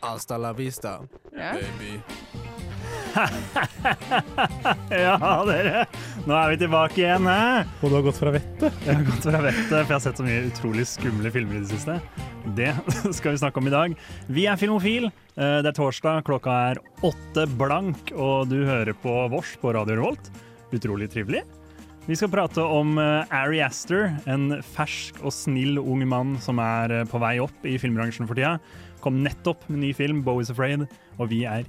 [0.00, 1.00] Hasta la vista,
[1.36, 1.52] Ja.
[1.54, 2.00] baby.
[4.90, 5.84] Ja, dere.
[6.28, 7.64] Nå er vi tilbake igjen, hæ?
[7.82, 8.76] Og du har gått fra vettet?
[8.86, 11.62] Jeg har gått fra vettet, for jeg har sett så mye utrolig skumle filmer i
[11.64, 11.96] det siste.
[12.56, 12.70] Det
[13.18, 13.94] skal vi snakke om i dag.
[14.30, 15.08] Vi er Filmofil.
[15.36, 19.98] Eh, Det er torsdag, klokka er åtte blank, og du hører på Vårs på Radio
[20.00, 20.30] Revolt.
[20.74, 21.42] Utrolig trivelig.
[22.08, 27.00] Vi skal prate om eh, Ari Aster, en fersk og snill ung mann som er
[27.02, 28.56] eh, på vei opp i filmbransjen for tida.
[29.04, 30.86] Kom nettopp med ny film, 'Bowie's Afraid',
[31.18, 31.64] og vi er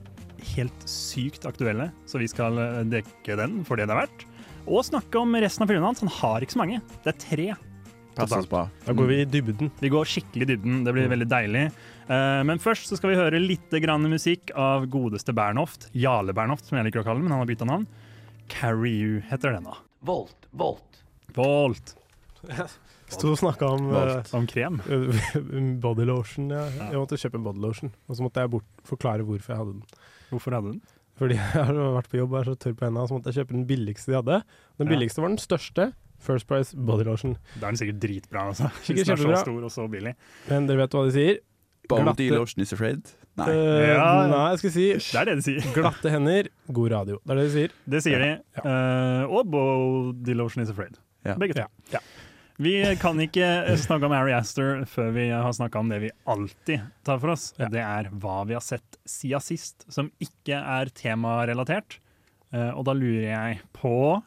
[0.56, 4.26] helt sykt aktuelle, så vi skal eh, dekke den for det det er verdt.
[4.68, 6.02] Og snakke om resten av filmene hans.
[6.04, 6.82] Han har ikke så mange.
[7.06, 7.48] Det er tre.
[8.16, 8.52] Passes på.
[8.52, 8.66] bra.
[8.86, 9.72] Da går vi i dybden.
[9.80, 10.84] Vi går skikkelig i dybden.
[10.86, 11.64] Det blir veldig deilig.
[12.12, 15.90] Eh, men først så skal vi høre litt grann musikk av godeste Bernhoft.
[15.98, 17.88] Jarle Bernhoft, som jeg liker å kalle ham, men han har bytta navn.
[18.52, 19.78] Carry You heter den, da.
[20.06, 21.04] Volt, Volt.
[21.38, 21.96] Volt.
[23.12, 24.80] Sto og snakka om uh, om krem.
[25.84, 26.50] body lotion.
[26.54, 26.66] Ja.
[26.92, 29.74] Jeg måtte kjøpe en body lotion, og så måtte jeg bort forklare hvorfor jeg hadde
[29.78, 29.84] den.
[30.32, 30.82] Hvorfor hadde den?
[31.22, 33.42] Fordi jeg har vært på jobb og er så tørr på hendene, så måtte jeg
[33.44, 34.40] kjøpe den billigste de hadde.
[34.80, 34.94] Den Ja.
[34.96, 35.92] billigste var den største.
[36.22, 37.36] First Price body lotion.
[37.60, 38.70] Da er den sikkert dritbra, altså.
[38.86, 40.14] Sikkert Hvis den er så stor og så billig.
[40.50, 41.40] Men dere vet hva de sier?
[41.90, 43.10] Body lotion is afraid.
[43.40, 43.48] Nei.
[43.50, 44.28] Uh, Ja.
[44.30, 45.66] Nei, jeg skal si Det er det de sier.
[45.74, 47.18] glatte hender, god radio.
[47.26, 47.74] Det er det de sier.
[47.96, 48.30] Det sier de.
[48.60, 48.64] Ja.
[48.72, 51.00] Eh, og Body Lotion is afraid.
[51.26, 51.36] Ja.
[51.42, 51.66] Begge to.
[51.94, 52.00] Ja.
[52.58, 56.82] Vi kan ikke snakke om Ari Aster før vi har snakka om det vi alltid
[57.08, 57.54] tar for oss.
[57.58, 57.70] Ja.
[57.72, 62.00] Det er hva vi har sett siden sist som ikke er temarelatert.
[62.54, 64.22] Eh, og da lurer jeg på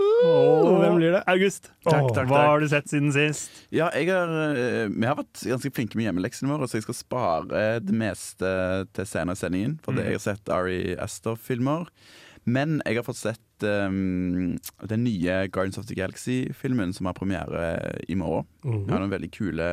[0.00, 1.20] Oh, hvem blir det?
[1.28, 1.66] August.
[1.84, 3.50] Takk, takk, Hva har du sett siden sist?
[3.72, 6.96] Ja, jeg har, eh, vi har vært ganske flinke med hjemmeleksene våre, så jeg skal
[6.96, 8.48] spare det meste
[8.96, 9.78] til senere i sendingen.
[9.84, 10.08] For det Mhm.
[10.08, 11.86] jeg har sett Ari Aster-filmer.
[12.48, 14.56] Men jeg har fått sett um,
[14.88, 17.64] den nye Guardians of the Galaxy-filmen som har premiere
[18.08, 18.48] i morgen.
[18.64, 18.84] Mhm.
[18.86, 19.70] Jeg har noen veldig kule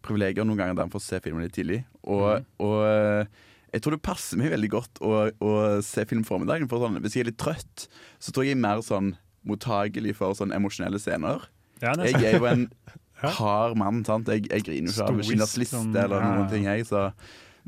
[0.00, 1.82] privilegier noen ganger der man får se filmen litt tidlig.
[2.08, 3.40] Og, og eh,
[3.74, 5.50] jeg tror det passer meg veldig godt å, å
[5.84, 6.70] se film formiddagen.
[6.70, 7.86] For sånn, hvis jeg er litt trøtt,
[8.22, 9.12] så tror jeg jeg er mer sånn
[9.48, 11.46] mottagelig for sånn emosjonelle scener.
[11.80, 12.66] Ja, er Jeg er jo en
[13.38, 14.28] hard mann, sant.
[14.32, 17.10] Jeg, jeg griner jo ikke av Schindlers liste sånn, eller noen ting, jeg, så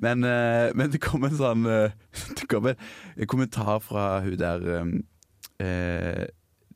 [0.02, 1.94] men, eh, men det kom en sånn eh,
[2.38, 2.78] Det kom en,
[3.16, 4.94] en kommentar fra hun der um,
[5.62, 6.24] eh,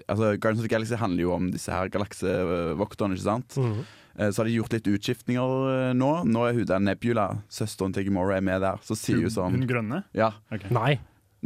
[0.06, 3.56] Altså, Guardians of the Galaxy handler jo om disse her galaksevokterne, ikke sant?
[3.59, 3.81] Mhm.
[4.19, 6.10] Eh, Så har de gjort litt utskiftninger nå.
[6.31, 8.78] Nå er hun der Nebula, søsteren til Gamora, er med der.
[8.86, 10.04] Så sier hun sånn Hun grønne?
[10.15, 10.31] Ja.
[10.53, 10.70] Okay.
[10.72, 10.94] Nei.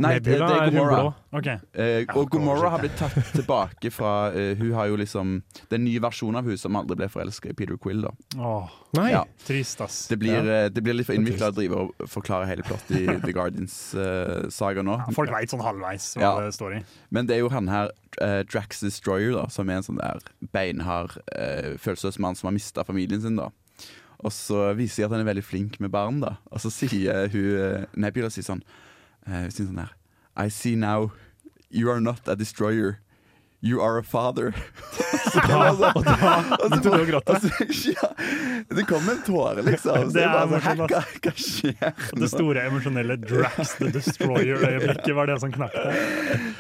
[0.01, 0.65] Nei, det, det er Gomorra.
[0.65, 1.01] hun Gamora.
[1.01, 1.15] blå.
[1.39, 1.47] Ok.
[1.75, 5.79] Eh, og Gomorra har blitt tatt tilbake fra eh, Hun har jo liksom Det er
[5.79, 8.01] en ny versjon av hun som aldri ble forelska i Peter Quill.
[8.03, 9.11] da Åh, Nei.
[9.13, 9.25] Ja.
[9.47, 10.07] trist, ass.
[10.11, 10.65] Det blir, Ja.
[10.65, 14.83] eh, det blir litt for innvikla å drive og forklare hele plottet i The Guardians-saga
[14.87, 14.97] nå.
[14.99, 16.33] Ja, folk veit sånn halvveis hva Ja.
[16.41, 16.83] det står i.
[17.11, 17.91] Men det er jo han her,
[18.21, 20.19] eh, Drax Destroyer, da som er en sånn der
[20.53, 21.17] beinhard,
[21.79, 23.37] følelsesløs mann som har mista familien sin.
[23.37, 23.51] da
[24.23, 26.21] Og så viser de at han er veldig flink med barn.
[26.21, 28.63] da Og så sier hun eh, Nebula sier sånn,
[29.27, 29.95] eh, hun sier sånn her
[30.37, 31.11] I see now
[31.71, 32.99] you are not a destroyer.
[33.63, 34.55] You are a father.
[35.33, 37.35] så altså, og begynte du å gråte?
[37.35, 38.09] altså, ja,
[38.73, 40.07] det kom en tåre, liksom.
[40.09, 41.93] Så Det er bare sånn, hva, hva skjer?
[42.23, 46.01] Det store emosjonelle Drax the Destroyer-øyeblikket var det som knakk der.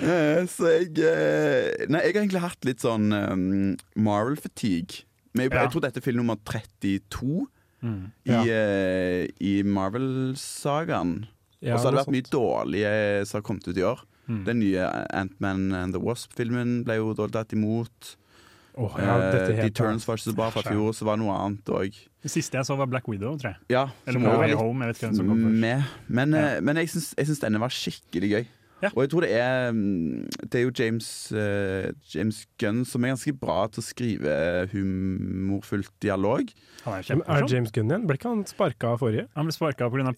[0.04, 3.48] Eh, Så jeg eh, Nei, jeg har egentlig hatt litt sånn um,
[3.96, 5.06] Marvel-fatigue.
[5.32, 5.64] Men jeg, Ja.
[5.64, 7.46] jeg tror dette er film nummer 32
[7.80, 8.10] Mm.
[8.28, 8.42] i, Ja.
[8.44, 11.22] eh, i Marvel-sagaen.
[11.60, 14.00] Ja, og så har det vært mye dårlige som har kommet ut i år.
[14.30, 14.44] Mm.
[14.46, 18.14] Den nye Ant-Man and the Wasp-filmen ble jo dårlig tatt imot.
[18.78, 21.24] Oh, ja, dette Eh, helt Turns var ikke så bra fra fjor, så var det
[21.26, 21.96] noe annet òg.
[22.22, 23.58] Det siste jeg så, var Black Widow, tror jeg.
[23.74, 24.84] Ja, Eller Way Home.
[24.86, 25.90] Jeg vet ikke hvem som kom først.
[26.08, 26.38] Men, Ja.
[26.56, 28.46] eh, men jeg syns, jeg syns denne var skikkelig gøy.
[28.80, 28.90] Ja.
[28.94, 31.06] Og jeg tror det er mm, Det er jo James,
[31.36, 34.34] uh, James Gunn som er ganske bra til å skrive
[34.72, 36.48] humorfullt dialog.
[36.86, 37.46] Han er Er.
[37.50, 38.06] James Gunn igjen?
[38.08, 39.26] Ble ikke han sparka forrige?
[39.36, 40.14] Han ble sparka pga.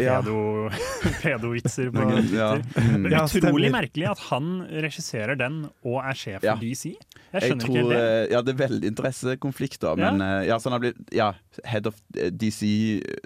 [1.22, 1.90] Pedo-vitser.
[1.90, 1.98] Ja.
[1.98, 3.08] pedo ja, mm.
[3.10, 4.52] Ja, Utrolig merkelig at han
[4.84, 6.54] regisserer den og er sjef Ja.
[6.54, 6.92] for DC.
[6.92, 6.98] Jeg
[7.32, 8.00] Jeg skjønner tror, ikke helt det.
[8.30, 9.94] eh, Ja, det er veldig interessekonflikt, da.
[9.98, 11.30] Men ja, ja, så han har blitt ja,
[11.64, 12.62] head of eh, DC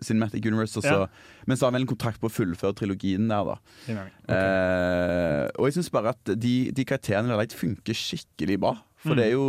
[0.06, 0.78] Cinematic Universe.
[0.80, 1.08] også, Ja.
[1.46, 3.56] Men så har han vel en kontrakt på å fullføre trilogien der, da.
[3.86, 4.10] Okay.
[4.34, 5.25] Eh,
[5.58, 8.74] og jeg syns bare at de, de karakterene der funker skikkelig bra.
[9.02, 9.16] For Mm.
[9.20, 9.48] det er jo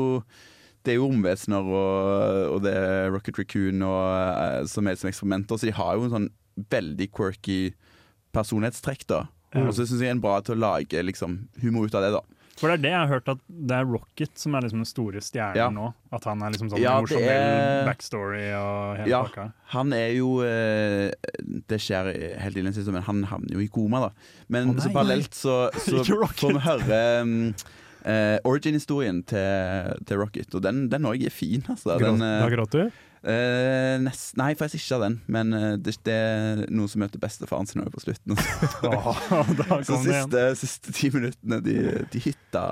[0.86, 4.04] det er jo romvesener og, og det er Rocket Raccoon og,
[4.40, 6.28] eh, som er som eksperimenter, så de har jo en sånn
[6.72, 7.74] veldig quirky
[8.36, 9.24] personlighetstrekk, da.
[9.58, 12.22] Og så syns jeg en bra til å lage liksom, humor ut av det, da.
[12.58, 14.90] For det er det jeg har hørt, at det er Rocket som er liksom den
[14.90, 15.68] store stjernen Ja.
[15.70, 15.94] nå.
[16.12, 19.24] At han er liksom sånn Ja, morsom emosjonell er- backstory og hele Ja.
[19.28, 19.46] pakka.
[19.76, 21.12] Han er jo eh,
[21.68, 22.10] Det skjer
[22.42, 24.10] helt innledningsvis, men han havner jo i koma, da.
[24.50, 27.54] Men oh, så parallelt så, så får vi høre um,
[28.06, 31.98] eh, origin-historien til, til Rocket, og den, den òg er fin, altså.
[32.00, 32.92] Den, Gråt- Da gråter gråt du?
[33.24, 37.22] Eh, nest, nei, faktisk ikke av den, men uh, det, det er noen som møter
[37.22, 38.38] bestefaren sin på slutten.
[38.90, 39.22] oh,
[39.86, 41.78] Så de siste, siste ti minuttene, de,
[42.14, 42.64] de hytta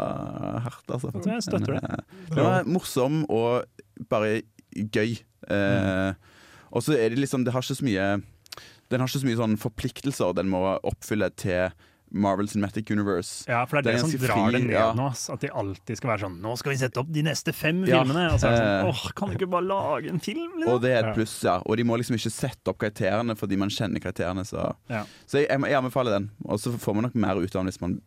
[0.67, 1.13] hardt, altså.
[1.25, 2.29] Jeg støtter Men, uh, det.
[2.35, 3.65] det var morsom og
[4.11, 4.41] bare
[4.75, 5.17] gøy.
[5.45, 6.15] Mm.
[6.73, 8.05] og så er det liksom Det har ikke så mye
[8.89, 11.69] Den har ikke så mye sånn forpliktelser den må oppfylle til
[12.11, 13.45] Marvel Cinematic Universe.
[13.49, 14.85] Ja, for det er det, Det som drar drar det ned ja.
[14.95, 15.07] nå.
[15.33, 18.03] At de alltid skal være sånn Nå skal vi sette opp de neste fem Ja,
[18.03, 18.27] filmene!
[18.33, 20.51] Og så er det sånn eh, Åh, kan du ikke bare lage en film?
[20.53, 20.81] Og Liksom?
[20.85, 21.55] det er et pluss, ja.
[21.65, 24.45] Og de må liksom ikke sette opp karakterene fordi man kjenner karakterene.
[24.47, 25.03] Så, Ja.
[25.25, 26.29] så jeg, jeg, anbefaler den.
[26.45, 27.97] Og så får man nok mer ut av den hvis man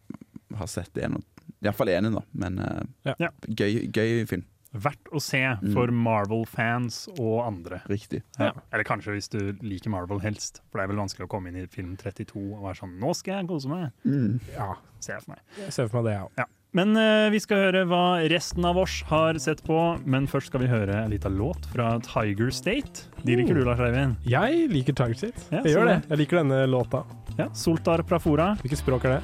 [0.56, 1.18] har sett en.
[1.64, 2.22] Iallfall én, da.
[2.32, 2.62] Men.
[3.04, 3.32] Ja.
[3.48, 4.46] gøy, gøy film.
[4.78, 5.72] Verdt å se Mm.
[5.74, 7.80] for Marvel-fans og andre.
[7.90, 8.22] Riktig.
[8.38, 8.52] Ja.
[8.72, 10.60] Eller kanskje hvis du liker Marvel helst.
[10.70, 13.14] For det er vel vanskelig å komme inn i film 32 og være sånn Nå
[13.16, 13.90] skal jeg kose meg!
[14.06, 14.38] Mm.
[14.56, 15.42] Ja, Ser jeg for meg.
[15.62, 16.28] jeg ser for meg det, ja.
[16.42, 16.46] ja.
[16.76, 19.76] Men uh, vi skal høre hva resten av oss har sett på.
[20.04, 23.06] Men først skal vi høre en liten låt fra Tiger State.
[23.24, 24.18] De liker du, Lars Eivind?
[24.28, 25.46] Jeg liker Tiger State.
[25.50, 25.98] Ja, jeg gjør det.
[26.10, 27.04] Jeg liker denne låta.
[27.38, 28.50] Ja, Soltar Prafora.
[28.60, 29.22] Hvilket språk er det?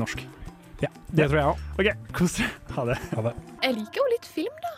[0.00, 0.24] Norsk.
[0.82, 1.62] Ja, Det tror jeg òg.
[1.80, 2.50] OK, kos dere.
[2.76, 2.98] Ha det.
[3.62, 4.72] Jeg liker jo litt film, da.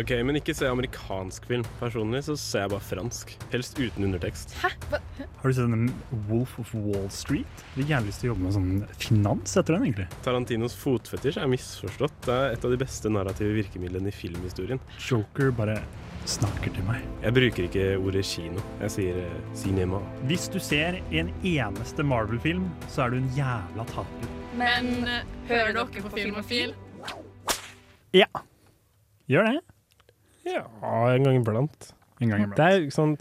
[0.00, 1.64] Ok, Men ikke se amerikansk film.
[1.80, 3.32] Personlig så ser jeg bare fransk.
[3.52, 4.54] Helst uten undertekst.
[4.62, 4.70] Hæ?
[4.88, 5.00] Hva?
[5.42, 5.90] Har du sett den
[6.28, 7.64] Wolf of Wall Street?
[7.74, 8.70] Jeg har gjerne lyst til å jobbe med sånn
[9.02, 10.06] finans etter den, egentlig.
[10.26, 12.16] Tarantinos fotfetisj er misforstått.
[12.26, 14.80] Det er et av de beste narrative virkemidlene i filmhistorien.
[15.10, 15.80] Joker bare
[16.30, 17.02] snakker til meg.
[17.24, 18.62] Jeg bruker ikke ordet kino.
[18.84, 20.00] Jeg sier eh, cinema.
[20.30, 24.36] Hvis du ser en eneste Marvel-film, så er du en jævla taper.
[24.58, 24.90] Men
[25.48, 26.74] hører dere på Filmofil?
[28.16, 28.26] Ja.
[29.30, 29.60] Gjør det.
[30.50, 30.64] Ja,
[31.14, 31.92] en gang iblant.
[32.20, 32.60] En gang Det iblant.
[32.60, 33.12] er sånn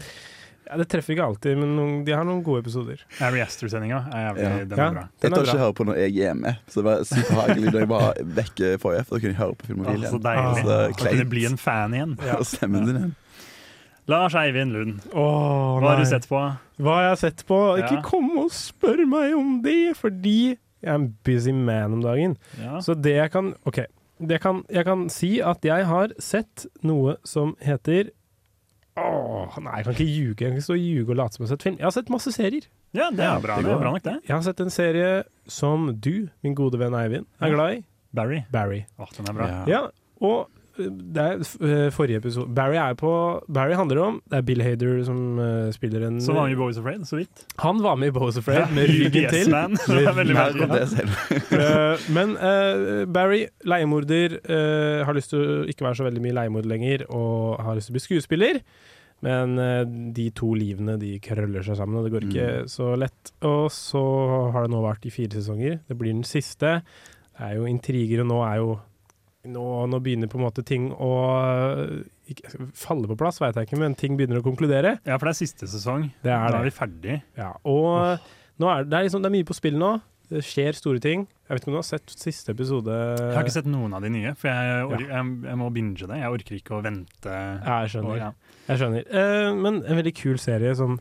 [0.70, 3.00] ja, Det treffer ikke alltid, men noen, de har noen gode episoder.
[3.26, 4.50] Ari Aster-sendinga er jævlig Ja.
[4.66, 4.88] den Ja.
[4.88, 5.02] er bra.
[5.02, 7.72] Jeg Den tør er ikke høre på når jeg er med, så det var superhagelig
[7.72, 10.12] da jeg var vekke forrige, for da kunne jeg høre på Filmofil igjen.
[10.12, 10.56] så deilig.
[10.62, 11.18] Så Da kleint.
[11.18, 12.20] kunne bli en fan igjen.
[12.40, 13.16] Og stemmen din igjen.
[14.08, 16.58] Lars Eivind Lund, Åh, hva har du sett på?
[16.80, 17.78] Hva har jeg sett på?
[17.78, 17.86] Ja.
[17.86, 22.38] Ikke kom og spør meg om det, fordi jeg er en busy man om dagen.
[22.60, 22.80] Ja.
[22.84, 23.81] Så det jeg kan OK.
[24.20, 28.10] Det kan, jeg kan si at jeg har sett noe som heter
[29.00, 30.36] Åh, nei, jeg kan ikke ljuge.
[30.44, 31.78] Jeg kan ikke stå og ljuge og late som jeg har sett film.
[31.80, 32.66] Jeg har sett masse serier.
[32.92, 33.60] ja, det er bra.
[33.64, 34.16] det er bra nok, det.
[34.28, 35.12] Jeg har sett en serie
[35.48, 37.81] som du, min gode venn Eivind, er glad i.
[38.12, 38.42] Barry.
[38.52, 38.81] Barry.
[39.00, 39.48] Åh, den er bra.
[39.48, 39.62] Ja.
[39.70, 39.81] Ja,
[40.20, 40.50] og
[40.80, 43.12] det er uh, forrige episode Barry er på
[43.52, 46.60] Barry handler om Det er Bill Hader som uh, spiller en Så var med i
[46.60, 47.46] Boys Afraid, så vidt.
[47.60, 49.52] Han var med i Bows Afraid Ja, med ryggen yes, til.
[49.54, 49.78] man.
[49.90, 51.18] Det er veldig Mer om det selv.
[51.52, 56.38] Uh, men uh, Barry, leiemorder, uh, har lyst til å ikke være så veldig mye
[56.40, 58.62] leiemorder lenger og har lyst til å bli skuespiller.
[59.26, 59.84] Men uh,
[60.16, 63.34] de to livene de krøller seg sammen, og det går ikke så lett.
[63.48, 64.04] Og så
[64.56, 65.81] har det nå vært i fire sesonger.
[65.88, 66.80] Det blir den siste.
[67.36, 68.78] Det er jo intriger, og nå er jo
[69.50, 71.96] Nå, nå begynner på en måte ting å uh,
[72.30, 74.98] ikke, falle på plass, veit jeg ikke, men ting begynner å konkludere.
[75.07, 76.10] Ja, for det er siste sesong.
[76.24, 77.19] Det er Da er vi ferdig.
[77.40, 78.22] Ja, og
[78.62, 79.96] nå er det, er liksom, det er mye på spill nå.
[80.30, 81.23] Det skjer store ting.
[81.26, 82.94] Jeg vet ikke om du har sett siste episode?
[82.94, 85.00] Jeg har ikke sett noen av de nye, for jeg, ja.
[85.02, 86.19] jeg, jeg må binge det.
[86.21, 87.31] Jeg orker ikke å vente.
[87.33, 88.12] Ja, jeg skjønner.
[88.12, 88.59] Og, ja.
[88.68, 89.07] Jeg skjønner.
[89.09, 91.00] Eh, men en veldig kul serie som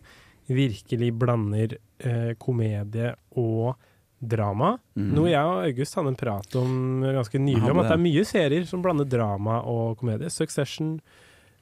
[0.48, 3.76] virkelig blander eh, komedie og
[4.20, 4.72] drama.
[4.98, 5.08] Mm.
[5.14, 8.24] Noe jeg og August hadde en prat om ganske nylig, om at det er mye
[8.26, 10.30] serier som blander drama og komedie.
[10.32, 10.96] Succession,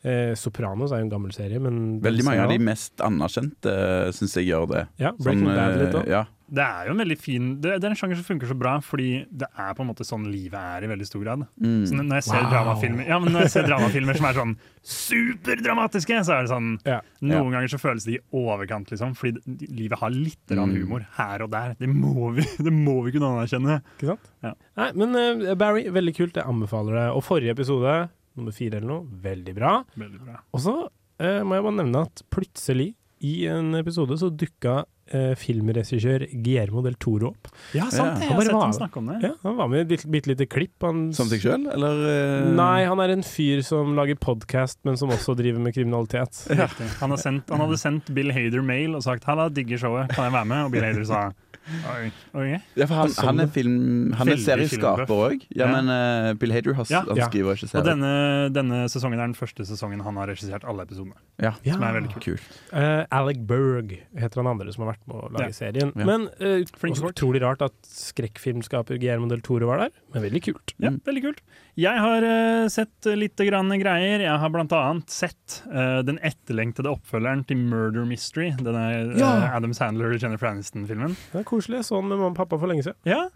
[0.02, 3.76] eh, Sopranos er jo en gammel serie, men Veldig mange av de mest anerkjente
[4.16, 4.86] syns jeg gjør det.
[5.02, 6.08] Ja, Breaking Sånn, Bad litt eh, òg.
[6.08, 6.24] ja.
[6.48, 8.76] Det er jo en veldig fin Det, det er en sjanger som funker så bra,
[8.84, 11.42] fordi det er på en måte sånn livet er i veldig stor grad.
[11.58, 11.80] Mm.
[11.88, 12.50] Så når jeg ser Wow.
[12.52, 14.54] dramafilmer Ja, men når jeg ser dramafilmer som er sånn
[14.86, 17.00] superdramatiske, så er det sånn Ja.
[17.26, 20.72] Noen ganger så føles det i overkant, liksom, fordi livet har litt Mm.
[20.76, 21.74] humor her og der.
[21.78, 23.80] Det må vi, det må vi kunne anerkjenne.
[23.98, 24.30] Ikke sant?
[24.42, 24.52] Ja.
[24.78, 26.34] Nei, men uh, Barry, veldig kult.
[26.38, 27.06] Jeg anbefaler det.
[27.16, 29.72] Og forrige episode, nummer fire eller noe, veldig bra.
[29.96, 30.38] Veldig bra.
[30.54, 35.34] Og så uh, må jeg bare nevne at plutselig, i en episode, så dukka eh,
[35.38, 37.50] filmregissør Guillermo del Toro opp.
[37.76, 38.26] Ja, sant det!
[38.28, 39.18] Han Jeg har sett han ham snakke om det.
[39.22, 40.74] Ja, han var med i et bitte, bitte lite klipp.
[40.86, 42.02] Han, Som seg sjøl, eller?
[42.10, 42.48] eh?
[42.56, 46.42] Nei, han er en fyr som lager podkast, men som også driver med kriminalitet.
[46.50, 46.88] Riktig.
[47.00, 50.24] Han, har sendt, han hadde sendt Bill Hader mail og sagt 'Halla, digger showet, kan
[50.28, 51.30] jeg være med?' Og Bill Hader sa
[51.66, 52.60] Oi, oi.
[52.78, 55.46] Ja, for han, Sånn, han er film Han er serieskaper òg.
[55.50, 55.70] Ja, Ja.
[55.74, 57.00] men uh, Bill Hader har, Ja.
[57.02, 58.12] han skriver og Og denne,
[58.54, 61.18] denne sesongen er den første sesongen han har regissert alle episodene.
[61.42, 62.24] Ja, Som er veldig kult.
[62.24, 62.60] kult.
[62.72, 65.58] Uh, Alec Berg heter han andre som har vært med å lage Ja.
[65.58, 65.92] serien.
[65.96, 66.04] Ja.
[66.04, 70.74] Men uh, utrolig rart at skrekkfilmskaper Guillermo del Toro var der, men veldig kult.
[70.78, 71.00] Ja, Mm.
[71.02, 71.40] veldig kult.
[71.76, 74.22] Jeg har eh, sett litt grann greier.
[74.24, 78.54] Jeg har annet sett eh, den etterlengtede oppfølgeren til Murder Mystery.
[78.56, 79.32] Denne eh, Ja.
[79.58, 81.12] Adam Sandler og Jennifer Aniston-filmen.
[81.34, 81.82] Det er koselig.
[81.82, 82.96] Jeg så den med mamma og pappa for lenge siden.
[83.04, 83.26] Ja.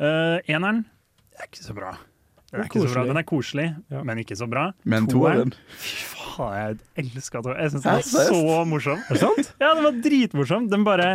[0.00, 0.86] eh, eneren
[1.36, 1.90] er ikke så bra.
[2.50, 2.94] Den er, ikke så bra.
[2.94, 3.10] Koselig.
[3.10, 4.00] Den er koselig, Ja.
[4.08, 4.62] men ikke så bra.
[4.84, 6.54] Men toeren Fy faen,
[6.96, 7.60] jeg elska toeren.
[7.60, 9.02] Jeg syns den var så morsom.
[9.10, 9.50] Er det sant?
[9.62, 10.70] Ja, den var dritmorsom.
[10.72, 11.10] Den bare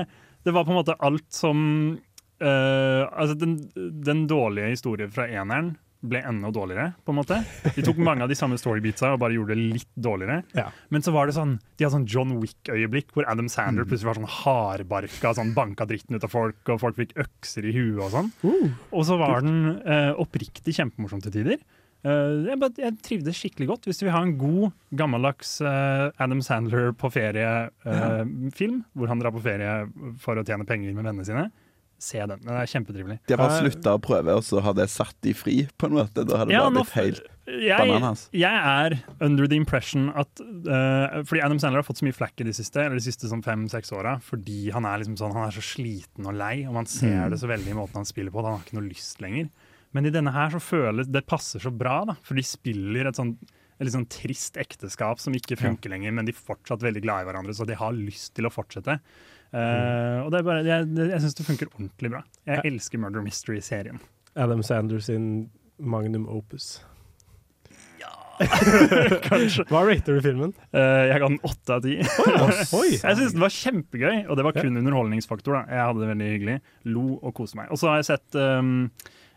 [0.46, 1.58] Det var på en måte alt som
[2.46, 3.58] uh, Altså, den,
[4.06, 5.74] den dårlige historien fra eneren
[6.10, 7.40] ble enda dårligere, på en måte.
[7.76, 10.42] De tok mange av de samme storybeatsa og bare gjorde det litt dårligere.
[10.58, 10.68] Ja.
[10.94, 14.20] Men så var det sånn De hadde sånn John Wick-øyeblikk hvor Adam Sandler plutselig var
[14.20, 18.14] sånn hardbarka, sånn banka dritten ut av folk, og folk fikk økser i huet og
[18.14, 18.30] sånn.
[18.92, 21.60] Og så var den uh, oppriktig kjempemorsom til tider.
[22.06, 23.90] Uh, jeg, jeg trivdes skikkelig godt.
[23.90, 29.36] Hvis du vil ha en god, gammeldags uh, Adam Sandler på ferie-film, hvor han drar
[29.36, 29.78] på ferie
[30.22, 31.50] for å tjene penger med vennene sine,
[32.06, 32.40] se den.
[32.46, 33.20] Den er kjempetrivelig.
[33.28, 35.90] De har bare Eh, slutta å prøve, og så har det satt de fri, på
[35.90, 36.24] en måte.
[36.26, 38.24] Da har det Ja, bare blitt helt Jeg, bananas.
[38.34, 42.42] jeg er under the impression at uh, Fordi Adam Sandler har fått så mye flack
[42.42, 45.46] i de siste Eller de siste sånn fem-seks åra fordi han er liksom sånn Han
[45.48, 47.30] er så sliten og lei, og man ser Mm.
[47.30, 48.40] det så veldig i måten han spiller på.
[48.42, 49.50] at Han har ikke noe lyst lenger.
[49.94, 53.16] Men i denne her så føles det passer så bra, da, for de spiller et
[53.16, 53.38] sånn
[53.78, 57.22] et litt sånn trist ekteskap som ikke funker lenger, men de er fortsatt veldig glad
[57.22, 59.02] i hverandre, så de har lyst til å fortsette.
[59.54, 62.24] Eh, og det er bare, jeg, jeg syns det funker ordentlig bra.
[62.48, 62.66] Jeg Ja.
[62.72, 64.00] elsker Murder Mystery-serien.
[64.36, 65.50] Adam Sanders sin
[65.80, 66.82] magnum opus.
[69.30, 69.64] Kanskje.
[69.70, 70.52] Hva rater du filmen?
[70.76, 71.94] Uh, jeg ga den åtte av ti.
[72.04, 74.66] Jeg syns det var kjempegøy, og det var Ja.
[74.66, 75.56] kun underholdningsfaktor.
[75.56, 75.62] da.
[75.72, 76.58] Jeg hadde det veldig hyggelig.
[76.92, 77.70] Lo og koste meg.
[77.72, 78.92] Og så har jeg sett um,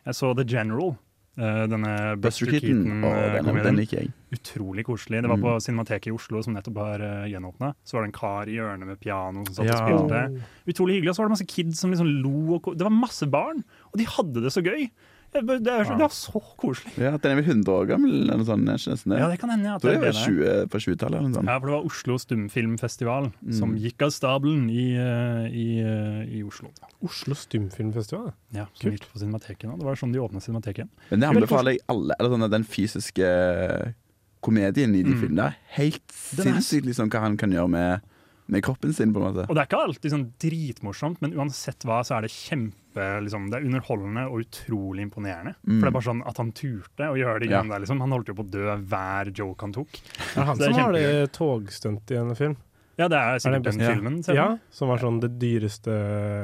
[0.06, 0.96] Jeg så The General.
[1.38, 3.04] Eh, denne Buster Keaton.
[3.06, 3.12] Å,
[3.46, 4.10] den, den liker jeg.
[4.34, 5.22] Utrolig koselig.
[5.24, 5.44] Det var Mm.
[5.46, 7.72] på Cinemateket i Oslo, som nettopp har uh, gjenåpna.
[7.86, 9.78] Så var det en kar i hjørnet med piano som satt Ja.
[9.86, 10.42] og spilte.
[10.68, 11.10] Utrolig hyggelig.
[11.10, 12.54] Og så var det masse kids som liksom lo.
[12.58, 14.90] Og ko det var masse barn, og de hadde det så gøy.
[15.30, 16.92] Det, er så, det var så koselig.
[16.96, 18.64] Ja, Den er vel 100 år gammel, eller noe sånt?
[18.68, 19.18] er nesten det?
[19.20, 19.68] Ja, det kan hende.
[19.68, 21.50] Ja, det det er var det på 20-tallet eller noe sånt.
[21.52, 23.52] Ja, for det var Oslo Stumfilmfestival Mm.
[23.58, 26.70] som gikk av stabelen i, eh, i, eh, i Oslo.
[27.04, 28.32] Oslo Stumfilmfestival.
[28.56, 29.76] Ja, som gikk på Cinemateket nå.
[29.78, 30.88] Det var sånn de åpna Cinemateket.
[31.10, 32.14] Men det er anbefaler jeg alle.
[32.18, 33.94] Eller sånn at Den fysiske
[34.40, 35.20] komedien i de Mm.
[35.20, 38.00] filmene er helt er- sinnssykt liksom, hva han kan gjøre med,
[38.48, 39.48] med kroppen sin, på en måte.
[39.50, 42.87] Og det er ikke alltid sånn dritmorsomt, men uansett hva, så er det kjempe
[43.24, 45.54] liksom, Det er underholdende og utrolig imponerende.
[45.66, 45.78] Mm.
[45.78, 47.50] For det er bare sånn at han turte å gjøre det.
[47.50, 47.62] Ja.
[47.62, 48.00] der, liksom.
[48.00, 49.90] Han holdt jo på å dø hver joke han tok.
[49.92, 52.56] Det er han det er som har det togstunt i en film.
[52.98, 53.90] Ja, det er Er sikkert det den Ja.
[53.94, 54.16] filmen.
[54.26, 54.34] Ja.
[54.34, 55.92] Ja, Som var sånn det dyreste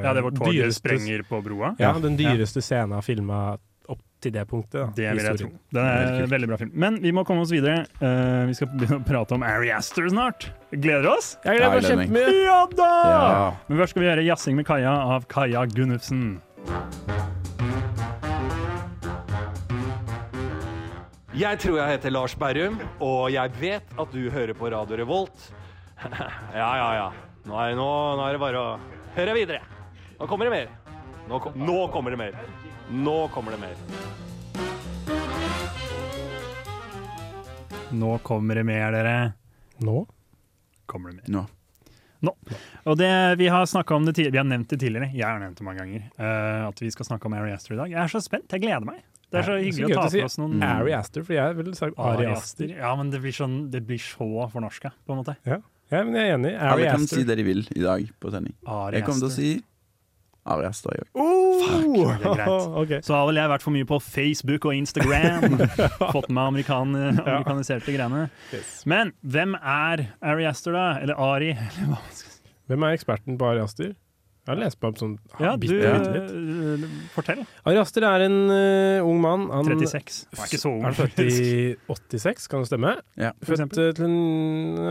[0.05, 1.75] ja, det var toget dyreste- sprenger på broa.
[1.81, 3.59] Ja, den dyreste scenen filma
[4.25, 4.81] til det punktet.
[4.81, 5.51] Da, Det vil jeg tro.
[5.77, 6.73] Det er en veldig bra film.
[6.85, 7.85] Men vi må komme oss videre.
[8.01, 10.49] Uh, vi skal begynne å prate om Ari Aster snart.
[10.73, 11.35] Gleder oss?
[11.45, 12.09] Jeg gleder meg jeg gleder meg.
[12.11, 12.45] kjempemye!
[12.49, 12.91] Ja da!
[13.05, 13.45] Ja.
[13.69, 16.25] Men først skal vi gjøre 'Jazzing med Kaja' av Kaja Gunnufsen.
[21.35, 25.49] Jeg tror jeg heter Lars Berrum, og jeg vet at du hører på Radio Revolt.
[26.55, 27.09] ja, ja, ja.
[27.45, 28.69] Nå er, nå, nå er det bare å
[29.17, 29.65] høre videre.
[30.21, 30.71] Nå kommer det mer.
[31.27, 32.39] Nå, kom, nå kommer det mer.
[32.91, 33.77] Nå kommer det mer.
[37.91, 39.33] Nå kommer det mer, dere.
[39.79, 40.07] Nå?
[40.87, 41.47] Kommer det mer.
[42.25, 42.35] Nå.
[42.85, 43.09] Og det,
[43.41, 46.07] vi har om det vi har nevnt det tidligere, jeg har nevnt det mange ganger,
[46.21, 47.93] uh, at vi skal snakke om Ari Aster i dag.
[47.93, 49.03] Jeg er så spent, jeg gleder meg.
[49.33, 51.37] Det er så hyggelig er så å ta til si oss noen Ari Aster, for
[51.37, 52.73] jeg ville sagt Ari Aster.
[52.73, 55.37] Ja, men det blir, sånn, det blir så fornorska, på en måte.
[55.49, 55.61] Ja.
[55.93, 56.53] ja, men jeg er enig.
[56.57, 57.21] Ari Alle kan Aster.
[57.21, 58.57] si det de vil i dag på sending.
[58.65, 59.53] Ari Jeg kommer til å si
[60.47, 60.93] Ari Aster.
[60.99, 62.69] jeg Oh, Fuck, det er greit.
[62.85, 63.01] Okay.
[63.07, 65.59] Så har vel jeg vært for mye på Facebook og Instagram.
[66.15, 68.27] Fått med amerikan amerikaniserte greiene.
[68.53, 68.83] Yes.
[68.91, 70.87] Men hvem er Ari Aster, da?
[71.01, 71.53] Eller Ari?
[71.57, 72.43] Eller hva man skal si.
[72.69, 73.95] Hvem er eksperten på Ari Aster?
[74.45, 76.33] Jeg har lest meg opp sånn Ja, du, bitte, litt.
[76.37, 76.83] eh,
[77.15, 77.39] fortell.
[77.65, 79.47] Ari Aster er en uh, ung mann.
[79.49, 80.19] Han 36.
[80.35, 80.83] Han er ikke så ung.
[80.85, 81.31] Er født i
[81.89, 82.93] 86, kan det stemme?
[83.17, 83.31] Ja.
[83.41, 84.19] Født eh, til en,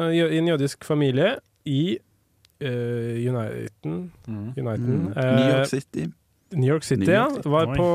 [0.10, 1.36] i en jødisk familie
[1.70, 2.00] i
[2.62, 4.12] uh, Uniten.
[4.28, 4.50] Mm.
[4.58, 5.00] Uniten.
[5.00, 5.08] Mm.
[5.18, 6.12] Uh, New York City.
[6.56, 7.36] New York City, New York ja.
[7.36, 7.50] City.
[7.50, 7.78] Var Oi.
[7.78, 7.88] på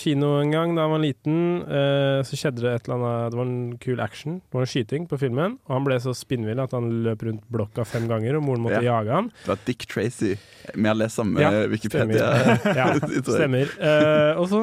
[0.00, 1.36] kino en gang da han var liten.
[1.66, 4.38] Uh, så skjedde det et eller annet Det var en kul action.
[4.40, 5.58] Det var en skyting på filmen.
[5.68, 8.82] Og han ble så spinnvill at han løp rundt blokka fem ganger, og moren måtte
[8.86, 9.30] jage han.
[9.42, 10.34] Det var Dick Tracy.
[10.74, 12.32] Vi har lest samme Ja, Wikipedia.
[12.80, 12.92] Ja,
[13.26, 13.70] stemmer.
[13.80, 14.60] Eh, og så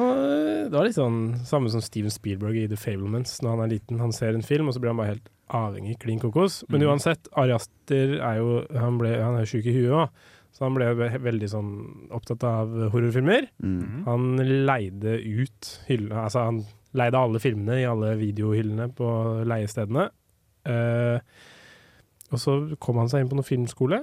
[0.68, 3.38] Det var litt sånn samme som Steven Spielberg i The Fablements.
[3.42, 5.98] Når han er liten, han ser en film, og så blir han bare helt avhengig.
[5.98, 6.64] Klin kokos.
[6.68, 6.88] Men Mhm.
[6.90, 10.08] uansett, Ari Aster er jo Han, ble, han er sjuk i huet òg.
[10.52, 13.48] så han ble ve- veldig sånn opptatt av horrorfilmer.
[13.62, 14.04] Mm.
[14.06, 14.36] Han
[14.66, 16.64] leide ut hyllene Altså, han
[16.94, 20.08] leide alle filmene i alle videohyllene på leiestedene.
[20.66, 21.18] Uh,
[22.32, 24.02] og så kom han seg inn på noen filmskole.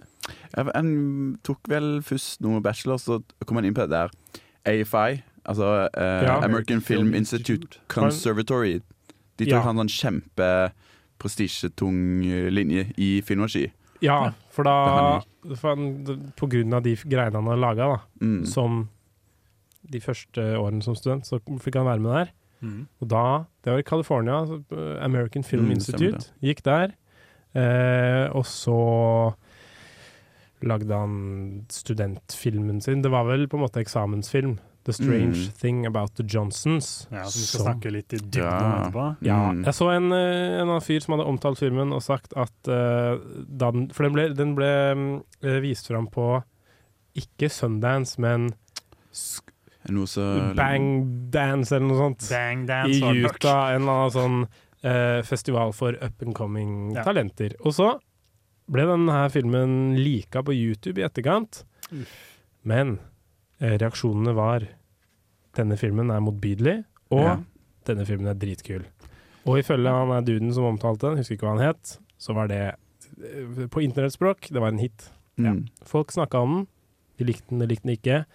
[0.55, 4.09] Ja, Han tok vel først noe bachelor, så kom han inn på det der
[4.65, 6.39] AFI, altså uh, Ja.
[6.41, 8.81] American Film Institute Conservatory.
[9.37, 9.61] De tok Ja.
[9.61, 10.71] han sånn
[11.19, 13.71] kjempeprestisjetung linje i filmregi.
[14.03, 15.21] Ja, for da
[15.55, 18.45] for han, På grunn av de greiene han har laga, da, Mm.
[18.45, 18.89] som
[19.89, 22.31] de første årene som student, så fikk han være med der.
[22.61, 22.87] Mm.
[23.01, 24.63] Og da, det var i California, altså,
[25.01, 26.93] American Film Mm, Institute, gikk der.
[27.53, 29.33] Eh, og så
[30.63, 33.01] lagde han studentfilmen sin.
[33.03, 34.57] Det var vel på en måte eksamensfilm.
[34.85, 35.51] The Strange Mm.
[35.59, 37.07] Thing About The Johnsons.
[37.11, 38.83] Ja, som vi skal Som- snakke litt i dybden om Ja.
[38.85, 39.17] etterpå.
[39.21, 39.63] Ja, Mm.
[39.65, 43.17] jeg så en, eh, en annen fyr som hadde omtalt filmen og sagt at uh,
[43.49, 46.43] da den, For den ble, den ble eh, vist fram på
[47.15, 48.51] ikke Sundance, men
[49.11, 49.49] sk-
[49.89, 52.29] Noe så Bang Dance eller noe sånt.
[52.29, 53.23] Bang I dance I.
[53.25, 54.47] Utah, en eller annen sånn
[54.83, 57.03] uh, festival for up and coming Ja.
[57.03, 57.53] talenter.
[57.65, 57.99] Og så
[58.69, 61.63] ble denne filmen lika på YouTube i etterkant,
[62.63, 62.99] men
[63.61, 64.59] reaksjonene var
[65.55, 67.37] denne filmen er motbydelig, og Ja.
[67.87, 68.83] denne filmen er dritkul.
[69.45, 72.47] Og ifølge han er duden som omtalte den, husker ikke hva han het, så var
[72.47, 72.75] det
[73.23, 75.09] eh, på internettspråk, det var en hit.
[75.37, 75.51] Ja.
[75.53, 75.65] Mm.
[75.83, 76.67] Folk snakka om den,
[77.17, 78.25] de likte den, de likte den ikke.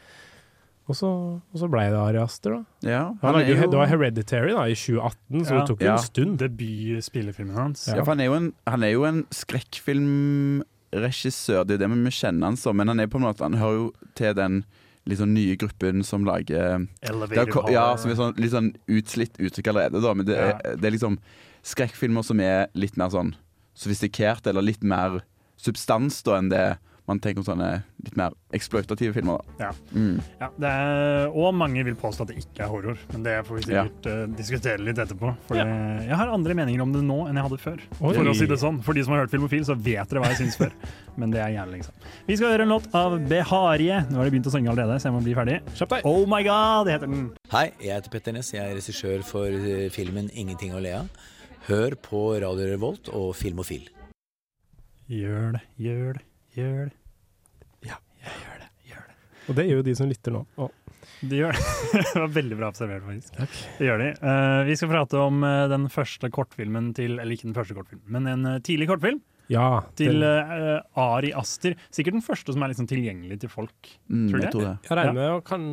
[0.88, 2.64] Og så, og så ble det Ari Aster, da.
[2.88, 5.58] Ja, Han han er jo, jo Det var Hereditary da, i 2018, så Ja.
[5.60, 5.92] det tok jo Ja.
[5.92, 6.38] en stund.
[6.38, 7.86] Debutspillefilmen hans.
[7.88, 12.10] Ja, for han er jo en, han er jo en skrekkfilmregissør, det er det vi
[12.10, 12.76] kjenner han som.
[12.76, 14.64] Men han er på en måte, han hører jo til den
[15.08, 19.38] litt sånn nye gruppen som lager Elevator har, Ja, som er sånn, litt sånn utslitt
[19.40, 20.12] uttrykk allerede, da.
[20.16, 21.16] Men det, er, det er liksom
[21.66, 23.34] skrekkfilmer som er litt mer sånn
[23.76, 25.22] sofistikert, eller litt mer
[25.60, 26.64] substans da enn det
[27.10, 27.68] man tenker om sånne
[28.04, 29.40] litt mer eksploitative filmer.
[29.58, 29.66] da.
[29.66, 29.70] Ja.
[29.92, 30.20] Mm.
[30.40, 33.58] Ja, det er, og mange vil påstå at det ikke er horror, men det får
[33.58, 35.32] vi sikkert eh, diskutere litt etterpå.
[35.48, 35.66] For det,
[36.06, 37.82] jeg har andre meninger om det nå enn jeg hadde før.
[37.98, 38.14] Oi.
[38.14, 38.80] For å si det sånn.
[38.86, 40.74] For de som har hørt Filmofil, så vet dere hva jeg syns før.
[41.20, 42.06] Men det er gjerne liksom.
[42.28, 44.02] Vi skal høre en låt av Beharie.
[44.08, 45.58] Nå har de begynt å synge allerede, så jeg må bli ferdig.
[46.06, 47.28] Oh my god, heter den.
[47.52, 48.54] Hei, jeg heter Petter Ness.
[48.54, 51.26] Jeg er regissør for eh, filmen 'Ingenting å le av'.
[51.66, 53.90] Hør på Radio Revolt og Filmofil.
[55.10, 56.99] Gjør det, gjør det, gjør det.
[59.48, 60.44] Og det gjør jo de som lytter nå.
[60.60, 60.70] Oh.
[61.20, 61.64] De gjør det.
[62.12, 63.40] det var veldig bra observert, faktisk.
[63.78, 64.08] Det gjør de.
[64.22, 68.06] Uh, vi skal prate om uh, den første kortfilmen til Eller ikke den første kortfilmen,
[68.16, 71.74] men en uh, tidlig kortfilm ja, til Ari Aster.
[71.90, 73.88] Sikkert den første som er liksom tilgjengelig til folk.
[74.06, 74.52] Mm, Tror du jeg det?
[74.54, 74.74] tror det.
[74.86, 75.64] jeg regner med å kan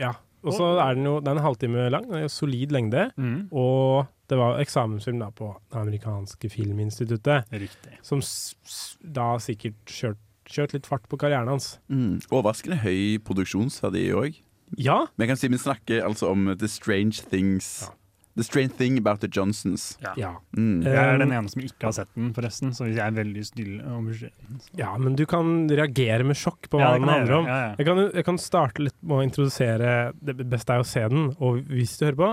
[0.00, 0.14] Ja.
[0.44, 3.06] Og så er den jo Den er en halvtime lang, den er jo solid lengde.
[3.52, 7.98] Og det var eksamensfilm da på det amerikanske filminstituttet, Riktig.
[8.04, 11.78] som s s da sikkert kjørt, kjørt litt fart på karrieren hans.
[11.88, 12.18] Mm.
[12.30, 14.40] Overraskende høy produksjonsverdi òg.
[14.80, 17.92] Ja, jeg kan si vi snakker altså om The Strange Things Ja.
[18.34, 19.96] The Strange Thing About The Johnsons.
[20.02, 20.10] Ja.
[20.18, 20.30] ja.
[20.58, 20.80] Mm.
[20.82, 23.44] Eh, Jeg er den ene som ikke har sett den, forresten, så jeg er veldig
[23.46, 24.56] stille om beskjeden.
[24.74, 27.46] Ja, men du kan reagere med sjokk på hva Ja, den handler om.
[27.46, 27.68] Ja, ja.
[27.78, 31.28] Jeg kan, jeg kan starte litt med å introdusere Det beste er å se den,
[31.38, 32.32] og hvis du hører på,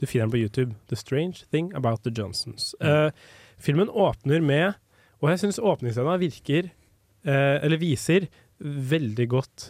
[0.00, 0.74] du finner den på YouTube.
[0.88, 2.72] The Strange Thing About The Johnsons.
[2.80, 3.10] Eh,
[3.60, 4.72] filmen åpner med
[5.20, 6.72] Og jeg syns åpningsscena virker
[7.24, 8.26] Eller viser
[8.62, 9.68] veldig godt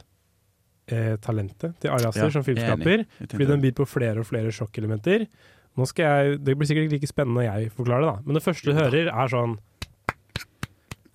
[0.92, 3.04] eh, talentet til Ariaster Ja, som er filmskaper.
[3.30, 5.26] Fordi den byr på flere og flere sjokkelementer.
[5.78, 8.26] Nå skal jeg, Det blir sikkert ikke like spennende når jeg forklarer det, da.
[8.26, 9.58] Men det første du hører, er sånn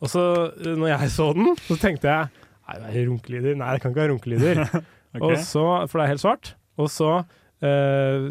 [0.02, 0.24] Og så,
[0.58, 3.54] eh, når jeg så den, så tenkte jeg Nei, det er runkelyder.
[3.56, 4.58] Nei, det kan ikke være runkelyder.
[5.16, 5.22] okay.
[5.24, 6.50] Og så, For det er helt svart.
[6.76, 7.12] Og så
[7.64, 8.26] eh,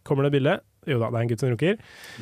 [0.00, 0.54] kommer det bilde.
[0.86, 1.78] Jo da, det er en gutt som runker.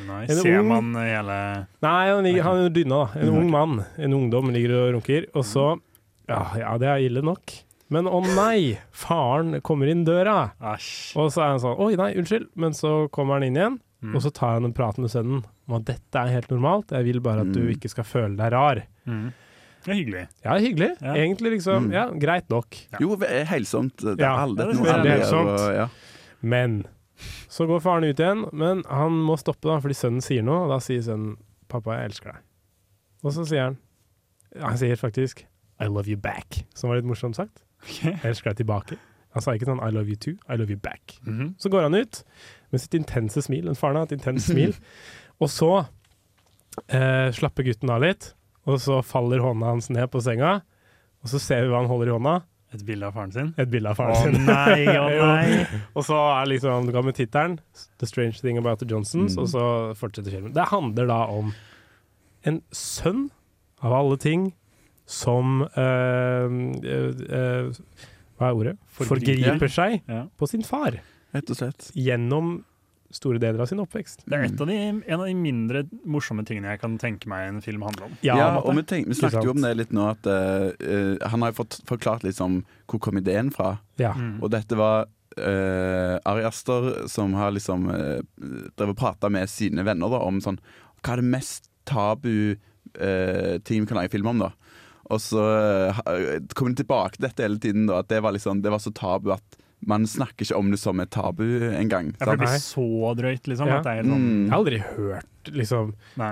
[0.07, 3.19] Nei, En ser ung- man hele Nei, han, ligger, han er dyna, da.
[3.19, 3.85] En Mm, ung mann.
[3.97, 5.25] En ungdom ligger og runker.
[5.35, 5.79] Og så
[6.27, 7.53] Ja, ja det er ille nok.
[7.89, 8.79] Men å nei!
[8.91, 10.51] Faren kommer inn døra.
[10.59, 11.15] Asj.
[11.15, 12.47] Og så er han sånn Oi, nei, unnskyld.
[12.55, 13.79] Men så kommer han inn igjen.
[14.03, 14.15] Mm.
[14.15, 16.89] Og så tar han en prat med sønnen om at dette er helt normalt.
[16.91, 17.73] Jeg vil bare at du Mm.
[17.77, 18.81] ikke skal føle deg rar.
[19.07, 19.33] Mm.
[19.85, 20.27] Det er hyggelig.
[20.43, 20.89] Ja, hyggelig.
[21.01, 21.13] Ja.
[21.13, 21.93] Egentlig liksom Mm.
[21.93, 22.75] Ja, greit nok.
[22.99, 23.97] Jo, helsomt.
[23.97, 25.75] Det er Ja, ja, det noe er helsomt.
[25.75, 25.87] Ja.
[26.41, 26.85] Men
[27.49, 30.73] så går faren ut igjen, men han må stoppe da, fordi sønnen sier noe, og
[30.75, 31.37] da sier sønnen
[31.71, 32.43] 'pappa, jeg elsker deg'.
[33.23, 33.77] Og så sier han
[34.61, 35.45] Han sier faktisk
[35.79, 37.63] 'I love you back', som var litt morsomt sagt.
[38.03, 38.97] Jeg elsker deg tilbake.
[39.35, 41.19] Han sa ikke sånn 'I love you too', 'I love you back'.
[41.25, 41.55] Mhm.
[41.59, 42.23] Så går han ut
[42.71, 43.65] med sitt intense smil.
[43.65, 44.75] Den faren har et intenst smil.
[45.41, 45.85] Og så
[46.87, 48.33] eh, slapper gutten av litt,
[48.65, 50.61] og så faller hånda hans ned på senga.
[51.23, 52.35] Og så ser vi hva han holder i hånda.
[52.73, 53.53] Et bilde av faren sin.
[53.57, 54.45] Et bilde av Å faren sin.
[54.45, 55.65] nei, å nei.
[55.95, 57.59] Og så er liksom, du ga med tittelen
[57.99, 59.41] 'The Strange Thing About The Johnsons', Mm.
[59.43, 59.63] og så
[59.95, 60.53] fortsetter filmen.
[60.53, 61.53] Det handler da om
[62.45, 63.29] en sønn,
[63.81, 64.53] av alle ting,
[65.05, 66.45] som eh,
[66.89, 67.71] eh, eh,
[68.39, 68.77] Hva er ordet?
[68.91, 69.55] Forgriper.
[69.55, 70.25] Forgriper seg Ja.
[70.37, 70.97] på sin far
[71.33, 71.91] Rett og slett.
[71.95, 72.63] gjennom
[73.15, 74.25] store deler av sin oppvekst.
[74.27, 77.49] Det er et av de, en av de mindre morsomme tingene jeg kan tenke meg
[77.49, 78.15] en film handler om.
[78.25, 81.15] Ja, ja en og vi, tenk, vi snakket jo om det litt nå, at eh,
[81.23, 83.77] han har jo fått forklart litt om hvor kom ideen fra.
[84.01, 84.13] Ja.
[84.19, 84.37] Mm.
[84.43, 85.07] Og dette var
[85.39, 88.21] uh, Ari Aster som har liksom uh,
[88.75, 90.59] drevet og prata med sine venner da, om sånn
[91.01, 94.53] Hva er det mest tabu uh, ting vi kan lage film om, da?
[95.13, 95.43] Og så
[96.01, 96.01] uh,
[96.57, 98.93] kom de tilbake til dette hele tiden, da, at det var, liksom, det var så
[98.95, 101.43] tabu at man snakker ikke om det som et tabu
[101.75, 102.13] engang.
[102.19, 103.67] Ja, det blir så drøyt, liksom.
[103.69, 103.77] Ja.
[103.79, 104.43] At det er helt sånn Mm.
[104.45, 105.91] Jeg har aldri hørt liksom,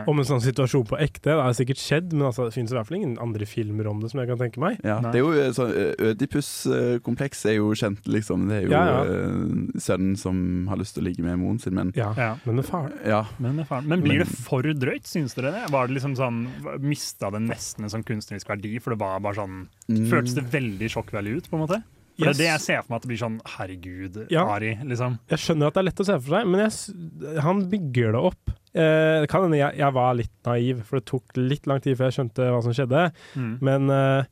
[0.09, 1.29] om en sånn situasjon på ekte.
[1.29, 3.99] Det har sikkert skjedd, men altså, det finnes i hvert fall ingen andre filmer om
[4.01, 4.79] det som jeg kan tenke meg.
[4.83, 5.69] Ja, det er jo sånn,
[6.01, 8.47] Ødipus-kompleks er jo kjent, liksom.
[8.49, 9.03] Det er jo Ja, ja.
[9.03, 12.37] eh, sønnen som har lyst til å ligge med moren sin, men Ja, Ja.
[12.45, 13.25] Men med faren ja.
[13.39, 13.85] Men, med faren.
[13.87, 15.69] men blir det for drøyt, syns dere det?
[15.71, 16.47] Var det liksom sånn,
[16.81, 20.07] Mista det nesten en sånn kunstnerisk verdi, for det var bare sånn Mm.
[20.09, 21.83] Føltes det veldig sjokkvalue ut, på en måte?
[22.17, 22.37] For Yes.
[22.37, 24.43] det er det jeg ser for meg at det blir sånn Herregud, Ja.
[24.53, 25.19] Ari, liksom.
[25.29, 28.21] Jeg skjønner at det er lett å se for seg, men jeg, han bygger det
[28.29, 28.53] opp.
[28.75, 31.97] Eh, det kan hende jeg, jeg var litt naiv, for det tok litt lang tid
[31.97, 33.03] før jeg skjønte hva som skjedde.
[33.35, 33.51] Mm.
[33.61, 34.23] Men eh,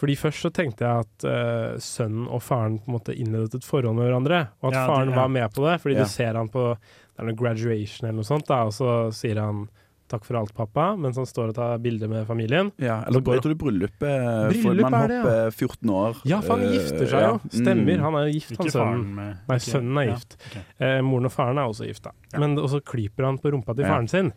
[0.00, 3.64] fordi først så tenkte jeg at eh, sønnen og faren på en måte innledet et
[3.68, 5.80] forhold med hverandre, og at Ja, det- faren var med på det.
[5.82, 6.04] Fordi Ja.
[6.04, 9.36] du ser han på det er noe graduation eller noe sånt, da, og så sier
[9.40, 9.68] han
[10.10, 12.72] 'takk for alt, pappa', mens han står og tar bilde med familien.
[12.78, 13.98] Ja, Så eller går- jeg tror det er bryllupet.
[14.00, 15.22] for Bryllup man hopper det, ja.
[15.22, 16.16] hopper 14 år.
[16.26, 17.38] Ja, for han eh, gifter seg ja.
[17.48, 17.96] Stemmer.
[17.96, 18.00] Mm.
[18.02, 19.14] Han er jo gift, han sønnen.
[19.14, 20.36] med Nei, ikke- sønnen er ja, gift.
[20.50, 20.56] ok.
[20.80, 22.10] Eh, moren og faren er også gift, da.
[22.32, 22.38] Ja.
[22.40, 23.94] Men, og så klyper han på rumpa til Ja.
[23.94, 24.32] faren sin.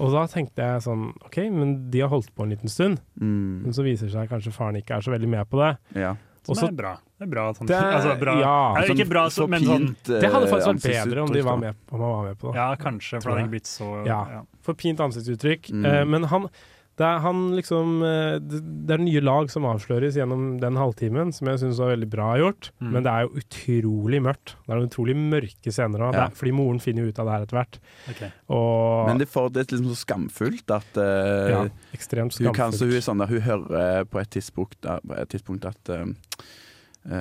[0.00, 2.98] Og da tenkte jeg sånn OK, men de har holdt på en liten stund.
[3.20, 3.62] Mm.
[3.62, 5.78] Men så viser det seg kanskje faren ikke er så veldig med på det.
[5.94, 6.16] Ja.
[6.42, 6.96] Som Også, er bra.
[7.24, 8.36] Det er bra Sånn, Det altså, bra.
[8.40, 8.56] ja.
[8.80, 11.80] er ikke bra, så, men sånn Det hadde faktisk vært bedre om, de var med,
[11.90, 12.60] om han var med på det.
[12.60, 14.20] Ja, kanskje, for det hadde ikke blitt så Ja.
[14.38, 14.44] ja.
[14.64, 15.72] For pint ansiktsuttrykk.
[15.72, 15.84] Mm.
[15.88, 16.48] Uh, men han
[16.94, 21.48] det er, han liksom, eh, det, er nye lag som avsløres gjennom den halvtimen, som
[21.50, 22.68] jeg syns var veldig bra gjort.
[22.78, 22.92] Mm.
[22.94, 24.54] Men det er jo utrolig mørkt.
[24.62, 26.28] Det er noen utrolig mørke scener òg, Ja.
[26.38, 27.78] fordi moren finner jo ut av det her etter hvert.
[28.14, 28.30] Okay.
[28.48, 31.64] Og Men det, får, det er liksom så skamfullt at uh, ja,
[31.98, 33.08] ekstremt hun, kan, så hun, er skamfullt.
[33.10, 36.62] sånn hun hører på et tidspunkt, da- på et tidspunkt at eh, eh,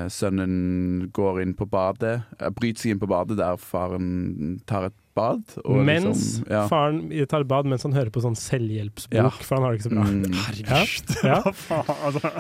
[0.08, 4.96] sønnen går inn på badet, eh, bryter seg inn på badet der faren tar et
[5.14, 5.44] bad.
[5.66, 6.08] og Mens
[6.40, 6.62] liksom, ja.
[6.72, 9.30] faren tar et bad mens han hører på sånn selvhjelpsbok, Ja.
[9.30, 10.06] for han har det ikke så bra.
[10.08, 10.38] Mm.
[10.70, 11.42] Herregud, Ja.
[11.44, 12.00] hva faen?
[12.08, 12.32] Altså,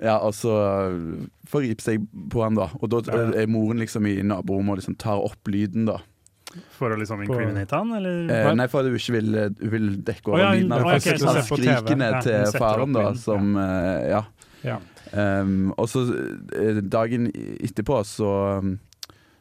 [0.00, 0.54] Ja, og så
[1.46, 2.70] forgriper seg på han, da.
[2.80, 3.02] Og da
[3.36, 5.98] er moren liksom i naborommet og liksom tar opp lyden, da.
[6.74, 8.24] for å liksom incriminate han, eller?
[8.32, 10.72] Eh, nei, for at hun ikke vil, hun vil dekke over ja, lyden.
[10.72, 14.24] Han okay, skrikene Ja, til faren, da, som ja
[14.64, 14.80] Ja.
[15.10, 16.04] Um, og så
[16.54, 18.30] eh, dagen etterpå så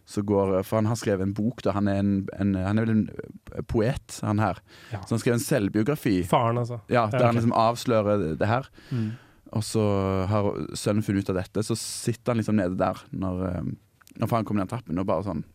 [0.09, 1.75] så går, For han har skrevet en bok, da.
[1.75, 4.57] Han er, en, en, han er vel en poet, han her.
[4.89, 5.03] Ja.
[5.03, 6.15] Så han skrev en selvbiografi.
[6.25, 6.79] Faren, altså.
[6.89, 8.65] Ja, Der han liksom avslører det her.
[8.89, 9.11] Mm.
[9.53, 9.83] Og så
[10.29, 13.69] har sønnen funnet ut av dette, så sitter han liksom nede der når, eh,
[14.17, 15.45] når faren kommer ned trappen og bare sånn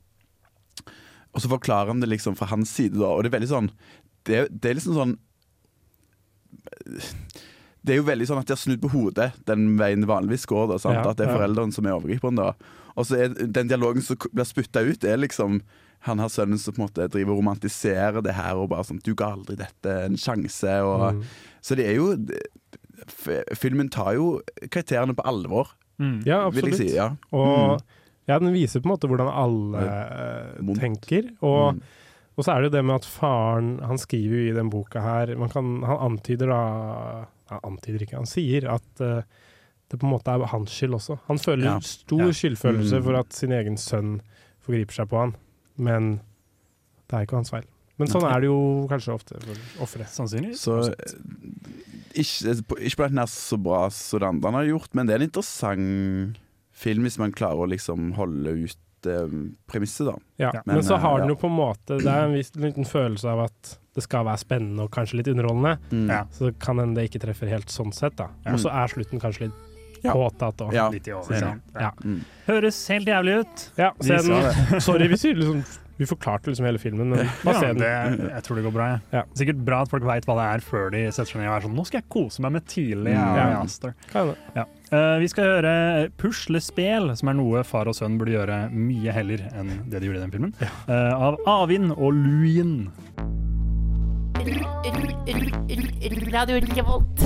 [1.34, 3.70] Og så forklarer han det liksom fra hans side, da, og det er veldig sånn
[4.26, 5.16] Det, det er liksom sånn
[7.84, 10.46] Det er jo veldig sånn at de har snudd på hodet den veien det vanligvis
[10.48, 10.68] går.
[10.72, 10.94] Da, sant?
[11.04, 11.38] Ja, at det er ja.
[11.38, 12.36] foreldrene som er overgriperen.
[12.36, 12.52] da
[12.96, 15.60] Og så er den dialogen som blir spytta ut, er liksom
[16.04, 19.00] han her sønnen som på en måte driver og romantiserer det her og bare sånn
[19.02, 20.82] 'Du ga aldri dette en sjanse'.
[20.84, 21.22] Og, Mm.
[21.62, 22.16] Så det er jo
[23.08, 25.68] f- Filmen tar jo karakterene på alvor,
[26.00, 26.22] Mm.
[26.26, 26.90] Ja, vil jeg absolutt.
[26.90, 26.94] si.
[26.96, 27.08] Ja.
[27.32, 27.82] Og Mm.
[28.28, 29.78] ja, den viser på en måte hvordan alle
[30.58, 31.30] uh, tenker.
[31.42, 31.80] Og, Mm.
[32.38, 35.00] og så er det jo det med at faren Han skriver jo i den boka
[35.00, 39.22] her man kan, Han antyder da Han antyder ikke, han sier at uh,
[39.90, 41.18] det på en måte er hans skyld også.
[41.28, 41.78] Han føler Ja.
[41.80, 42.32] stor Ja.
[42.32, 43.04] skyldfølelse Mm.
[43.04, 44.20] for at sin egen sønn
[44.64, 45.36] forgriper seg på han,
[45.76, 46.20] men
[47.08, 47.64] det er ikke hans feil.
[47.98, 50.06] Men sånn er det jo kanskje ofte for ofre.
[50.10, 50.58] Sannsynligvis.
[50.64, 52.78] Så eh, ikke, på-
[53.08, 56.38] den nær så bra som det andre han har gjort, men det er en interessant
[56.72, 59.28] film hvis man klarer å liksom holde ut eh,
[59.70, 60.16] premisset, da.
[60.38, 61.34] Ja, men, Men, så har eh, den ja.
[61.34, 64.40] jo på en måte Det er en viss liten følelse av at det skal være
[64.42, 65.76] spennende og kanskje litt underholdende.
[65.92, 66.08] Mm.
[66.10, 66.24] Ja.
[66.34, 68.28] Så kan hende det ikke treffer helt sånn sett, da.
[68.44, 68.52] Ja.
[68.56, 69.70] Og så er slutten kanskje litt
[70.04, 70.12] Ja.
[70.12, 70.72] påtatt òg.
[70.74, 70.88] Ja.
[70.92, 71.12] Litt i
[71.80, 71.92] Ja.
[72.04, 72.18] Mm.
[72.46, 73.70] Høres helt jævlig ut.
[73.78, 74.80] Ja, den.
[74.80, 75.64] Sorry hvis vi liksom
[75.96, 78.28] Vi forklarte liksom hele filmen, men bare Ja, se det, den.
[78.34, 78.86] jeg tror det går bra.
[78.90, 78.98] Ja.
[79.12, 79.22] Ja.
[79.38, 81.68] Sikkert bra at folk veit hva det er før de setter seg ned og er
[81.68, 84.34] sånn Nå skal jeg kose meg med tidlig Mm.
[84.56, 84.64] Ja.
[84.90, 89.38] Eh, vi skal høre puslespel, som er noe far og sønn burde gjøre mye heller
[89.54, 90.54] enn det de gjorde i den filmen.
[90.88, 92.90] Uh, av Avin og Luin.
[96.32, 97.20] Radio Revolt.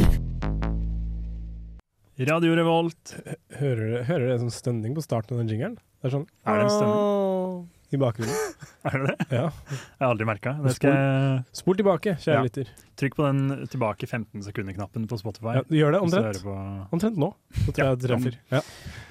[2.18, 3.14] Radio Revolt.
[3.58, 5.78] Hører dere en sånn stønning på starten av den jingeren?
[6.02, 7.64] Det er sånn Er det en stønning?
[7.88, 8.36] I bakgrunnen.
[8.88, 9.26] Er det det?
[9.32, 9.46] Ja.
[9.48, 10.52] Jeg har aldri merka.
[10.62, 12.42] Det skal Spol tilbake, kjære Ja.
[12.44, 12.68] lytter.
[13.00, 15.56] Trykk på den tilbake 15 sekunder-knappen på Spotify.
[15.56, 16.42] Ja, gjør det omtrent.
[16.44, 17.32] på- Omtrent nå.
[17.64, 17.94] Så tror Ja.
[17.96, 18.36] jeg treffer.
[18.52, 18.60] Ja.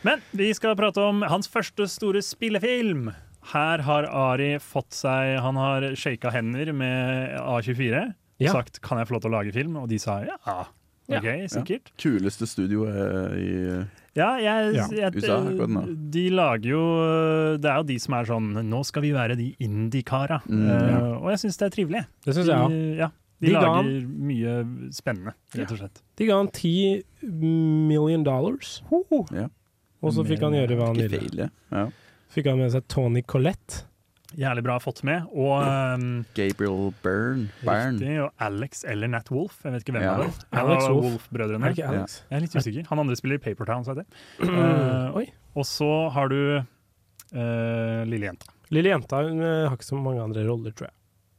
[0.05, 3.09] Men vi skal prate om hans første store spillefilm.
[3.53, 8.07] Her har Ari fått seg Han har shaka hender med A24
[8.37, 8.51] og Ja.
[8.53, 10.37] sagt 'kan jeg få lov til å lage film?' Og de sa ja.
[11.09, 11.91] OK, sikkert.
[11.97, 15.39] Kuleste studioet i Ja, jeg, Ja, jeg, USA.
[16.11, 19.55] De lager jo Det er jo de som er sånn 'nå skal vi være de
[19.59, 20.41] indie-kara'.
[20.45, 20.97] Mm, ja.
[20.99, 22.05] uh, og jeg syns det er trivelig.
[22.25, 23.07] Det synes jeg de, ja,
[23.41, 26.01] de, De lager lager mye spennende, rett og slett.
[26.17, 28.81] De ga han ti million dollars.
[29.31, 29.47] Ja.
[30.03, 31.19] Og så fikk han gjøre hva han ville.
[31.19, 31.49] feil.
[31.71, 31.87] Ja.
[32.33, 33.83] Fikk han med seg Tony Collette.
[34.37, 35.23] Jævlig bra fått med.
[35.31, 37.47] Og um, Gabriel Byrne.
[37.63, 37.95] Byrne.
[37.95, 39.61] Riktig, og Alex eller Nat Wolf.
[39.63, 40.17] Jeg vet ikke hvem Ja.
[40.19, 40.41] det er.
[40.61, 41.05] Alex Ja, Wolf.
[41.05, 41.71] Wolf-brødrene.
[41.71, 42.17] Wolf det?
[42.27, 42.89] Jeg er litt usikker.
[42.91, 44.07] Han andre spiller i Papertown, så jeg det.
[44.43, 45.23] Uh,
[45.57, 48.51] og så har du uh, lille jenta.
[48.75, 50.96] Lille jenta hun eh, har ikke så mange andre roller, tror jeg.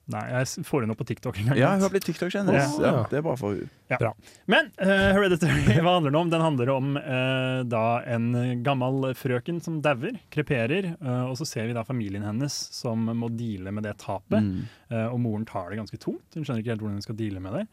[0.08, 1.58] Nei, jeg får henne opp på TikTok en gang.
[1.60, 2.78] Ja, hun har blitt TikTok-kjendis.
[2.80, 2.86] Ja.
[2.86, 4.12] Ja, det er bra for henne.
[4.48, 6.30] Men uh, Hereditary, hva handler den om?
[6.32, 8.30] Den handler om uh, da en
[8.64, 13.28] gammel frøken som dauer, kreperer, Uh, og så ser vi da familien hennes som må
[13.32, 14.40] deale med det tapet.
[14.42, 14.64] Mm.
[14.90, 16.26] Uh, og moren tar det ganske tungt.
[16.34, 17.64] Hun skjønner ikke helt hvordan hun skal deale med det.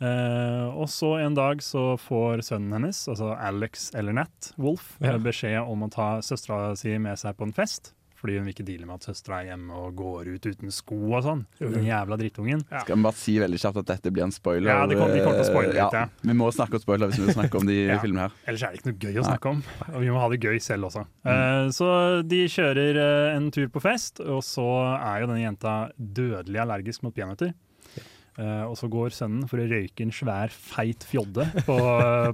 [0.00, 5.18] Eh, og så en dag så får sønnen hennes, altså Alex eller Nat Wolf, Ja.
[5.18, 7.92] beskjed om å ta søstera si med seg på en fest.
[8.20, 10.98] Fordi hun vil ikke deale med at søstera er hjemme og går ut uten sko
[11.16, 11.46] og sånn.
[11.58, 12.60] Den jævla drittungen.
[12.68, 14.68] Skal vi bare si veldig kjapt at dette blir en spoiler?
[14.68, 16.02] Ja, det kommer- vi kommer til å spoile litt, ja.
[16.28, 17.98] Vi må snakke om spoiler hvis vi vil snakke om de Ja.
[18.02, 18.32] filmene her.
[18.46, 19.62] Ellers er det ikke noe gøy å snakke om.
[19.94, 21.06] Og vi må ha det gøy selv også.
[21.24, 21.32] Mm.
[21.32, 21.88] Uh, så
[22.28, 24.68] de kjører uh, en tur på fest, og så
[25.00, 27.54] er jo denne jenta dødelig allergisk mot peanøtter.
[28.38, 31.76] Uh, og så går sønnen for å røyke en svær, feit fjodde på,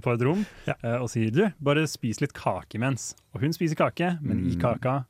[0.04, 3.14] på et rom eh, og sier du, bare spis litt kake imens.
[3.34, 4.60] Og hun spiser kake, men i Mm.
[4.60, 5.04] kaka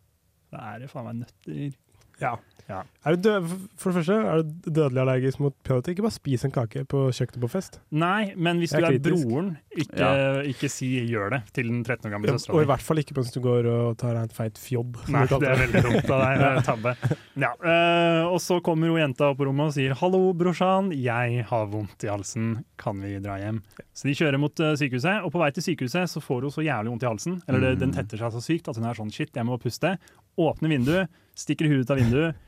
[0.52, 1.74] da er det faen meg nøtter.
[2.20, 2.36] Ja.
[2.66, 2.80] Ja.
[3.06, 3.44] Er du død,
[3.78, 5.92] for det første, er du dødelig allergisk mot peanøtter?
[5.94, 7.78] Ikke bare spis en kake på kjøkkenet på fest.
[7.94, 9.28] Nei, men hvis du er er kritisk.
[9.28, 10.40] broren, ikke, Ja.
[10.42, 13.14] ikke si 'gjør det' til den 13 år gamle Og søstera i hvert fall ikke
[13.14, 14.98] mens du går og tar deg en feit fjobb.
[15.08, 16.64] Nei, det er veldig dumt av deg.
[16.70, 16.96] Tabbe.
[17.36, 21.44] Ja, Uh, og så kommer jo jenta opp på rommet og sier 'hallo, brorsan, jeg
[21.44, 23.62] har vondt i halsen, kan vi dra hjem?'
[23.94, 26.64] Så de kjører mot uh, sykehuset, og på vei til sykehuset så får hun så
[26.66, 27.42] jævlig vondt i halsen.
[27.48, 27.78] Eller mm.
[27.78, 29.98] den tetter seg så sykt at hun er sånn 'shit, jeg må puste'.
[30.36, 32.42] Åpner vinduet, stikker huet ut av vinduet.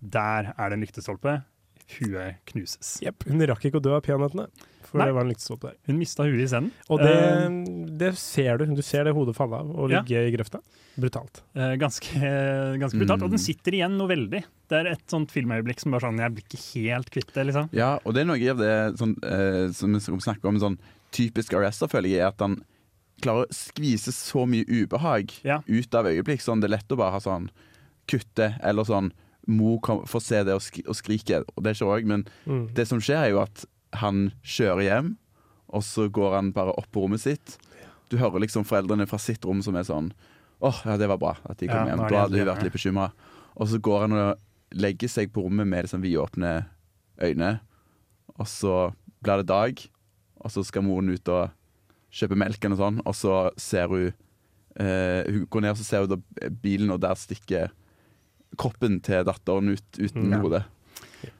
[0.00, 1.42] Der er det en lyktestolpe.
[1.98, 2.96] Huet knuses.
[3.04, 4.46] Yep, Hun rakk ikke å dø av peanøttene,
[4.86, 5.06] for Nei.
[5.10, 5.76] det var en lyktestolpe der.
[5.90, 6.70] Hun mista huet isteden.
[6.88, 8.64] Og det, uh, det ser du.
[8.78, 10.00] Du ser det hodet falle av og Ja.
[10.00, 10.62] ligge i grøfta.
[10.96, 11.42] Brutalt.
[11.52, 12.08] Uh, ganske,
[12.80, 13.20] ganske brutalt.
[13.20, 13.26] Mm.
[13.28, 14.44] Og den sitter igjen noe veldig.
[14.72, 17.68] Det er et sånt filmøyeblikk som bare sånn Jeg blir ikke helt kvitt det, liksom.
[17.76, 20.78] Ja, og det er noe av det sånn, uh, som vi snakker om sånn
[21.14, 22.62] typisk arrester, føler jeg, er at han
[23.24, 25.60] klarer å skvise så mye ubehag Ja.
[25.66, 26.42] ut av øyeblikk.
[26.44, 27.48] Sånn, det er lett å bare ha sånn
[28.06, 29.12] kutte, eller sånn
[29.46, 29.76] Mor
[30.08, 32.72] får se det og, skri og skrike, og det skjer òg, men Mm.
[32.72, 33.66] det som skjer, er jo at
[34.00, 35.16] han kjører hjem,
[35.68, 37.58] og så går han bare opp på rommet sitt.
[38.08, 40.12] Du hører liksom foreldrene fra sitt rom som er sånn
[40.62, 42.00] åh, ja, det var bra at de kom Ja, hjem.
[42.04, 43.12] er Da hadde hun vært litt bekymra.
[43.58, 44.38] Og så går han og
[44.72, 46.66] legger seg på rommet med liksom vidåpne
[47.20, 47.60] øyne,
[48.40, 49.86] og så blir det dag,
[50.40, 51.50] og så skal moren ut og
[52.14, 54.12] kjøpe melk og sånn, og så ser hun
[54.76, 57.70] eh, Hun går ned og så ser hun da bilen, og der stikker
[58.58, 60.38] kroppen til datteren ut uten Ja.
[60.42, 60.64] hode.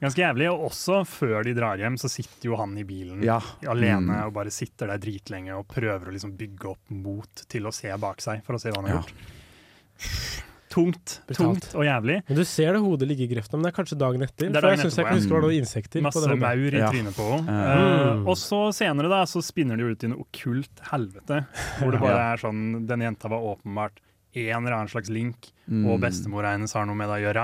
[0.01, 0.47] Ganske jævlig.
[0.51, 3.39] Og også før de drar hjem, så sitter jo han i bilen Ja.
[3.67, 4.25] alene Mm.
[4.25, 7.91] og bare sitter der dritlenge og prøver å liksom bygge opp mot til å se
[7.97, 9.01] bak seg for å se hva han har Ja.
[9.01, 10.41] gjort.
[10.75, 12.17] Tungt, tungt og jævlig.
[12.27, 14.49] Men du ser det hodet ligge i grøfta, men det er kanskje dagen etter.
[14.51, 16.81] Er for jeg syns jeg etterpå, kan huske det var noen insekter Masse maur i
[16.91, 17.55] trynet på henne.
[17.55, 18.17] Mm.
[18.19, 21.45] Eh, og så senere da, så spinner det ut i noe okkult helvete,
[21.79, 24.01] hvor det bare er sånn Denne jenta var åpenbart
[24.35, 25.85] en eller annen slags link, Mm.
[25.89, 27.43] og bestemora hennes har noe med det å gjøre.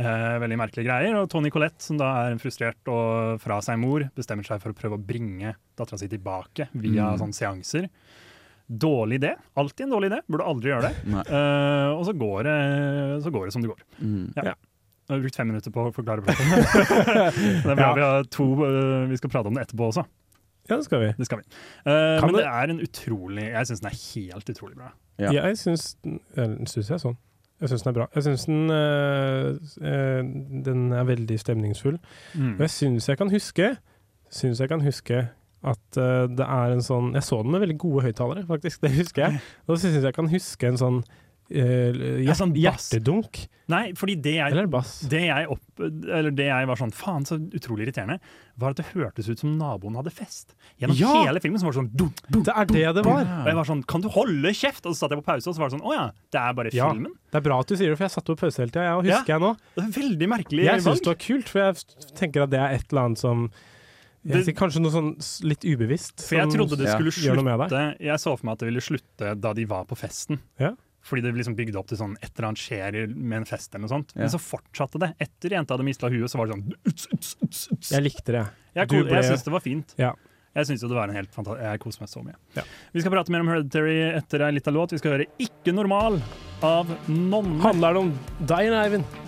[0.00, 1.16] Eh, veldig merkelige greier.
[1.20, 4.72] Og Tony Collette, som da er en frustrert og fra seg mor, bestemmer seg for
[4.72, 7.18] å prøve å bringe dattera si tilbake via Mm.
[7.20, 7.90] sånne seanser.
[8.68, 9.30] Dårlig idé.
[9.56, 10.18] Alltid en dårlig idé.
[10.28, 10.94] Burde aldri gjøre det.
[11.38, 12.56] Eh, og så går, det,
[13.24, 13.80] så går det som det går.
[14.04, 14.26] Mm.
[14.36, 14.52] Ja.
[15.08, 16.50] Jeg har brukt fem minutter på å forklare platen.
[17.64, 17.94] det er bra Ja.
[17.96, 20.04] vi har to eh, Vi skal prate om det etterpå også.
[20.68, 21.08] Ja, det skal vi.
[21.16, 21.46] Det skal vi.
[21.88, 24.90] Uh, men det det- er en utrolig Jeg syns den er helt utrolig bra.
[25.18, 25.30] Ja.
[25.32, 27.16] Jeg syns den syns jeg sånn.
[27.58, 28.06] Jeg syns den er bra.
[28.14, 30.22] Jeg syns den, øh,
[30.68, 31.96] den er veldig stemningsfull.
[32.36, 32.52] Mm.
[32.54, 33.72] Og jeg syns jeg kan huske
[34.30, 35.22] Syns jeg kan huske
[35.62, 38.80] at uh, det er en sånn Jeg så den med veldig gode høyttalere, faktisk.
[38.84, 39.40] Det husker jeg.
[39.66, 41.00] Og så syns jeg jeg kan huske en sånn
[41.50, 43.46] eh, Ja, sånn hjertedunk.
[43.68, 44.94] Nei, fordi det jeg, Eller bass.
[45.12, 48.16] det jeg, opp, eller det jeg var sånn Faen, så utrolig irriterende,
[48.56, 50.54] var at det hørtes ut som naboen hadde fest.
[50.80, 51.10] Gjennom Ja!
[51.26, 53.26] hele filmen så var det sånn dum, dum, Det er det det var.
[53.42, 54.86] Og jeg var sånn Kan du holde kjeft?
[54.88, 56.56] Og så satt jeg på pause, og så var det sånn Å ja, det er
[56.62, 56.88] bare Ja.
[56.94, 57.12] filmen?
[57.28, 59.04] Det er bra at du sier det, for jeg satt på pause hele tida, og
[59.04, 59.52] husker jeg nå.
[59.76, 62.78] Det er veldig merkelig Jeg syns det var kult, for jeg tenker at det er
[62.78, 63.50] et eller annet som
[64.36, 65.08] jeg sier Kanskje noe sånn
[65.48, 66.24] litt ubevisst.
[66.26, 67.32] For jeg trodde det skulle ja.
[67.32, 70.40] slutte Jeg så for meg at det ville slutte da de var på festen.
[70.60, 70.74] Ja.
[71.08, 73.86] Fordi det liksom bygde opp til sånn et eller annet skjer med en fest eller
[73.86, 74.14] noe sånt.
[74.14, 74.24] Ja.
[74.24, 75.12] Men så fortsatte det.
[75.24, 77.92] Etter jenta hadde mista huet, så var det sånn uts, uts, uts, uts.
[77.94, 78.44] Jeg likte det.
[78.74, 79.94] Jeg, Du ble- jeg syns det var fint.
[80.00, 80.12] Ja.
[80.58, 82.36] Jeg synes det var en helt fantastisk Jeg koser meg så mye.
[82.56, 82.64] Ja.
[82.92, 84.92] Vi skal prate mer om Hereditary etter ei lita låt.
[84.92, 86.20] Vi skal høre 'Ikke normal'
[86.62, 87.60] av Nonne.
[87.62, 88.12] Handler det om
[88.44, 89.27] deg, Eivind?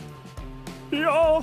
[0.90, 1.42] Ja!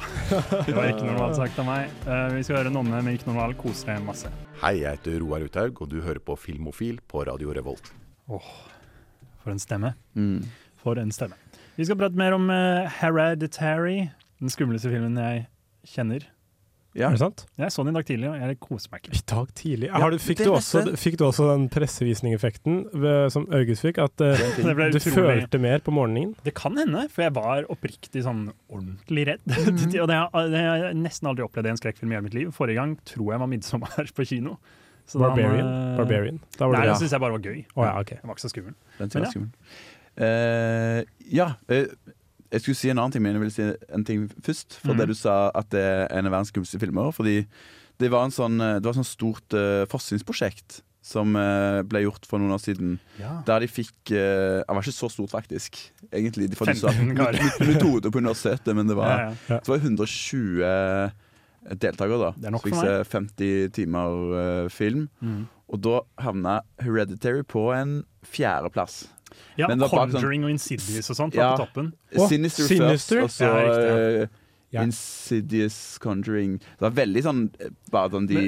[0.65, 1.91] Det var ikke normalt sagt av meg.
[2.03, 3.55] Eh, vi skal høre Nonne med 'Ikke normal'.
[3.55, 4.31] Kose deg masse.
[4.61, 7.93] Hei, jeg heter Roar Uthaug, og du hører på Filmofil på Radio Revolt.
[8.27, 9.93] For en stemme.
[10.15, 10.43] Mm.
[10.83, 11.35] For en stemme.
[11.77, 15.47] Vi skal prate mer om eh, Hereditary, den skumleste filmen jeg
[15.87, 16.27] kjenner.
[16.97, 17.11] Ja.
[17.11, 17.43] Er det sant?
[17.61, 19.13] Jeg så den i dag tidlig, og jeg koser meg ikke.
[19.13, 19.89] I dag tidlig.
[19.93, 23.99] Ja, du, fikk, du også, fikk du også den pressevisningeffekten ved- som August fikk?
[24.01, 26.33] At uh, du utrolig- følte mer på morgenen?
[26.43, 29.45] Det kan hende, for jeg var oppriktig sånn ordentlig redd.
[29.67, 30.01] Mm.
[30.01, 32.33] og det har, det har jeg nesten aldri opplevd i en skrekkfilm i hele mitt
[32.33, 32.49] liv.
[32.55, 34.57] Forrige gang tror jeg var 'Midtsommer' på kino.
[35.07, 35.67] Så da- Barbarian?
[35.67, 36.39] eh, Barbarian.
[36.57, 36.99] Da var Nei, det det Ja.
[36.99, 37.59] syns jeg bare var gøy.
[37.77, 38.09] Å ja, ok.
[38.09, 38.73] Den var ikke så skummel.
[38.97, 39.51] Den Men var skummel.
[40.17, 41.85] Uh, ja, eh,
[42.51, 44.79] jeg skulle si en annen ting, men jeg vil si en ting først.
[44.81, 45.01] For mm.
[45.01, 47.11] det du sa at det er en av verdens skumleste filmer.
[47.15, 47.41] Fordi
[48.01, 52.27] det var en sånn, det var et sånt stort uh, forskningsprosjekt som uh, ble gjort
[52.27, 52.97] for noen år siden.
[53.19, 53.37] Ja.
[53.47, 55.79] Der de fikk uh, Det var ikke så stort, faktisk.
[56.11, 57.47] Egentlig, de fikk 15 karer.
[57.71, 59.61] metode på universitetet, men det var, Ja, ja.
[59.63, 61.15] det var 120
[61.75, 62.31] deltakere, da.
[62.37, 65.07] Det er nok fikk se 50 timer eh, film.
[65.19, 65.45] Mm.
[65.67, 69.05] Og da havna Hereditary på en fjerdeplass.
[69.57, 71.55] Ja sånn- Conjuring og Insidious og sånt var Ja.
[71.55, 71.93] på toppen.
[72.29, 73.21] Sinister, Sinister?
[73.21, 74.27] først, og så Ja, riktig, eh,
[74.75, 74.83] Ja.
[74.83, 76.57] Insidious Conjuring.
[76.59, 78.41] Det var veldig sånn eh, bare sånn de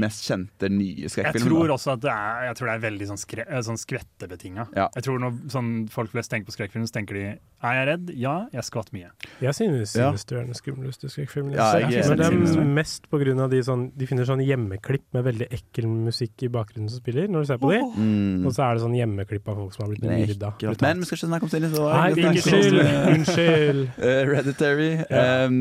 [0.00, 3.20] mest kjente nye Jeg tror også at det er, jeg tror det er veldig sånn,
[3.20, 4.68] skre, eh, sånn skvettebetinga.
[4.78, 4.88] Ja.
[4.96, 7.26] Jeg tror når sånn, folk flest tenker på skrekkfilm, så tenker de
[7.58, 8.10] er jeg redd?
[8.14, 9.10] Ja, jeg skvatt mye.
[9.42, 10.08] Jeg synes Ja.
[10.12, 11.56] Sinister er den skumleste skrekkfilmen.
[11.56, 12.08] Ja, jeg jeg er.
[12.14, 15.48] Men det er mest på grunn av de, sånn, de finner sånn hjemmeklipp med veldig
[15.50, 17.82] ekkel musikk i bakgrunnen som spiller, når du ser på de.
[17.98, 18.46] Mm.
[18.46, 20.54] Og så er det sånn hjemmeklipp av folk som har blitt myrda.
[20.80, 22.78] Men vi skal ikke snakke om om- unnskyld!
[23.18, 23.82] Unnskyld!
[23.98, 24.90] uh, Hereditary.
[25.10, 25.44] Ja.
[25.50, 25.57] Um,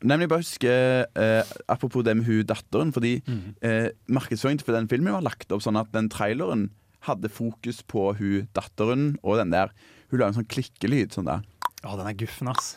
[0.00, 2.92] nemlig bare huske eh, Apropos det med hun datteren.
[2.94, 3.18] Fordi
[3.64, 6.68] eh, markedsføringen for den filmen var lagt opp sånn at den traileren
[7.06, 9.72] hadde fokus på hun datteren og den der
[10.10, 11.44] Hun la en sånn klikkelyd sånn der.
[11.86, 12.74] Å, den er guffen, ass.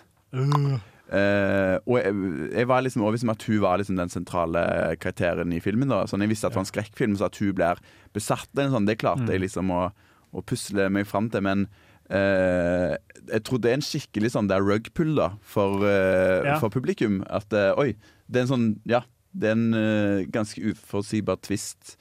[1.13, 2.13] Eh, og jeg,
[2.55, 4.63] jeg var liksom overbevist om at hun var liksom den sentrale
[5.01, 5.91] karakteren i filmen.
[5.91, 7.81] da Sånn Jeg visste at det var en skrekkfilm, så at hun blir
[8.15, 9.87] besatt sånn, det klarte jeg liksom å,
[10.33, 11.43] å pusle meg fram til.
[11.45, 11.67] Men
[12.09, 16.59] jeg tror det er en skikkelig sånn der rug-pull da for, eh, Ja.
[16.59, 17.23] for publikum.
[17.29, 17.95] At eh, oi,
[18.29, 19.01] det er en sånn Ja,
[19.33, 21.95] det er en eh, ganske uforutsigbar twist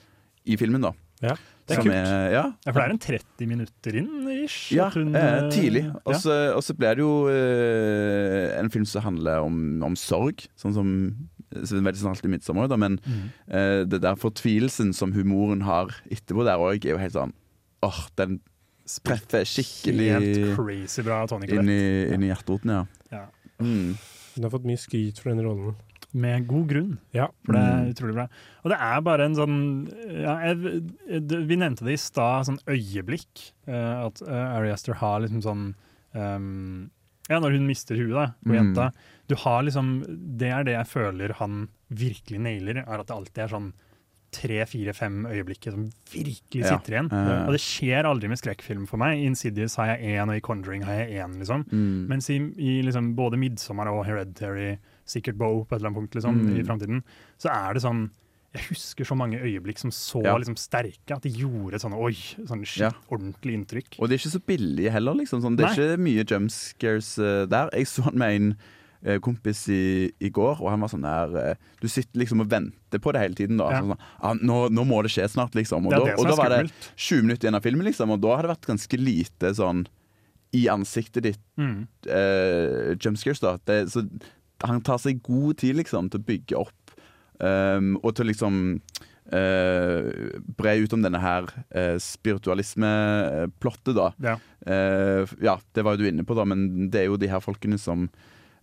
[0.44, 0.92] i filmen, da.
[1.22, 1.36] Ja,
[1.68, 1.92] det er kult.
[1.94, 2.32] kult.
[2.34, 4.72] ja, Ja, for det er en 30 minutter inn, ish.
[4.74, 5.84] ja, at hun, eh, eh, tidlig.
[6.04, 6.74] Og så ja.
[6.74, 10.88] blir det jo eh, en film som handler om, om sorg, sånn som
[11.52, 13.28] så det er veldig sånn alltid midtsommer, da, men Mm.
[13.52, 17.32] eh, det der fortvilelsen som humoren har etterpå der òg, er jo helt sånn
[17.82, 18.40] åh, den
[19.04, 21.80] treffer skikkelig Helt crazy bra Tony inn i,
[22.14, 22.84] inn i hjerteroten, ja.
[23.12, 23.26] Ja.
[23.62, 23.94] Mm.
[24.34, 25.74] Hun har fått mye skryt for den rollen.
[26.12, 27.28] Med god grunn, Ja.
[27.44, 27.92] for det er Mm.
[27.94, 28.26] utrolig bra.
[28.64, 29.56] Og det er bare en sånn
[30.12, 30.56] ja, jeg,
[31.48, 33.52] Vi nevnte det i stad, sånn øyeblikk.
[33.68, 35.74] Uh, at uh, Ari Aster har liksom sånn
[36.14, 36.90] um,
[37.30, 38.74] Ja, når hun mister huet da, på Mm.
[38.74, 38.92] jenta.
[39.28, 43.38] Du har liksom Det er det jeg føler han virkelig nailer, er at det alltid
[43.38, 43.72] er sånn
[44.32, 47.10] tre, fire, fem øyeblikket som virkelig sitter igjen.
[47.46, 49.18] Og det skjer aldri med skrekkfilm for meg.
[49.20, 51.36] I Insidious har jeg én, og i Conjuring har jeg én.
[51.42, 51.66] Liksom.
[51.68, 52.08] mm.
[52.08, 56.14] Mens i, i liksom både 'Midtsommer' og 'Hereditary', sikkert Bow på et eller annet punkt
[56.14, 56.56] liksom, Mm.
[56.60, 57.02] i framtiden,
[57.38, 58.10] så er det sånn
[58.54, 60.36] Jeg husker så mange øyeblikk som så Ja.
[60.36, 62.12] liksom, sterke at de gjorde sånn oi,
[62.44, 62.90] sånne shit, Ja.
[63.10, 63.96] ordentlig inntrykk.
[63.98, 65.40] Og det er ikke så billig heller, liksom.
[65.40, 67.70] Sånn, det er ikke mye jump scares uh, der.
[67.72, 68.56] Jeg så han med en
[69.24, 73.00] kompis i, i går, og han var sånn der eh, Du sitter liksom og venter
[73.02, 73.56] på det hele tiden.
[73.58, 73.80] da Ja.
[73.82, 75.86] sånn, ah, nå, nå må det skje snart, liksom.
[75.88, 78.36] Og, da, og da er var det 20 minutter igjen av filmen, liksom, og da
[78.36, 79.86] hadde det vært ganske lite sånn
[80.54, 81.86] i ansiktet ditt Mm.
[82.06, 83.56] uh, jumpscares, da.
[83.64, 84.04] Det, så
[84.62, 86.92] han tar seg god tid, liksom, til å bygge opp,
[87.40, 88.58] um, og til liksom
[89.32, 90.10] uh,
[90.58, 94.10] bre ut om denne her uh, spiritualismeplottet, da.
[94.22, 94.36] Ja.
[94.66, 97.42] Uh, ja, det var jo du inne på, da, men det er jo de her
[97.42, 98.08] folkene som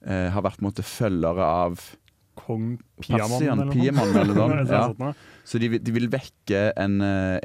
[0.06, 1.80] eh, har vært måte følgere av
[2.40, 4.60] Kong Persian, eller eller noe.
[4.64, 5.14] Er ja.
[5.44, 7.40] Så de, de vil vekke en, eh,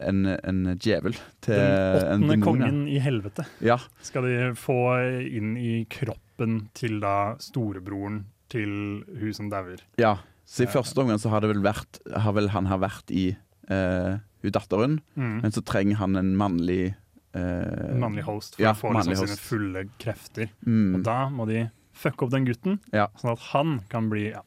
[0.00, 1.14] en, en djevel
[1.44, 3.78] til Den åttende kongen i helvete Ja.
[4.02, 4.76] skal de få
[5.24, 9.80] inn i kroppen til da storebroren til hun som dauer.
[10.00, 10.18] ja.
[10.50, 13.28] Så i første omgang så har vel vært Har vel han har vært i
[13.70, 15.42] eh, hun datteren, Mm.
[15.44, 16.94] men så trenger han en mannlig
[17.34, 20.50] eh, mannlig host for ja, å få liksom liksom sine fulle krefter.
[20.66, 20.94] Mm.
[20.96, 21.68] Og da må de
[22.00, 23.08] fucke opp den gutten, Ja.
[23.20, 24.42] sånn at han kan bli ja.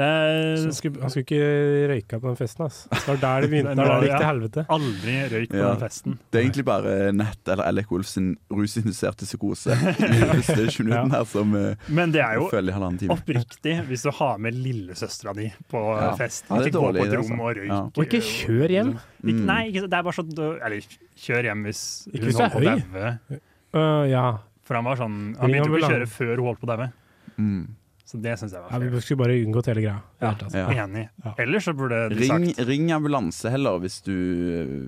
[0.00, 2.64] Han, skulle, han skulle ikke røyka på den festen.
[2.64, 2.86] ass.
[2.88, 3.74] Det var der det begynte.
[3.76, 4.62] Der det gikk til helvete.
[4.72, 5.66] aldri røyk på Ja.
[5.74, 6.14] den festen.
[6.30, 9.92] Det er egentlig bare Nett eller Alec Wolff sin rusinduserte psykose ja.
[9.92, 10.40] de
[10.70, 12.48] 20 minuttene her som eh, Men det er jo
[13.12, 16.14] oppriktig hvis du har med lillesøstera di på Ja.
[16.16, 16.46] fest.
[16.48, 17.42] Ja, det er ikke gå på et rom altså.
[17.42, 17.68] og røyk.
[17.68, 17.80] Ja.
[17.84, 18.94] Og ikke kjør hjem.
[19.20, 19.44] Mm.
[19.44, 20.32] nei, det er bare sånn
[20.64, 20.80] Eller
[21.20, 23.40] kjør hjem hvis Ikke hun hvis holdt på å daue.
[23.74, 24.24] Uh, ja.
[24.66, 26.88] For han var sånn Han begynte ikke å kjøre før hun holdt på å daue.
[27.36, 27.60] Mm.
[28.10, 28.66] Så det syns jeg ja.
[28.66, 29.02] var Vi fair.
[29.06, 29.98] skulle bare unngått hele greia.
[30.18, 30.30] Ja.
[30.34, 30.58] Altså.
[30.58, 30.84] Ja.
[30.84, 31.04] Enig.
[31.24, 31.34] Ja.
[31.44, 34.14] Ellers så burde de Ring, sagt ring ambulanse heller hvis du,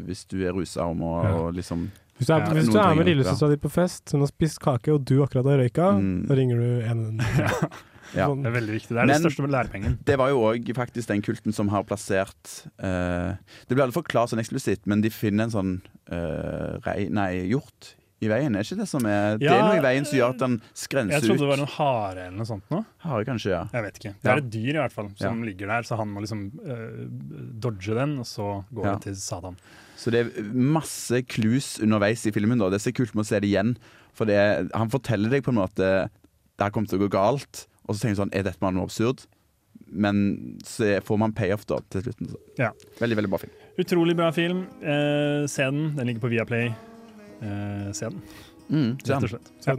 [0.09, 1.37] hvis du er rusa om å Ja.
[1.55, 1.85] liksom
[2.19, 4.59] Hvis du er, Ja, hvis du er med lillesøstera di på fest, hun har spist
[4.63, 6.27] kake, og du akkurat har røyka, Mm.
[6.29, 7.21] da ringer du en
[8.15, 8.27] Ja.
[8.29, 8.43] sånn.
[8.43, 8.89] Det er veldig viktig.
[8.89, 9.99] Det er Men- det største lærepengen.
[10.05, 13.37] Det var jo òg faktisk den kulten som har plassert uh,
[13.69, 15.73] Det blir aldri forklart sånn eksplisitt, men de finner en sånn
[16.13, 18.55] uh, rei, nei, hjort i veien.
[18.55, 21.17] Er ikke det som er Det er noe i veien som gjør at den skrenser
[21.17, 21.23] ut.
[21.23, 22.85] Jeg trodde det var en hare eller noe sånt nå.
[23.03, 23.63] Hare, kanskje, ja.
[23.73, 24.13] Jeg vet ikke.
[24.23, 24.35] Det Ja.
[24.35, 27.07] er et dyr i hvert fall som ligger der, så han må liksom uh,
[27.59, 28.93] dodge den, og så går Ja.
[28.95, 29.57] det til Satan.
[29.97, 32.59] Så det er masse clues underveis i filmen.
[32.59, 33.77] da Det er så kult med å se det igjen.
[34.15, 36.11] For det, han forteller deg på en måte
[36.59, 38.75] Det her kommer til å gå galt, og så tenker du sånn Er dette bare
[38.77, 39.25] noe absurd?
[39.93, 42.31] Men så får man payoff da til slutten.
[42.33, 42.39] Så.
[42.61, 42.71] Ja.
[43.01, 43.53] Veldig, veldig bra film.
[43.83, 44.63] Utrolig bra film.
[44.81, 45.95] Eh, se den.
[45.97, 46.71] Den ligger på Viaplay.
[47.43, 48.23] Eh, se den,
[48.73, 49.49] Mm, se rett og slett.
[49.67, 49.75] Ja.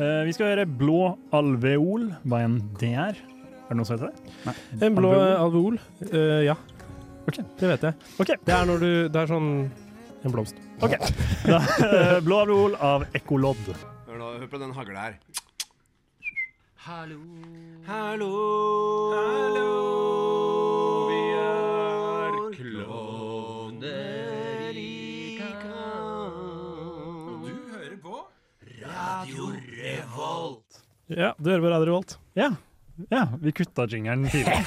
[0.00, 3.18] Eh, vi skal høre Blå alveol, hva enn det er.
[3.18, 4.32] Er det noe som heter det?
[4.46, 4.54] Nei.
[4.86, 5.36] En blå Alveol?
[5.44, 5.78] alveol.
[6.12, 6.54] Øh, ja.
[7.28, 7.38] Ok.
[7.60, 7.94] Det vet jeg.
[8.20, 8.32] Ok.
[8.44, 9.50] Det er når du Det er sånn
[10.24, 10.56] en blomst.
[10.80, 10.96] Ok.
[11.44, 13.60] Da, eh, Blå alveol av Ekkolodd.
[14.08, 15.18] Hør nå, hør på den hagla her.
[16.84, 17.16] Hallo.
[17.86, 18.28] Hallo.
[19.16, 19.68] Hallo.
[21.08, 23.88] Vi er klovner
[24.76, 26.36] i kamp.
[27.40, 28.18] Og du hører på
[28.82, 30.82] Radio Revolt.
[31.08, 32.18] Ja, du hører på Radio Revolt.
[32.36, 32.50] Ja.
[33.08, 34.60] ja, vi kutta jingeren tidligere.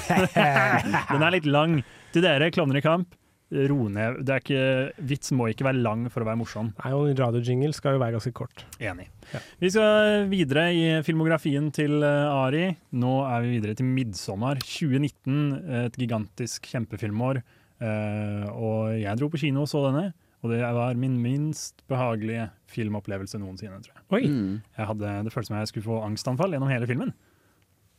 [1.14, 1.84] Den er litt lang.
[2.10, 3.14] Til dere, klovner i kamp,
[3.48, 4.20] ro ned.
[4.26, 4.64] Det er ikke,
[5.08, 6.70] vits må ikke være lang for å være morsom.
[6.82, 8.64] Nei, og en radiojingle skal jo være ganske kort.
[8.76, 9.08] Enig.
[9.32, 9.40] Ja.
[9.62, 12.66] Vi skal videre i filmografien til eh, Ari.
[13.00, 14.60] Nå er vi videre til 'Midtsommer'.
[14.60, 15.40] 2019,
[15.86, 17.42] et gigantisk kjempefilmår.
[17.78, 20.10] Eh, og jeg dro på kino og så denne.
[20.44, 24.04] Og det var min minst behagelige filmopplevelse noensinne, tror jeg.
[24.14, 24.22] Oi!
[24.30, 24.60] Mm.
[24.76, 27.10] jeg hadde, det føltes som jeg skulle få angstanfall gjennom hele filmen.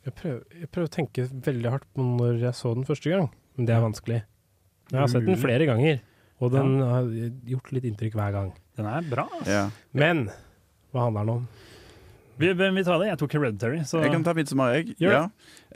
[0.06, 3.26] Jeg prøver, jeg prøver å tenke veldig hardt på når jeg så den første gang,
[3.58, 4.22] men det er vanskelig.
[4.90, 6.00] Jeg har sett den flere ganger,
[6.40, 7.10] og den har
[7.52, 8.54] gjort litt inntrykk hver gang.
[8.78, 9.26] Den er bra.
[9.38, 9.50] altså.
[9.50, 9.66] Ja.
[9.96, 10.28] Men
[10.90, 11.50] hva handler den om?
[12.40, 13.10] Vi, hvem vil ta det?
[13.10, 13.80] Jeg tok Hereditary.
[13.84, 14.94] Så Jeg kan ta Midtsommer, jeg.
[15.02, 15.26] Ja.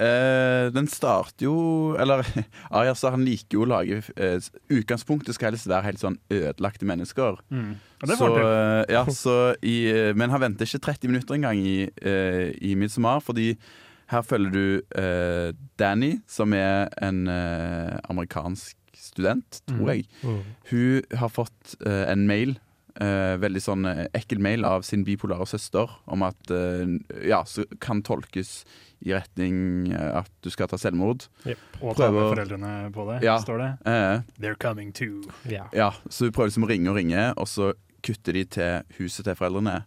[0.00, 1.56] Eh, den starter jo
[2.00, 2.24] Eller
[2.74, 7.36] Arias han liker jo å lage eh, Utgangspunktet skal helst være helt sånn ødelagte mennesker.
[7.52, 7.74] mm.
[8.04, 11.60] Og det så, eh, ja, så i, eh, men han venter ikke 30 minutter engang
[11.60, 13.54] i, uh, i Midtsommer, fordi
[14.12, 20.06] her følger du eh, Danny, som er en eh, amerikansk student, tror jeg.
[20.70, 22.56] Hun har fått uh, en mail,
[23.00, 26.84] uh, veldig sånn eh, ekkel mail av sin bipolare søster, om at uh,
[27.26, 28.62] ja, så kan tolkes
[29.04, 31.26] i retning at du skal ta selvmord.
[31.82, 33.34] Og ta med foreldrene på det, Ja.
[33.42, 33.70] står det.
[33.90, 35.26] Eh, They're coming too.
[35.44, 35.68] Yeah.
[35.76, 37.74] ja, så hun prøver liksom å ringe og ringe, og så
[38.04, 39.82] kutter de til huset til foreldrene.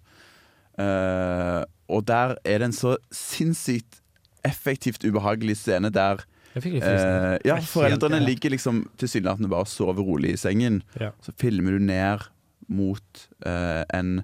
[0.77, 4.01] Eh, og der er det en så sinnssykt
[4.45, 6.21] effektivt ubehagelig scene der
[6.57, 8.25] Jeg fikk litt eh, Ja, foreldrene ja.
[8.27, 10.81] ligger liksom tilsynelatende bare og sover rolig i sengen.
[10.99, 11.11] Ja.
[11.25, 12.25] Så filmer du ned
[12.67, 14.17] mot eh, en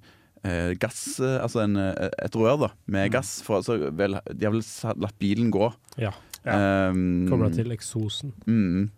[0.43, 3.13] eh, gass Altså en, eh, et rør da med Mm.
[3.15, 3.37] gass.
[3.45, 4.65] For, altså, vel, de har vel
[5.05, 5.69] latt bilen gå.
[6.01, 6.11] Ja.
[6.43, 8.33] Um, Kobla til eksosen.
[8.49, 8.89] Mm.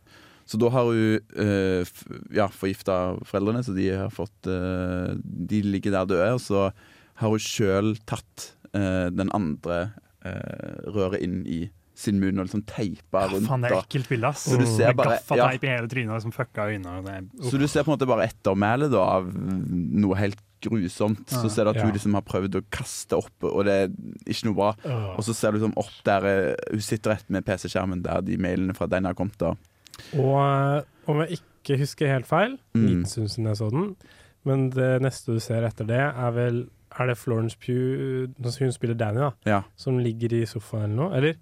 [0.49, 1.85] Så da har hun uh,
[2.33, 6.31] ja, forgifta foreldrene, så de har fått uh, De ligger der døde.
[6.37, 6.67] Og så
[7.21, 9.91] har hun sjøl tatt uh, den andre
[10.25, 11.63] uh, røret inn i
[11.95, 13.47] sin munn og liksom teipa Ja, rundt.
[13.47, 14.43] faen, det er ekkelt bilde, ass.
[14.49, 16.97] Så du ser Med bare- gaffateip i hele trynet som fucka øynene.
[16.99, 20.41] og Det er, Så du ser på en måte bare ettermælet da, av noe helt
[20.61, 21.25] grusomt.
[21.29, 21.83] Så ser du at Ja.
[21.83, 23.87] hun liksom har prøvd å kaste opp, og det er
[24.27, 24.75] ikke noe bra.
[25.15, 28.37] Og så ser du liksom opp der eh, hun sitter rett med PC-skjermen der de
[28.37, 29.37] mailene fra den har kommet.
[29.37, 29.53] da
[30.13, 33.03] Og eh, om jeg ikke husker helt feil, Mm.
[33.03, 33.95] litt jeg så den,
[34.43, 38.95] men det neste du ser etter det, er vel Er det Florence Pugh, hun spiller
[38.95, 39.63] Danny, da, Ja.
[39.75, 41.13] som ligger i sofaen eller noe?
[41.17, 41.35] Eller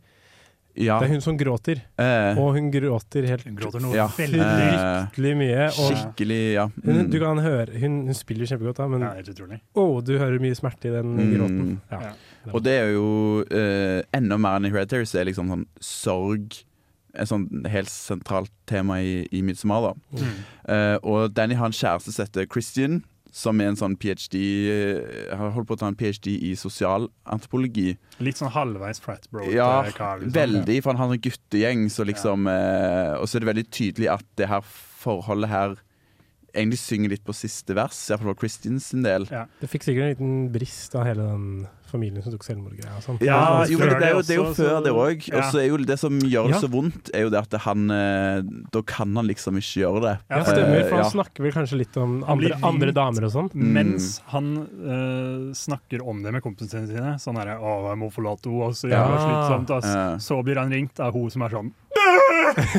[0.75, 0.95] Ja.
[0.99, 4.07] Det er hun som gråter, Eh, og hun gråter helt Hun gråter noe Ja.
[4.07, 5.65] veldig Eh, fryktelig mye.
[5.67, 6.67] Og skikkelig, ja.
[6.83, 7.09] hun, Mm.
[7.11, 9.13] du kan høre, hun, hun spiller kjempegodt, da, men Ja,
[9.75, 11.33] oh, du hører mye smerte i den Mm.
[11.37, 11.81] gråten.
[11.91, 11.99] Ja.
[12.01, 12.11] Ja.
[12.53, 16.63] Og det er jo eh, enda mer enn i Hereditary, så er liksom sånn sorg
[17.15, 19.93] et sånn helt sentralt tema i, i Midsommar.
[20.11, 20.43] Mm.
[20.67, 23.03] Eh, og Danny har en kjæreste som heter Christian,
[23.33, 24.39] som er en sånn ph.d.
[24.69, 26.35] eh, har holdt på å ta en ph.d.
[26.49, 27.95] i sosialantropologi.
[28.21, 29.47] Litt sånn halvveis frat bro.
[29.49, 30.29] Ja, liksom.
[30.35, 33.65] veldig, for han har en sånn guttegjeng, så liksom eh, Og så er det veldig
[33.73, 34.61] tydelig at det her
[35.03, 35.75] forholdet her
[36.53, 39.25] egentlig synger litt på siste vers, iallfall for Christians sin del.
[39.33, 39.47] Ja.
[39.59, 41.47] Det fikk sikkert en liten brist av hele den
[41.93, 42.95] familien som tok selvmordgreia.
[42.97, 43.19] og sånn.
[43.23, 43.37] Ja,
[43.69, 45.27] jo, men det, det er jo, det det er jo før det òg.
[45.37, 46.61] Og så er jo det som gjør det Ja.
[46.65, 48.41] så vondt, er jo det at han eh,
[48.73, 50.15] Da kan han liksom ikke gjøre det.
[50.33, 53.51] Ja, stemmer, for Eh, han snakker vel kanskje litt om andre, andre damer og sånn.
[53.53, 57.15] Mens han eh, snakker om det med kompisene sine.
[57.21, 59.71] Sånn herre 'Å, jeg må forlate henne, og så jævla slitsomt'.
[59.77, 60.25] Ass.
[60.25, 61.71] Så blir han ringt av hun som er sånn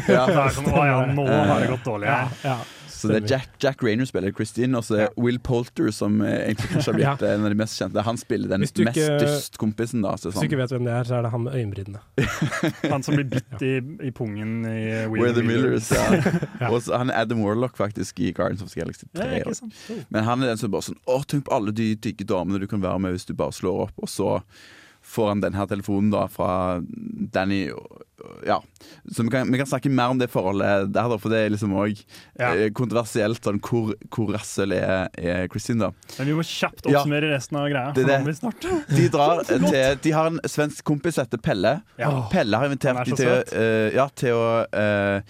[0.09, 0.27] Ja.
[0.27, 2.07] Det er sånn, Å ja, nå har det gått dårlig.
[2.11, 2.29] Ja.
[2.45, 2.57] Ja,
[3.05, 6.49] Så det er Jack, Jack Rainer spiller Christine, og så er Will Poulter, som eh,
[6.49, 8.05] egentlig kanskje har blitt en av de mest kjente.
[8.07, 10.15] Han spiller den ikke, mest dystkompisen, da.
[10.21, 12.03] Så Hvis du ikke vet hvem det er, så er det han med øyenbrynene.
[12.95, 13.75] Han som blir bitt i,
[14.09, 14.79] i pungen i
[15.13, 15.91] We're the Millers.
[15.93, 16.07] Ja.
[16.61, 16.69] Ja.
[16.71, 19.25] Og så, han er Adam Warlock, faktisk, i Guardians of the Galaxy 3.
[19.25, 19.67] Ja, ikke også.
[19.67, 19.75] sant?
[19.91, 20.03] Oh.
[20.09, 22.67] Men han er den som bare sånn Å, tenk på alle de digge damene du
[22.71, 23.99] kan være med hvis du bare slår opp.
[24.05, 24.29] Og så
[25.15, 26.81] får han denne telefonen da fra
[27.35, 27.69] Danny.
[28.47, 28.57] Ja.
[29.13, 31.53] Så vi kan, vi kan snakke mer om det forholdet der, da, for det er
[31.53, 31.99] liksom òg
[32.41, 32.53] Ja.
[32.75, 33.43] kontroversielt.
[33.45, 35.91] Sånn, hvor, hvor rasshøl er, er Kristin, da?
[36.19, 37.01] Men vi må kjapt Ja.
[37.03, 37.93] oppsummere resten av greia.
[37.97, 38.69] Det må vi snart.
[38.95, 41.75] De drar til De har en svensk kompis som heter Pelle.
[42.01, 42.11] Ja.
[42.33, 45.21] Pelle har invitert dem til, eh, ja, til å uh,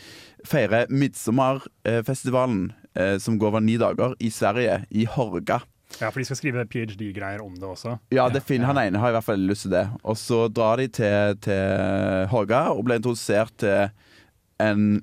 [0.47, 5.61] feire Midsommarfestivalen, uh, som går over ni dager, i Sverige, i Horga.
[6.01, 7.97] Ja, for de skal skrive ph.d.-greier om det også.
[8.15, 9.87] Ja, det finner han ene har i hvert fall lyst til det.
[10.03, 13.91] Og så drar de til, til Håga og blir introdusert til
[14.63, 15.03] en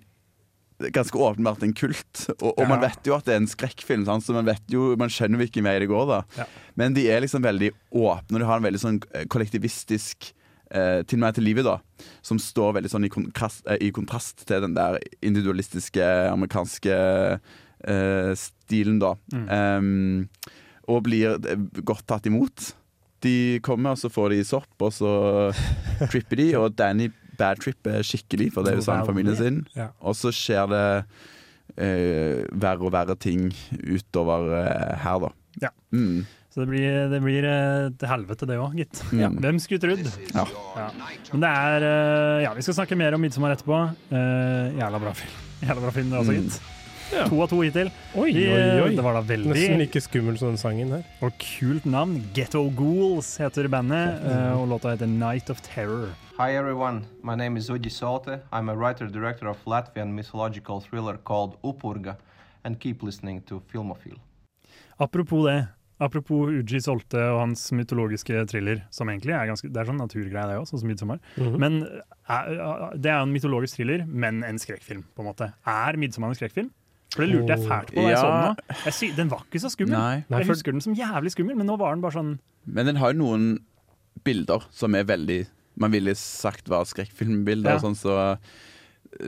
[0.82, 2.24] Ganske åpenbart en kult.
[2.40, 4.24] Og, og man vet jo at det er en skrekkfilm, sant?
[4.26, 6.08] så man, vet jo, man skjønner hvilken vei det går.
[6.10, 6.48] da Ja.
[6.74, 10.32] Men de er liksom veldig åpne, og de har en veldig sånn eh, kollektivistisk
[10.74, 11.78] eh, tilnærming til livet, da
[12.26, 18.32] som står veldig sånn i kontrast, eh, i kontrast til den der individualistiske amerikanske eh,
[18.38, 19.16] stilen, da.
[19.34, 19.46] Mm.
[19.58, 20.58] Em,
[20.92, 22.72] og blir eh, godt tatt imot.
[23.22, 25.12] De kommer, og så får de sopp, og så
[26.12, 29.60] tripper de, og Danny badtripper skikkelig, for det er jo sånn familien sin.
[29.78, 29.92] Ja.
[30.02, 30.86] Og så skjer det
[31.78, 35.32] eh, verre og verre ting utover eh, her, da.
[35.68, 35.72] Ja.
[35.94, 36.24] Mm.
[36.52, 39.00] Så det blir, det blir eh, til helvete, det òg, gitt.
[39.16, 39.38] Mm.
[39.40, 40.10] Hvem skulle trodd?
[40.36, 40.44] Ja.
[40.76, 40.90] Ja.
[41.32, 43.78] Men det er eh, Ja, vi skal snakke mer om 'Midtsommer' etterpå.
[44.12, 45.38] Uh, jævla bra film.
[45.62, 46.81] Jævla bra film, det også, Mm.
[47.12, 47.26] Ja.
[47.28, 47.90] To av to hittil.
[48.16, 48.96] Oi, oi, oi.
[48.96, 51.04] Det var da veldig Nesten like skummel som den sangen her.
[51.26, 52.22] Og kult navn.
[52.36, 56.14] Ghetto Ghouls heter bandet, eh, og låta heter 'Night of Terror'.
[56.40, 58.40] Hi everyone, my name is Uji Sote.
[58.52, 62.16] I'm a writer-director of Latvian mythological thriller called Upurga,
[62.64, 64.18] and keep listening to Filmofil.
[64.98, 65.68] Apropos det.
[66.00, 70.48] Apropos Uji Solte og hans mytologiske thriller, som egentlig er ganske Det er sånn naturgreie,
[70.48, 71.20] det òg, sånn som 'Midtsommer'.
[71.38, 71.60] Mhm.
[71.60, 71.84] Men
[72.28, 75.54] er, det er jo en mytologisk thriller, men en skrekkfilm, på en måte.
[75.68, 76.72] Er 'Midtsommer' en skrekkfilm?
[77.12, 78.54] For det lurte jeg fælt på da jeg så den Ja.
[78.54, 78.76] nå.
[78.86, 79.98] Jeg sy den var ikke så skummel.
[79.98, 80.24] Nei.
[80.30, 82.96] Nei, jeg husker den som jævlig skummel, men nå var den bare sånn Men den
[83.02, 83.60] har jo noen
[84.24, 85.48] bilder som er veldig
[85.80, 87.70] Man ville sagt var skrekkfilmbilder.
[87.72, 87.76] Ja.
[87.76, 88.38] og Sånn, så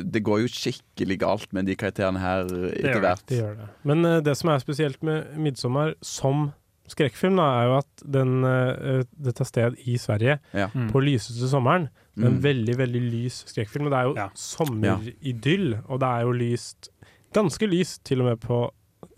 [0.03, 3.23] det går jo skikkelig galt med de karakterene her etter hvert.
[3.27, 3.69] Det gjør det.
[3.83, 6.53] Men uh, det som er spesielt med 'Midtsommer' som
[6.87, 10.67] skrekkfilm, da, er jo at den, uh, det tar sted i Sverige Ja.
[10.75, 10.89] Mm.
[10.91, 11.89] på lyseste sommeren.
[12.15, 12.43] Det er en Mm.
[12.43, 13.85] veldig, veldig lys skrekkfilm.
[13.87, 14.29] Og det er jo Ja.
[14.35, 16.89] sommeridyll, og det er jo lyst
[17.33, 18.63] Ganske lyst til og med på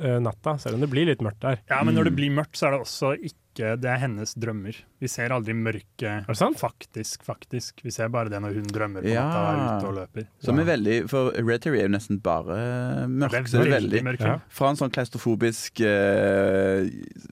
[0.02, 1.60] uh, natta, selv om det blir litt mørkt der.
[1.70, 2.20] Ja, men når det Mm.
[2.20, 4.76] blir mørkt, så er det også ikke Det er hennes drømmer.
[5.00, 6.58] Vi ser aldri mørket Er det sant?
[6.60, 7.84] faktisk, faktisk.
[7.86, 9.24] Vi ser bare det når hun drømmer på Ja.
[9.24, 10.28] natta og er ute og løper.
[10.44, 13.32] Som er veldig For Red Terry er jo nesten bare mørk.
[13.32, 14.40] Det er så det veldig veldig mørk Ja.
[14.50, 16.90] Fra en sånn klaustrofobisk uh,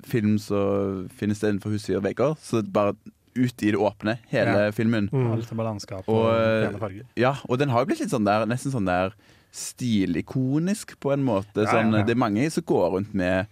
[0.08, 2.96] film som finnes det innenfor husets og vegger, så bare
[3.36, 4.72] ut i det åpne, hele Ja.
[4.72, 5.10] filmen.
[5.12, 5.32] Mm.
[5.34, 7.02] Alt er bare landskap og, Og, eh.
[7.18, 9.12] Ja, og den har jo blitt litt sånn der Nesten sånn der
[9.54, 11.66] stilikonisk på en måte.
[11.70, 11.94] Sånn.
[12.06, 13.46] Det er mange som går rundt med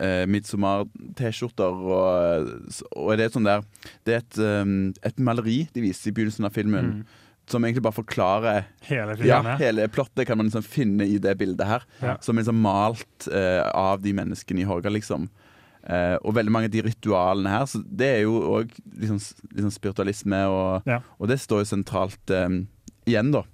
[0.00, 2.50] uh, midtsommer-T-skjorter, og,
[2.96, 3.64] og det er sånn der
[4.04, 4.74] Det er et, um,
[5.06, 7.22] et maleri de viser i begynnelsen av filmen, Mm.
[7.48, 11.66] som egentlig bare forklarer Hele ja, hele plottet kan man liksom finne i det bildet
[11.68, 11.84] her.
[12.02, 12.16] Ja.
[12.20, 15.28] Som er liksom malt eh, av de menneskene i Horga, liksom.
[15.86, 17.68] Eh, og veldig mange av de ritualene her.
[17.70, 19.20] Så det er jo òg liksom,
[19.54, 20.98] liksom spiritualisme, og, Ja.
[21.20, 22.48] og det står jo sentralt eh,
[23.06, 23.44] igjen, da.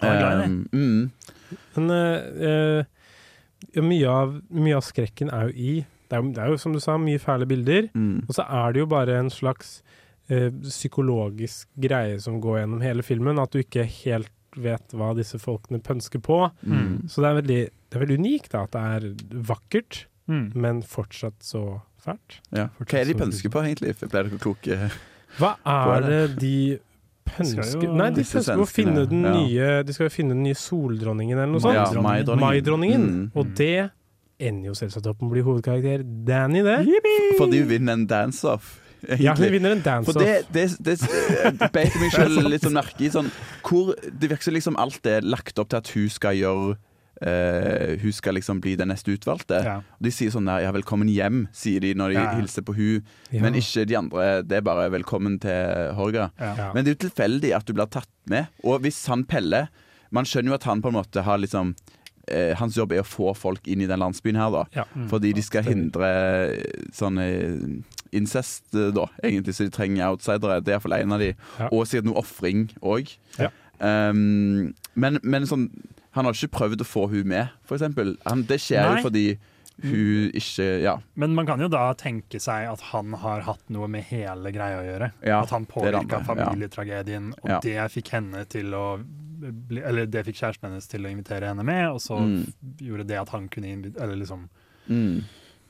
[0.00, 0.08] Um.
[0.08, 1.10] Eh, mm,
[1.76, 2.84] Men uh,
[3.84, 5.72] mye, av, mye av skrekken er jo i
[6.10, 7.84] det er, jo, det er jo som du sa, mye fæle bilder.
[7.94, 8.24] mm.
[8.26, 9.76] Og så er det jo bare en slags
[10.30, 13.38] uh, psykologisk greie som går gjennom hele filmen.
[13.38, 16.40] At du ikke helt vet hva disse folkene pønsker på.
[16.66, 17.06] Mm.
[17.06, 20.52] Så det er veldig, det er veldig unikt da, at det er vakkert, Mm.
[20.54, 22.36] men fortsatt så fælt.
[22.54, 22.68] Ja.
[22.78, 23.96] Hva er det de pønsker på, egentlig?
[23.98, 24.76] Ble dere kloke?
[25.40, 26.52] Hva er det de
[27.36, 29.32] pønsker jo- Nei, de pønsker å finne den ja.
[29.36, 31.74] nye De skal jo finne den nye soldronningen eller noe sånt.
[31.78, 32.44] Ja, Maidronningen.
[32.44, 33.06] Maidronningen.
[33.06, 33.24] Mm.
[33.34, 33.90] Og det
[34.40, 36.78] ender jo selvsagt opp med å bli hovedkarakter Danny, det.
[37.38, 38.78] Fordi hun vinner en dance-off.
[39.20, 40.20] Ja, hun vinner en dance-off.
[40.20, 43.30] det, det, det beit meg selv litt sånn merke i sånn
[43.64, 46.74] hvor Det virker som liksom alt er lagt opp til at hun skal gjøre
[47.20, 49.60] eh, Hun skal liksom bli den neste utvalgte.
[49.64, 49.76] Ja.
[50.00, 53.04] De sier sånn der, ja, 'velkommen hjem', sier de når de Ja, hilser på hun
[53.30, 53.42] Ja.
[53.42, 54.42] Men ikke de andre.
[54.42, 56.30] Det er bare 'velkommen til Horga'.
[56.38, 56.54] Ja.
[56.56, 56.72] Ja.
[56.74, 58.46] Men det er jo tilfeldig at du blir tatt med.
[58.64, 59.68] Og hvis han Pelle
[60.12, 61.76] Man skjønner jo at han på en måte har liksom
[62.26, 64.64] eh, Hans jobb er å få folk inn i den landsbyen her, da.
[64.74, 64.84] Ja.
[64.94, 65.08] Mm.
[65.08, 66.08] Fordi de skal hindre
[66.92, 69.54] sånn incest, da, egentlig.
[69.54, 70.60] Så de trenger outsidere.
[70.60, 71.34] Det er iallfall en av de.
[71.58, 71.68] Ja.
[71.70, 73.12] Og sikkert noe ofring òg.
[73.38, 73.50] Ja.
[73.80, 75.70] Um, men, men sånn
[76.12, 78.16] Han har ikke prøvd å få hun med, for eksempel.
[78.46, 78.96] Det skjer Nei.
[79.02, 79.38] jo fordi
[79.82, 80.98] hun ikke Ja.
[81.16, 84.80] Men man kan jo da tenke seg at han har hatt noe med hele greia
[84.82, 85.12] å gjøre.
[85.24, 87.60] Ja, at han påvirka familietragedien, og Ja.
[87.60, 89.02] det fikk henne til å
[89.40, 92.52] bli, Eller det fikk kjæresten hennes til å invitere henne med, og så Mm.
[92.78, 94.48] gjorde det at han kunne eller liksom
[94.90, 95.22] Mm.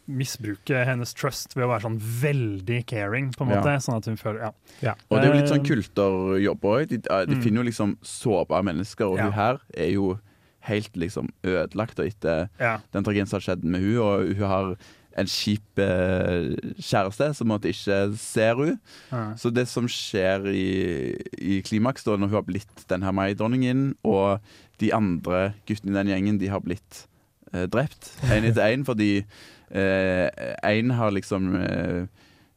[0.09, 3.79] misbruke hennes trust ved å være sånn veldig caring, på en Ja.
[3.79, 4.95] Sånn at hun føler Ja.
[5.11, 6.89] Og det er jo litt sånn Eh, kulterjobb òg.
[6.89, 7.43] De, de Mm.
[7.43, 9.25] finner jo liksom sårbare mennesker, og Ja.
[9.25, 10.19] hun her er jo
[10.71, 12.79] helt liksom ødelagt etter Ja.
[12.95, 14.73] den tragedien som har skjedd med hun og hun har
[15.19, 18.77] en kjip eh, kjæreste som måtte ikke ser hun.
[19.11, 19.25] Ja.
[19.37, 23.97] Så det som skjer i, i klimaks, da, når hun har blitt den her Mai-dronningen,
[24.07, 24.39] og
[24.81, 27.05] de andre guttene i den gjengen, de har blitt
[27.53, 29.25] eh, drept én etter én, fordi
[29.71, 32.07] én har liksom eh,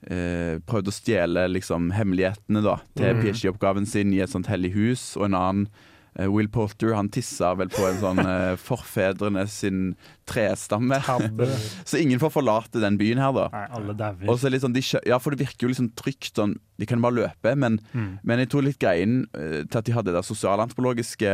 [0.10, 3.24] eh, prøvd å stjele liksom hemmelighetene da, til mm.
[3.26, 5.92] PhD-oppgaven sin i et sånt hellig hus, og en annen eh,
[6.30, 9.96] Will Polter han tissa vel på en sånn uh, forfedrene sin
[10.30, 11.00] trestamme.
[11.90, 13.48] Så ingen får forlate den byen her, da.
[13.54, 14.30] Nei, alle dauer.
[14.30, 16.86] Og så er litt sånn, de, ja, for det virker jo liksom trygt sånn De
[16.90, 18.20] kan bare løpe, men, Mm.
[18.24, 21.34] men jeg tror litt greien uh, til at de hadde det sosialantropologiske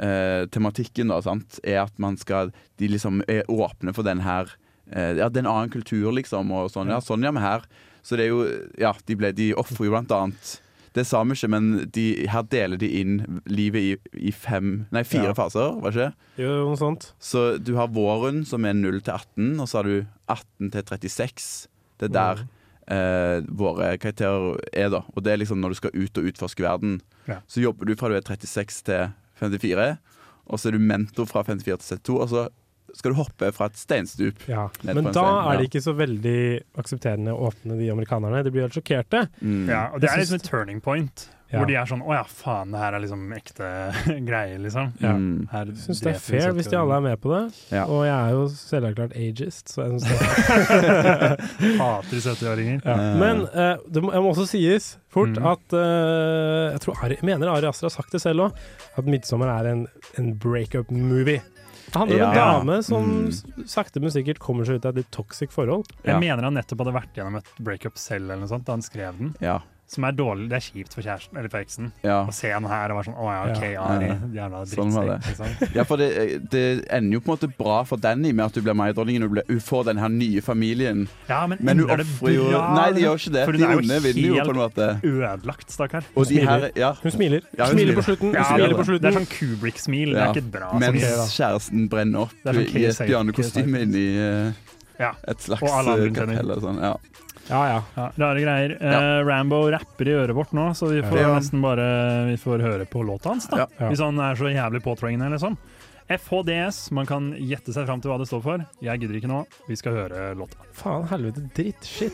[0.00, 4.48] uh, tematikken, da, sant, er at man skal De liksom er åpne for den her
[4.92, 6.92] uh, Ja, det er en annen kultur, liksom, og sånn.
[6.92, 7.66] Ja, sånn gjør vi her.
[8.04, 8.44] Så det er jo
[8.80, 10.58] Ja, de, ble- de ofrer jo blant annet
[10.94, 13.96] det sa vi ikke, men de, her deler de inn livet i,
[14.28, 15.34] i fem Nei, fire Ja.
[15.34, 16.14] faser, var det ikke?
[16.44, 17.08] Jo, noe sånt.
[17.18, 20.82] Så du har våren, som er 0 til 18, og så har du 18 til
[20.82, 21.68] 36.
[21.98, 22.48] Det er der Mm.
[22.94, 25.00] eh, våre karakterer er, da.
[25.16, 27.00] Og det er liksom når du skal ut og utforske verden.
[27.26, 27.38] Ja.
[27.48, 29.08] Så jobber du fra du er 36 til
[29.40, 29.96] 54,
[30.46, 32.48] og så er du mentor fra 54 til 72, og så
[32.94, 34.42] skal du hoppe fra et steinstup.
[34.50, 34.68] Ja.
[34.86, 36.38] Men da stein, er det ikke så veldig
[36.80, 38.42] aksepterende å åpne, de amerikanerne.
[38.46, 39.26] De blir helt sjokkerte.
[39.42, 39.64] Mm.
[39.68, 41.28] Ja, og det er liksom et turning point.
[41.52, 41.60] Ja.
[41.60, 43.66] Hvor de er sånn Å ja, faen, det her er liksom ekte
[44.28, 44.88] greier, liksom.
[44.98, 45.12] Ja.
[45.14, 45.44] Mm.
[45.52, 47.42] Her Jeg syns det er fair hvis de alle er med på det.
[47.70, 47.84] Ja.
[47.86, 52.80] Og jeg er jo selverklært ageist, så jeg syns det Hater 70-åringer.
[52.82, 52.96] ja.
[52.96, 53.16] Eh.
[53.20, 55.46] Men uh, det må, jeg må også sies fort Mm.
[55.46, 58.58] at uh, Jeg tror Ari, jeg mener Ari Aster har sagt det selv òg,
[58.98, 59.86] at 'Midtsommer' er en,
[60.18, 61.40] en breakup-movie.
[61.94, 62.58] Det handler om en Ja.
[62.58, 63.28] dame som Mm.
[63.28, 65.86] s- sakte, men sikkert kommer seg ut av et litt toxic forhold.
[66.04, 66.18] Jeg Ja.
[66.18, 69.16] mener han nettopp hadde vært gjennom et breakup selv, eller noe sånt, da han skrev
[69.18, 69.34] den.
[69.40, 69.60] Ja.
[69.86, 70.46] Som er dårlig.
[70.48, 71.90] Det er kjipt for kjæresten, eller for eksen.
[72.02, 72.22] Ja.
[72.24, 73.82] Å se han her og være sånn Å ja, OK, Ja.
[74.00, 74.14] Ja.
[74.38, 75.10] Jævla Sånn drittsekk.
[75.10, 75.18] det.
[75.28, 75.74] Liksom.
[75.76, 76.08] ja, for det,
[76.54, 79.42] det ender jo på en måte bra for Danny med at du blir Mai-dronningen og
[79.50, 81.04] hun får den her nye familien.
[81.28, 83.04] Ja, men, Men hun ofrer jo Nei, de liksom?
[83.04, 83.44] gjør ikke det.
[83.44, 84.88] For De er onde vinner jo på en helt måte.
[85.12, 86.08] Ødelagt, stakkar.
[86.16, 86.92] Hun, ja.
[87.04, 87.40] Hun smiler.
[87.58, 88.32] Ja, hun smiler på slutten.
[88.32, 90.14] Hun Ja, smiler det, på det er sånn Kubrick-smil.
[90.16, 90.72] Det er ikke bra.
[90.80, 91.34] Mens sånn.
[91.36, 94.62] kjæresten brenner opp er sånn i et bjørnekostyme inni eh,
[95.00, 95.12] Ja.
[95.26, 96.36] et slags Og alle andre kjenner.
[96.38, 96.50] kapell.
[96.56, 96.80] og Sånn.
[96.82, 96.96] Ja.
[97.50, 97.80] Ja, ja.
[97.96, 98.74] Ja, rare greier.
[98.80, 99.00] Ja.
[99.20, 101.34] Uh, Rambo rapper i øret vårt nå, så vi får Ja.
[101.38, 103.56] nesten bare Vi får høre på låta hans, da.
[103.58, 103.66] Ja.
[103.80, 103.88] Ja.
[103.90, 105.58] Hvis han er så jævlig påtrengende eller sånn.
[106.08, 108.64] FHDS, man kan gjette seg fram til hva det står for.
[108.84, 109.46] Jeg gidder ikke nå.
[109.68, 110.56] Vi skal høre låta.
[110.76, 112.12] Faen helvete dritt, shit.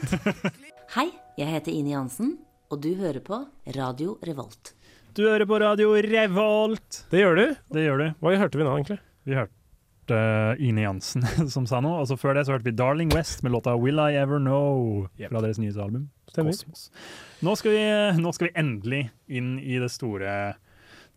[0.97, 1.09] Hei,
[1.39, 2.37] jeg heter Ine Jansen,
[2.71, 3.45] og du hører på
[3.77, 4.75] Radio Revolt.
[5.15, 7.05] Du hører på radio Revolt.
[7.11, 7.57] Det gjør du.
[7.75, 8.07] Det gjør du.
[8.23, 8.99] Hva hørte vi nå, egentlig?
[9.27, 9.51] Vi hørte
[10.61, 13.55] Ine Jansen som sa noe, og så før det så hørte vi Darling West med
[13.55, 16.09] låta Will I Ever Know fra deres nyeste album.
[16.31, 16.57] Stemmer.
[17.43, 17.85] Nå skal, vi,
[18.23, 20.35] nå skal vi endelig inn i det store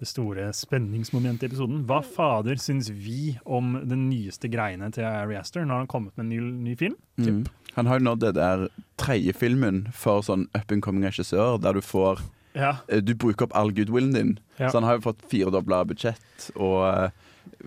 [0.01, 1.83] det store spenningsmomentet i episoden.
[1.87, 5.63] Hva fader syns vi om den nyeste greiene til Ari Aster?
[5.63, 6.39] Nå har han kommet med en ny,
[6.71, 6.97] ny film.
[7.21, 7.43] Mm.
[7.77, 8.65] Han har jo nådd det der
[9.01, 12.21] tredje filmen for sånn up and coming regissør, der du får
[12.53, 12.75] Ja.
[12.87, 14.39] eh, Du bruker opp all goodwillen din.
[14.59, 14.69] Ja.
[14.69, 17.09] Så han har jo fått firedobla budsjett, og eh,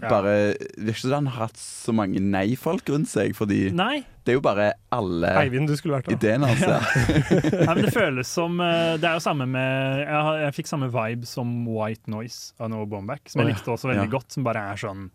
[0.01, 0.33] bare
[0.79, 4.05] virker som han har hatt så mange nei-folk rundt seg, fordi Nei.
[4.25, 6.63] det er jo bare alle Eivind, du skulle vært ideene hans.
[6.63, 6.81] Ja.
[7.67, 10.71] Nei, men det føles som eh, Det er jo samme med Jeg, har- jeg fikk
[10.71, 14.13] samme vibe som White Noise av Noah Baumbach, som jeg likte også veldig Ja.
[14.19, 14.33] godt.
[14.37, 15.09] Som bare er sånn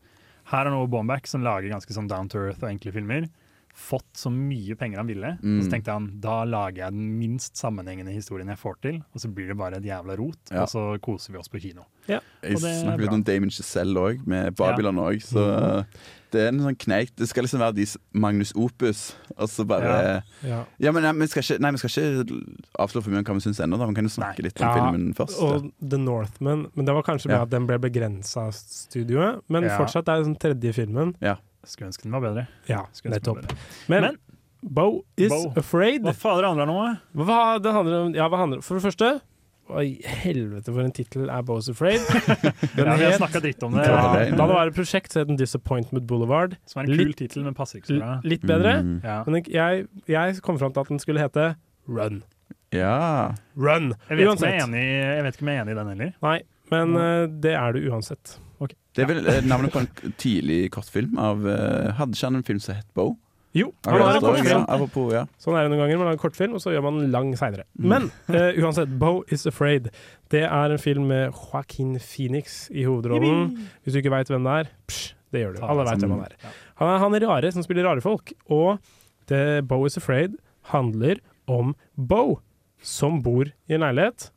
[0.51, 3.29] Her er Noah Baumbach som lager ganske sånn down to earth og enkle filmer.
[3.73, 5.33] Fått så mye penger han ville.
[5.39, 5.61] Og Mm.
[5.63, 9.33] så tenkte han da lager jeg den minst sammenhengende historien jeg får til, og så
[9.33, 10.63] blir det bare et jævla rot, Ja.
[10.63, 11.83] og så koser vi oss på kino.
[12.07, 12.19] Ja.
[12.43, 15.21] Jeg Og det er snakker litt om Damon Giselle òg, med Babylon òg.
[15.21, 15.85] Så mm.
[16.31, 17.15] det er en sånn kneik.
[17.15, 20.65] Det skal liksom være deres Magnus Opus, og så bare Ja.
[20.79, 22.45] Ja, men nei, vi skal ikke, nei, vi skal ikke
[22.79, 23.77] avsløre for mye om hva vi syns ennå.
[23.77, 23.85] da.
[23.87, 25.41] Vi kan jo snakke litt om Ja, filmen først.
[25.41, 26.67] Og The Northman.
[26.75, 27.41] Men det var kanskje med Ja.
[27.43, 29.41] at den ble begrensa av studioet.
[29.47, 29.77] Men Ja.
[29.77, 31.15] fortsatt er det den tredje filmen.
[31.21, 31.35] Ja.
[31.67, 32.47] Skulle ønske den var bedre.
[32.69, 33.51] Ja, den nettopp.
[33.91, 34.17] Men, Men-
[34.61, 35.53] Bo is Bo.
[35.57, 36.03] afraid.
[36.05, 36.97] Hva fader handler det om?
[37.25, 38.15] Hva det handler om?
[38.15, 39.19] Ja, hva handler For det første
[39.71, 42.01] Oi, helvete for en tittel er Bo's Afraid.
[42.75, 43.85] Den Ja, vi har snakka dritt om det.
[43.87, 46.57] Ja, det da det var et prosjekt som het den Disappointment Boulevard.
[46.67, 48.17] Som er en kul tittel, men passer ikke så bra.
[48.27, 48.73] Litt bedre.
[48.83, 48.97] Mm.
[49.29, 51.53] Men jeg, jeg kom fram til at den skulle hete
[51.87, 52.19] Run.
[52.75, 53.31] Ja.
[53.55, 53.93] Run!
[54.09, 54.57] Jeg, vet Uansett.
[54.57, 56.11] jeg, enig, jeg vet ikke om jeg er enig i den heller.
[56.27, 56.37] Nei,
[56.73, 58.35] men eh, det er du uansett.
[58.95, 62.47] Det er vel eh, navnet på en tidlig kortfilm av eh, Hadde ikke han en
[62.47, 63.13] film som het Bo?
[63.55, 64.47] Jo, han har en kortfilm.
[64.47, 65.25] Ja, apropos, ja.
[65.41, 65.97] Sånn er det noen ganger.
[65.99, 67.65] Man lager en kortfilm, og så gjør man den lang seinere.
[67.75, 67.87] Mm.
[67.91, 69.89] Men eh, uansett, Bo is Afraid.
[70.31, 73.57] Det er en film med Joaquin Phoenix i hovedrollen.
[73.83, 75.65] Hvis du ikke veit hvem det er, psj, det gjør du.
[75.67, 76.37] Alle veit hvem han er.
[76.79, 78.31] Han er han er rare som spiller rare folk.
[78.47, 78.79] Og
[79.31, 80.39] det, Bo is Afraid
[80.71, 81.19] handler
[81.51, 82.39] om Bo,
[82.79, 84.29] som bor i en leilighet.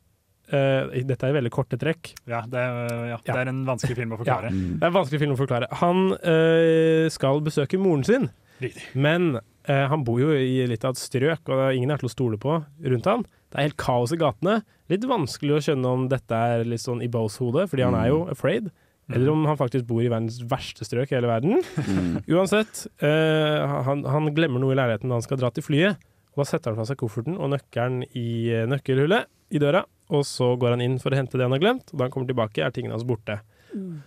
[0.53, 2.13] Eh, dette er veldig korte trekk.
[2.29, 3.33] Ja, det, er- ja, Ja.
[3.33, 4.51] det er en vanskelig film å forklare.
[4.51, 5.67] Ja, Det er en vanskelig film å forklare.
[5.81, 8.29] Han uh, skal besøke moren sin,
[8.61, 8.83] Riktig.
[8.93, 11.97] men uh, han bor jo i litt av et strøk, og det er ingen er
[12.03, 13.25] til å stole på rundt han.
[13.49, 14.59] Det er helt kaos i gatene.
[14.91, 18.09] Litt vanskelig å skjønne om dette er litt sånn i Bows hode, fordi han er
[18.11, 18.69] jo afraid.
[19.09, 21.59] Eller om han faktisk bor i verdens verste strøk i hele verden.
[21.77, 22.15] Mm.
[22.33, 26.01] Uansett, eh, han, han glemmer noe i leiligheten da han skal dra til flyet.
[26.35, 29.83] Og Da setter han fra seg kofferten og nøkkelen i eh, nøkkelhullet i døra.
[30.13, 32.11] Og så går han inn for å hente det han har glemt, og da han
[32.13, 33.39] kommer tilbake, er tingene hans borte.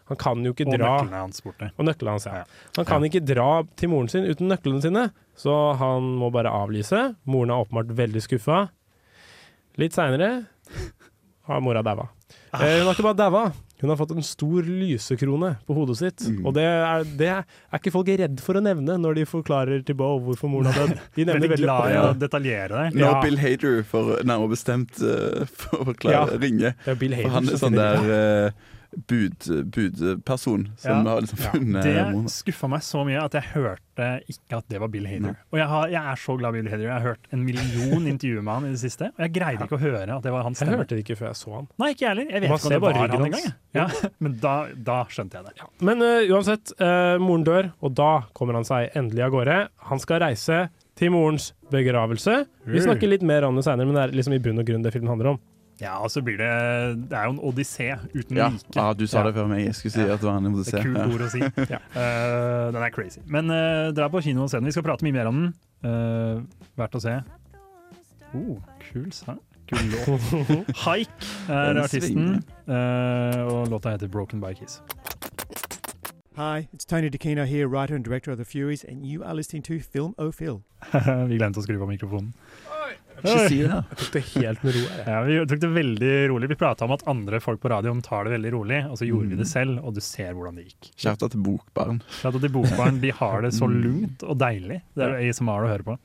[0.08, 1.66] Han kan jo ikke Og dra nøklene hans borte.
[1.76, 2.44] og nøklene hans, ja.
[2.78, 5.02] Han kan ikke dra til moren sin uten nøklene sine,
[5.36, 7.02] så han må bare avlyse.
[7.28, 8.62] Moren er åpenbart veldig skuffa.
[9.76, 10.46] Litt seinere
[11.50, 12.08] har mora daua.
[12.54, 13.42] Eh, hun har ikke bare daua,
[13.80, 16.24] hun har fått en stor lysekrone på hodet sitt.
[16.26, 16.40] Mm.
[16.46, 19.98] Og det er, det er ikke folk redd for å nevne når de forklarer til
[19.98, 20.96] Bo hvorfor moren har dødd.
[21.18, 22.96] De nevner Veldig veldig glad i å detaljere det.
[22.98, 23.20] Når Ja.
[23.22, 26.40] Bill Hader, for nærmere bestemt, uh, for å forklare, Ja.
[26.42, 28.52] ringe, Det er Bill For han er sånn der der
[28.98, 31.12] eh, bud, budperson som Ja.
[31.14, 31.82] har liksom Ja.
[31.82, 35.20] Det skuffa meg så mye at jeg hørte ikke at det var Bill Hader.
[35.20, 35.34] Nei.
[35.52, 36.84] Og jeg, har, jeg er så glad i Bill Hader.
[36.84, 39.78] Jeg har hørt en million intervjuer med han i det siste, og jeg greide ikke
[39.78, 41.68] å høre at det var hans Jeg hørte det ikke før jeg så han.
[41.78, 42.32] Nei, ikke jeg heller.
[42.32, 43.52] Jeg vet Man ikke om det var han engang.
[43.74, 43.86] Ja.
[44.24, 45.70] Men da, da skjønte jeg det.
[45.82, 49.58] Men uh, uansett, uh, moren dør, og da kommer han seg endelig av gårde.
[49.90, 50.68] Han skal reise
[50.98, 52.40] til morens begravelse.
[52.66, 54.82] Vi snakker litt mer om det seinere, men det er liksom i bunn og grunn
[54.82, 55.40] det filmen handler om.
[55.80, 58.76] Ja, og så blir det Det er jo en odyssé uten Ja, like.
[58.76, 59.26] ah, du sa Ja.
[59.28, 59.64] det før meg.
[59.64, 60.12] Jeg skulle si Ja.
[60.14, 60.78] at det var en Det odyssé.
[60.78, 61.04] er kult Ja.
[61.06, 61.38] ord å si.
[61.70, 61.78] Ja.
[61.94, 63.20] uh, den er crazy.
[63.26, 64.64] Men uh, dra på kino og se den.
[64.66, 65.54] Vi skal prate mye mer om den.
[65.84, 66.42] Uh,
[66.76, 67.20] verdt å se.
[68.34, 68.58] Oh,
[68.92, 69.38] kul sang.
[69.68, 70.74] Kul låt.
[70.84, 71.08] Haik
[71.48, 74.80] er artisten, eh, og låta heter 'Broken by Kiss'.
[76.36, 79.62] Hi, it's Tony DeKino here, writer and director of The Furies, and you are listening
[79.64, 80.62] to Film O'Phil.
[81.28, 82.32] Vi glemte å skru på mikrofonen.
[83.18, 83.68] Ikke si det.
[83.68, 85.06] Jeg tok det helt med ro jeg.
[85.08, 86.48] Ja, vi tok det veldig rolig.
[86.52, 89.26] Vi prata om at andre folk på radioen tar det veldig rolig, og så gjorde
[89.26, 89.30] Mm.
[89.32, 90.90] vi det selv, og du ser hvordan det gikk.
[90.96, 92.00] Kjærta til Bokbarn.
[92.20, 93.00] Shout-out til Bokbarn.
[93.00, 93.82] De har det så Mm.
[93.82, 94.82] lugnt og deilig.
[94.94, 95.98] Det er ASMR å høre på.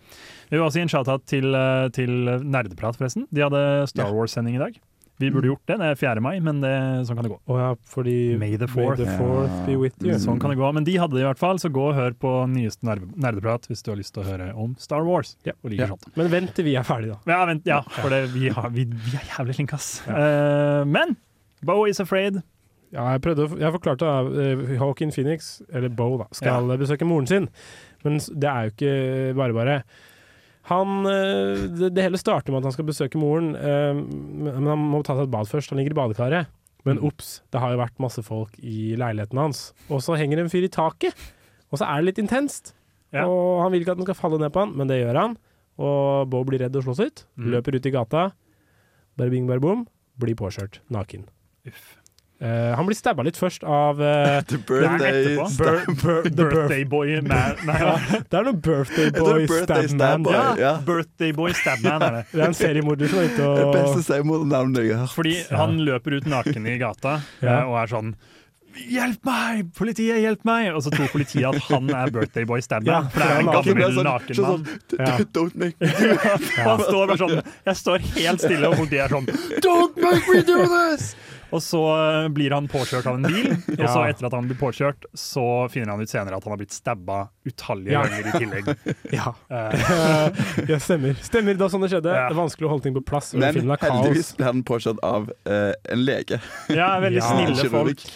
[0.50, 2.10] Vi vil også gi en shout-out til, eh, til
[2.44, 3.28] Nerdeprat, forresten.
[3.32, 4.80] De hadde Star Wars-sending i dag.
[5.22, 5.76] Vi burde gjort det.
[5.78, 6.22] Det er 4.
[6.26, 6.72] mai, men det,
[7.08, 7.38] sånn kan det gå.
[7.46, 8.98] Oh, ja, fordi May the fourth.
[8.98, 10.16] May the fourth be with you.
[10.20, 10.72] Sånn kan det gå.
[10.74, 13.68] Men de hadde det i hvert fall, så gå og hør på nyeste nerd- Nerdeprat
[13.70, 15.36] hvis du har lyst til å høre om Star Wars.
[15.46, 15.54] Ja.
[15.64, 15.92] Og Ja.
[16.18, 17.36] Men vent til vi er ferdige, da.
[17.36, 20.02] Ja, vent, ja, for det, vi, har, vi, vi er jævlig flinke, ass.
[20.08, 21.16] Uh, men
[21.64, 22.42] Bo is afraid.
[22.94, 27.30] Ja, jeg prøvde å, jeg forklarte uh, Hawkin Phoenix, eller Bo, da, skal besøke moren
[27.30, 27.48] sin.
[28.04, 28.98] Men det er jo ikke
[29.38, 29.78] bare bare.
[30.72, 35.02] Han, eh, det, hele starter med at han skal besøke moren, eh, men han må
[35.04, 35.70] ta seg et bad først.
[35.74, 36.48] Han ligger i badekaret.
[36.86, 37.06] Men Mm.
[37.08, 39.72] ops, det har jo vært masse folk i leiligheten hans.
[39.90, 41.16] Og så henger en fyr i taket,
[41.72, 42.74] og så er det litt intenst.
[43.14, 43.24] Ja.
[43.26, 45.38] Og han vil ikke at den skal falle ned på han, men det gjør han.
[45.80, 47.26] Og Bo blir redd og slåss ut.
[47.40, 47.52] Mm.
[47.52, 48.32] Løper ut i gata.
[49.18, 49.88] Bare bing, bare bom.
[50.20, 51.26] Blir påkjørt naken.
[51.66, 51.98] Uff.
[52.42, 57.14] Eh, han blir stabba litt først av uh, The birthday bur, bur, the Birthday boy
[57.22, 57.94] man Nei, Ja,
[58.30, 60.24] det er noe birthday boy birthday stab stab man.
[60.28, 60.34] boy.
[60.36, 60.50] Ja.
[60.60, 60.74] Ja.
[60.84, 62.24] Birthday boy stabman er det.
[62.34, 65.16] Det er en seriemorder som er ute Det og beste seriemordernavnet jeg har hørt.
[65.16, 67.60] Fordi han løper ut naken i gata Ja.
[67.62, 68.16] eh, og er sånn
[68.74, 69.68] Hjelp meg!
[69.78, 70.72] Politiet, hjelp meg!
[70.74, 72.90] Og så tror politiet at han er birthday boy stabman.
[72.90, 74.64] Ja, for det er en gammel sånn- naken sånn- mann.
[74.90, 76.48] sånn, Don't make me do it.
[76.58, 77.36] Han står bare sånn
[77.70, 79.30] Jeg står helt stille, og politiet er sånn
[79.62, 81.14] Don't make me do this!
[81.54, 84.58] Og så eh, blir han påkjørt av en bil, og så etter at han blir
[84.58, 85.44] påkjørt, så
[85.74, 88.04] finner han ut senere at han har blitt stabba utallige Ja.
[88.10, 88.72] ganger i tillegg.
[89.20, 89.34] Ja.
[89.54, 90.44] Uh.
[90.72, 91.14] ja, stemmer.
[91.22, 92.10] Stemmer, da sånn det skjedde.
[92.16, 92.28] Ja.
[92.32, 93.34] Det er vanskelig å holde ting på plass.
[93.38, 93.94] Men filmen er kaos.
[94.02, 96.42] heldigvis ble han påkjørt av uh, en lege.
[96.74, 97.30] ja, veldig Ja.
[97.36, 98.08] snille folk.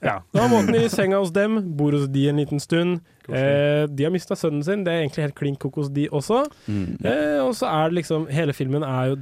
[0.00, 0.14] Ja.
[0.32, 3.02] Da er måten i senga hos dem, bor hos de en liten stund.
[3.28, 6.38] Eh, de har mista sønnen sin, det er egentlig helt klin kokos, de også.
[6.66, 6.96] Mm.
[7.04, 9.18] Eh, og så er det liksom Hele filmen er jo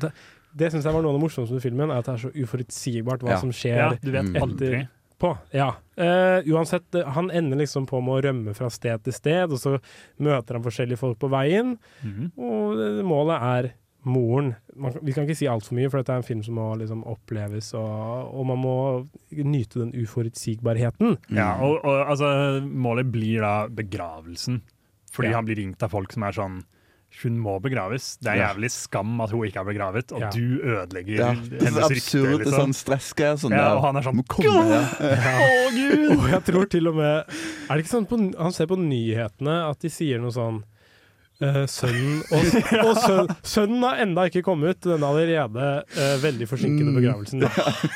[0.57, 2.33] Det, syns jeg var noe av det morsomste med filmen, er at det er så
[2.35, 3.37] uforutsigbart hva Ja.
[3.43, 3.77] som skjer.
[3.77, 4.43] ja, du vet Mm.
[4.43, 4.89] aldri.
[5.19, 5.37] på.
[5.53, 5.73] Ja.
[5.99, 9.59] Uh, uansett, eh, han ender liksom på med å rømme fra sted til sted, og
[9.59, 9.81] så
[10.21, 11.77] møter han forskjellige folk på veien.
[12.05, 12.31] Mm.
[12.39, 13.73] Og målet er
[14.05, 14.55] moren.
[14.77, 17.03] Man, vi kan ikke si altfor mye, for dette er en film som må liksom
[17.05, 21.19] oppleves, og, og man må nyte den uforutsigbarheten.
[21.35, 24.63] Ja, og, og altså, målet blir da begravelsen.
[25.11, 25.37] Fordi Ja.
[25.41, 26.63] han blir ringt av folk som er sånn
[27.23, 28.17] Hun må begraves.
[28.23, 30.29] Det er jævlig skam at hun ikke er begravet, og Ja.
[30.31, 31.97] du ødelegger Ja, hennes er rykte.
[31.97, 32.59] absurd, Liksom.
[32.61, 33.39] sånn stressgreier.
[33.41, 34.47] Sånn Ja, og han er sånn komme,
[35.01, 35.35] ja.
[35.41, 36.19] Å, gud!
[36.19, 37.25] Og jeg tror til og med
[37.71, 40.61] Er det ikke sånn på, Han ser på nyhetene at de sier noe sånn
[41.43, 42.45] uh, sønnen og,
[42.89, 47.43] og søn, Sønnen har enda ikke kommet, den allerede uh, veldig forsinkede begravelsen.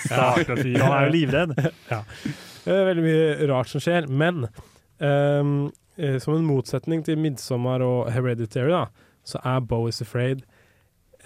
[0.08, 1.54] Stakkars fyr, han er jo livredd.
[1.90, 2.02] ja.
[2.64, 4.44] Det er veldig mye rart som skjer, men
[5.02, 5.70] ehm,
[6.03, 8.84] eh, som en motsetning til 'Midsommar' og 'Hereditary', da,
[9.24, 10.42] så er 'Bo is Afraid'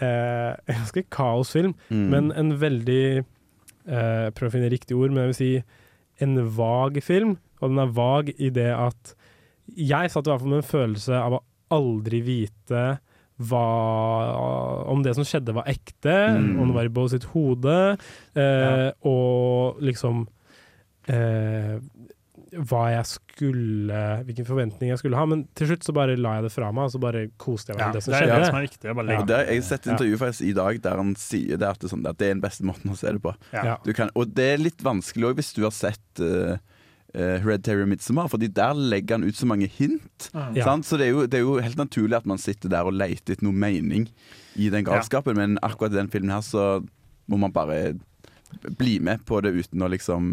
[0.00, 2.10] eh, en ganske kaosfilm, Mm.
[2.10, 3.24] men en veldig
[3.88, 5.62] eh, Prøv å finne riktig ord, men jeg vil si
[6.20, 7.38] en vag film.
[7.60, 9.14] Og den er vag i det at
[9.76, 12.98] jeg satt i hvert fall med en følelse av å aldri vite
[13.38, 16.60] hva, om det som skjedde var ekte, Mm.
[16.60, 17.98] om det var i Bo sitt hode,
[18.34, 20.26] eh, og liksom
[21.08, 21.78] eh,
[22.64, 25.26] hva jeg skulle Hvilken forventning jeg skulle ha.
[25.28, 27.78] Men til slutt så bare la jeg det fra meg, og så bare koste jeg
[27.78, 28.38] meg Ja, med det det som er skjedde.
[28.40, 28.92] det som er viktig.
[28.92, 31.68] Og legge der, jeg har sett intervjuet intervju faktisk i dag der han sier det
[31.68, 33.34] at det, er sånn, at det er den beste måten å se det på.
[33.52, 33.66] Ja.
[33.72, 33.76] Ja.
[33.84, 36.56] Du kan, og det er litt vanskelig òg hvis du har sett uh,
[37.16, 40.30] Hereditary og Midsommar, Fordi der legger han ut så mange hint.
[40.54, 40.66] Ja.
[40.66, 40.86] Sant?
[40.86, 43.36] Så det er, jo, det er jo helt naturlig at man sitter der og leter
[43.36, 44.08] etter noe mening
[44.56, 46.84] i den galskapen, men akkurat i den filmen her så
[47.26, 47.96] må man bare
[48.78, 50.30] bli med på det uten å liksom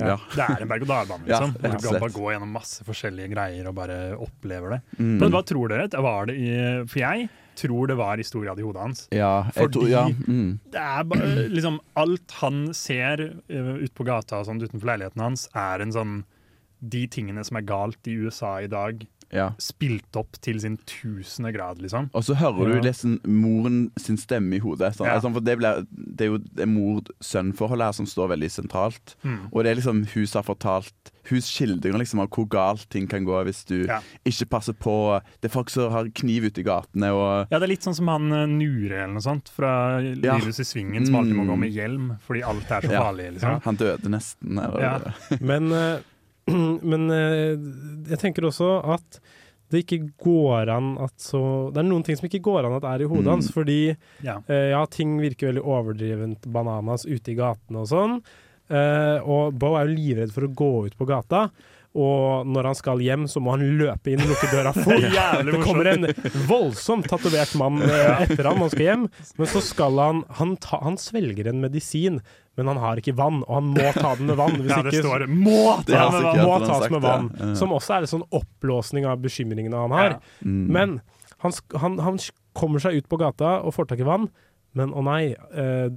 [0.00, 0.18] Ja.
[0.34, 1.56] Det er en berg-og-dal-bane, liksom.
[1.56, 4.80] og du kan bare gå gjennom masse forskjellige greier og bare opplever det.
[4.98, 5.16] Mm.
[5.22, 5.88] Men hva tror dere?
[6.06, 6.52] Var det i,
[6.86, 9.02] for jeg tror det var i stor grad i hodet hans.
[9.14, 10.58] Ja, jeg tror, Fordi- ja, mm.
[10.72, 15.22] Det er bare liksom Alt han ser uh, ute på gata og sånt utenfor leiligheten
[15.24, 16.16] hans, er en sånn
[16.84, 19.00] De tingene som er galt i USA i dag,
[19.32, 19.50] ja.
[19.58, 22.10] spilt opp til sin tusende grad, liksom.
[22.14, 22.74] Og så hører Ja.
[22.80, 24.94] du liksom moren sin stemme i hodet.
[24.96, 25.14] Sånn, Ja.
[25.18, 29.16] altså, for det, blir, det er jo det mor-sønn-forholdet her som står veldig sentralt.
[29.24, 29.48] Mm.
[29.52, 33.08] Og det er liksom hun som har fortalt Hun skildrer liksom av hvor galt ting
[33.10, 33.98] kan gå hvis du Ja.
[34.24, 35.20] ikke passer på.
[35.40, 37.96] Det er folk som har kniv ute i gatene og Ja, det er litt sånn
[37.96, 40.36] som han uh, Nure eller noe sånt fra Ja.
[40.38, 43.60] Livet i svingen, som alltid må gå med hjelm fordi alt er så farlig, liksom.
[43.64, 44.56] Han døde nesten.
[44.56, 45.12] Eller, Ja.
[45.40, 45.98] Men, eh,
[46.90, 47.56] men eh,
[48.12, 49.20] jeg tenker også at
[49.74, 51.40] det ikke går an at så
[51.74, 53.32] Det er noen ting som ikke går an at er i hodet Mm.
[53.32, 54.36] hans, fordi Ja.
[54.48, 58.20] eh, ja, ting virker veldig overdrevent bananas ute i gatene og sånn.
[58.70, 61.48] Eh, og Bo er jo livredd for å gå ut på gata.
[61.96, 64.92] Og når han skal hjem, så må han løpe inn og lukke døra for.
[65.50, 66.04] Det kommer en
[66.46, 69.06] voldsomt tatovert mann eh, etter ham når han skal hjem.
[69.38, 72.20] Men så skal han han, ta, han svelger en medisin,
[72.56, 74.56] men han har ikke vann, og han må ta den med vann.
[74.62, 76.46] Hvis Ja, det ikke, står 'må ta med vann'.
[76.46, 77.30] må tas sagt, med vann.
[77.40, 77.54] Ja.
[77.54, 80.10] Som også er en sånn oppblåsning av bekymringene han har.
[80.16, 80.18] Ja.
[80.44, 80.66] Mm.
[80.72, 81.00] Men
[81.44, 82.18] han, han, han
[82.56, 84.28] kommer seg ut på gata og får tak i vann,
[84.76, 85.88] men å nei, eh,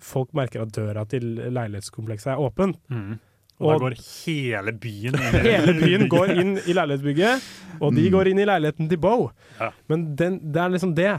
[0.00, 2.74] folk merker at døra til leilighetskomplekset er åpen.
[2.90, 3.18] Mm.
[3.58, 3.94] Og da går
[4.26, 7.46] hele byen inn Hele byen går inn i leilighetsbygget,
[7.80, 8.12] og de Mm.
[8.12, 9.30] går inn i leiligheten til Bo.
[9.60, 9.70] Ja.
[9.88, 11.14] Men den, det er liksom det.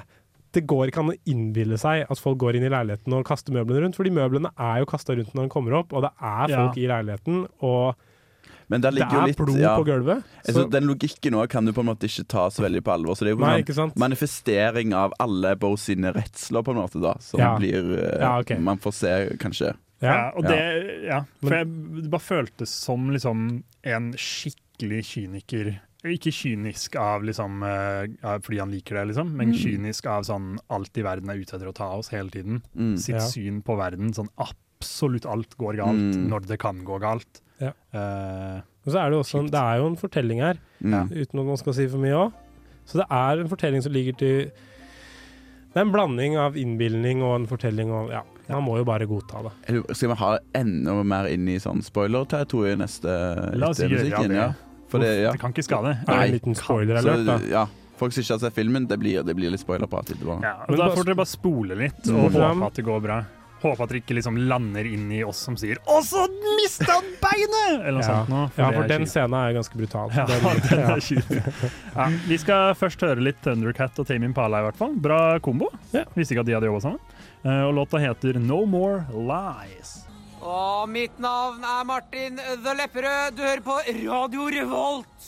[0.58, 3.54] Det går ikke an å innbille seg at folk går inn i leiligheten og kaster
[3.54, 6.50] møblene rundt, fordi møblene er jo kasta rundt når han kommer opp, og det er
[6.50, 6.62] Ja.
[6.66, 7.96] folk i leiligheten, og
[8.70, 9.78] Men der det er litt blod ja.
[9.80, 10.24] på gulvet.
[10.46, 12.92] Jeg Så, Den logikken òg kan du på en måte ikke ta så veldig på
[12.92, 13.16] alvor.
[13.16, 17.00] Så det er jo nei, en manifestering av alle Bo sine redsler, på en måte,
[17.02, 17.14] da.
[17.24, 17.54] Som Ja.
[17.58, 18.60] blir eh, Ja, ok.
[18.60, 19.74] Man får se, kanskje.
[20.02, 20.50] Ja, og Ja.
[20.50, 21.68] det, ja, for jeg,
[22.04, 25.80] det bare føltes som liksom en skikkelig kyniker.
[26.14, 29.58] Ikke kynisk av liksom eh, fordi han liker det, liksom, men Mm.
[29.58, 32.62] kynisk av sånn alt i verden er ute etter å ta oss hele tiden.
[32.76, 32.98] Mm.
[32.98, 33.20] Sitt Ja.
[33.28, 36.28] syn på verden, sånn absolutt alt går galt Mm.
[36.30, 37.42] når det kan gå galt.
[37.60, 37.72] Ja.
[37.94, 41.04] Uh, Og så er det også det er jo en fortelling her, ja.
[41.06, 42.34] uten at man skal si for mye òg.
[42.86, 44.52] Så det er en fortelling som ligger til
[45.74, 49.06] Det er en blanding av innbilning og en fortelling og Ja, man må jo bare
[49.06, 49.84] godta det.
[49.96, 54.30] Skal vi ha enda mer inn i sånn spoiler-territoriet neste La oss gjøre musikken?
[54.30, 54.36] det.
[54.38, 54.54] Ja.
[54.90, 55.32] For det, ja.
[55.36, 55.98] Det kan ikke skade.
[56.08, 57.38] Nei, en liten spoiler-alert, da?
[57.40, 57.66] Så, ja.
[57.98, 60.38] Folk som ikke har sett filmen, det blir, det blir litt spoilerprat etterpå.
[60.46, 62.20] Ja, Men da får dere bare spole litt Mm.
[62.24, 63.26] og håpe at det går bra.
[63.64, 66.28] Håpe at dere ikke liksom lander inn i oss som sier 'Å, så
[66.62, 68.08] mista han beinet!' Eller noe Ja.
[68.22, 68.52] sånt noe.
[68.56, 70.12] Ja, for den scenen er ganske brutal.
[70.14, 71.74] Ja, Den- den er kjip.
[71.96, 74.94] Ja, vi skal først høre litt Thundercat og Tame Impala, i hvert fall.
[74.96, 75.68] Bra kombo.
[75.92, 76.04] Ja.
[76.16, 77.00] Visste ikke at de hadde jobba sammen.
[77.44, 80.06] Eh, og låta heter No More Lies.
[80.42, 83.38] Og mitt navn er Martin The Lepperød.
[83.38, 85.28] Du hører på Radio Revolt.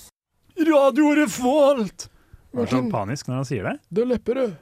[0.70, 2.10] Radio Revolt!
[2.54, 3.76] Hva er sånn panisk når han sier det.
[3.94, 4.58] The Lepperød.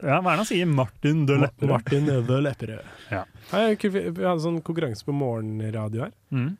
[0.00, 0.68] Ja, hva er det han sier?
[0.68, 1.72] Martin The Lepperød.
[1.72, 2.90] Martin The Lepperød.
[3.12, 3.22] Ja.
[3.52, 3.68] Hei.
[3.80, 6.12] Vi hadde sånn konkurranse på morgenradio her.
[6.32, 6.50] Mm.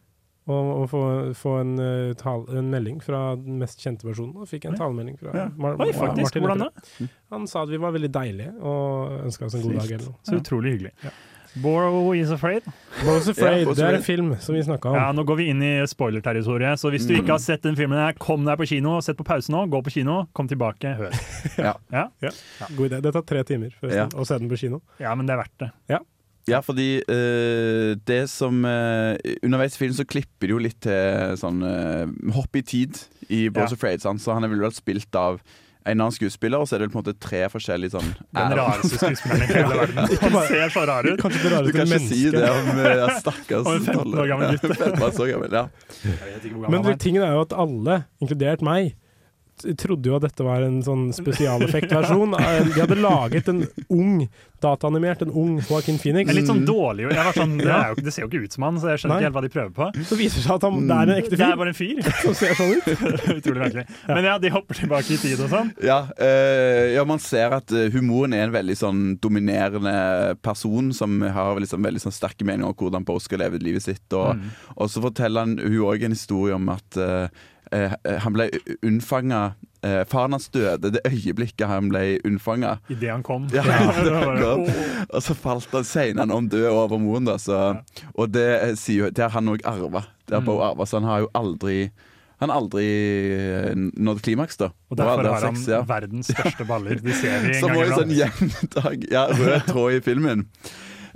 [0.50, 1.00] Og, og få,
[1.36, 4.32] få en, uh, tal, en melding fra den mest kjente personen.
[4.40, 4.80] Og fikk en ja.
[4.80, 5.48] talemelding fra Ja.
[5.60, 6.24] Mar Oi, faktisk.
[6.24, 7.10] Martin Hvordan da?
[7.36, 10.22] Han sa at vi var veldig deilige, og ønska oss en god dag eller noe.
[10.26, 11.12] Så utrolig hyggelig.
[11.59, 12.62] Boro is afraid.
[13.03, 14.94] Borrow is Afraid, Ja, det er en film som vi snakka om.
[14.94, 17.98] Ja, Nå går vi inn i spoilerterritoriet, så hvis du ikke har sett den filmen,
[17.98, 19.01] her, kom deg på kino.
[19.03, 21.16] Sett på pause nå, gå på kino, kom tilbake, hør.
[21.59, 21.74] Ja.
[21.90, 22.32] Ja,
[22.76, 23.01] God idé.
[23.03, 24.09] Det tar tre timer forresten, Ja.
[24.14, 24.80] å se den på kino.
[25.03, 25.70] ja men det er verdt det.
[26.48, 31.36] Ja, fordi uh, det som uh, Underveis i filmen så klipper de jo litt til
[31.38, 32.96] sånn uh, hopp i tid
[33.28, 33.76] i Boss Ja.
[33.78, 34.22] Afraid, sant?
[34.22, 35.42] så han er vel vel spilt av
[35.89, 38.99] en annen skuespiller, og så er det på en måte tre forskjellige sånn Den rareste
[39.01, 40.01] skuespilleren i hele verden.
[40.24, 41.20] Han ser så rar ut.
[41.22, 44.59] Kanskje det Du kan ikke si det om ja, stakkars Om en 15 år gammel
[44.59, 44.74] gutt.
[44.76, 45.64] 15 år så gammel, ja.
[46.05, 46.99] Vet Men er.
[47.01, 48.93] tingen er jo at alle, inkludert meg,
[49.78, 52.34] trodde jo at dette var en sånn spesialeffektversjon.
[52.40, 54.28] Eh, De hadde laget en ung,
[54.61, 56.26] dataanimert, en ung Joaquin Phoenix.
[56.28, 57.06] Men litt sånn dårlig.
[57.11, 59.02] Jeg var sånn, det, er jo, det ser jo ikke ut som han, så jeg
[59.02, 59.20] skjønner Nei.
[59.20, 59.88] ikke helt hva de prøver på.
[60.11, 61.42] Så viser det seg at han, det er en ekte fyr.
[61.42, 62.02] Det er bare en fyr.
[62.24, 62.90] som ser sånn ut.
[63.40, 63.86] Utrolig merkelig.
[64.11, 65.72] Men ja, de hopper tilbake i tid og sånn.
[65.86, 69.94] Ja, øh, ja, man ser at eh, humoren er en veldig sånn dominerende
[70.44, 74.06] person som har liksom veldig sånn sterke meninger om hvordan Bo skal leve livet sitt.
[74.12, 74.50] Og, Mm.
[74.76, 77.26] og så forteller han hun òg en historie om at eh,
[77.72, 78.48] eh, han ble
[78.86, 79.54] unnfanga
[79.86, 82.76] eh, Faren hans døde det øyeblikket han ble unnfanga.
[82.92, 83.48] Idet han kom.
[83.54, 83.64] Ja,
[84.04, 84.12] det
[84.42, 84.66] kom.
[85.08, 87.28] Og så falt han senere han om død over moren.
[87.30, 87.80] Da, så,
[88.14, 90.06] Og det, eh, sier det har han òg arva.
[90.26, 90.86] Det Mm.
[90.86, 91.90] Så han har jo aldri
[92.40, 92.84] han har aldri
[93.36, 94.70] eh, nådd klimaks, da.
[94.88, 95.80] Og derfor har han sex, ja.
[95.84, 96.96] verdens største baller.
[97.04, 98.38] De ser vi en Som gang var en sånn iblant.
[98.40, 100.46] gjentak Ja, rød tråd i filmen.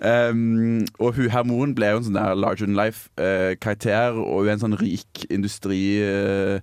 [0.04, 4.52] Um, og hun her ble jo en sånn der larger than life-karakter, og hun er
[4.58, 6.60] en sånn rik industri-CEO,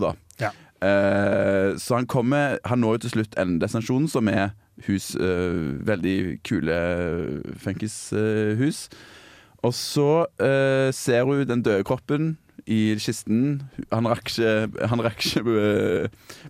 [0.00, 0.10] da.
[0.40, 0.50] Ja.
[0.84, 4.50] Uh, så han kommer Han når jo til slutt en destinasjon som er
[4.88, 6.78] hus eh, Veldig kule
[7.62, 8.88] funkishus.
[9.64, 12.36] og så eh, ser hun den døde kroppen
[12.70, 13.62] i kisten.
[13.92, 15.42] Han rakk ikke, han rakk ikke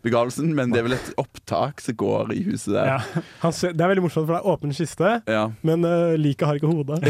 [0.05, 2.93] begravelsen, men det er vel et opptak som går i huset der.
[2.95, 3.23] Ja.
[3.43, 5.45] Han det er veldig morsomt, for det er åpen kiste, Ja.
[5.67, 7.01] men uh, liket har ikke hode.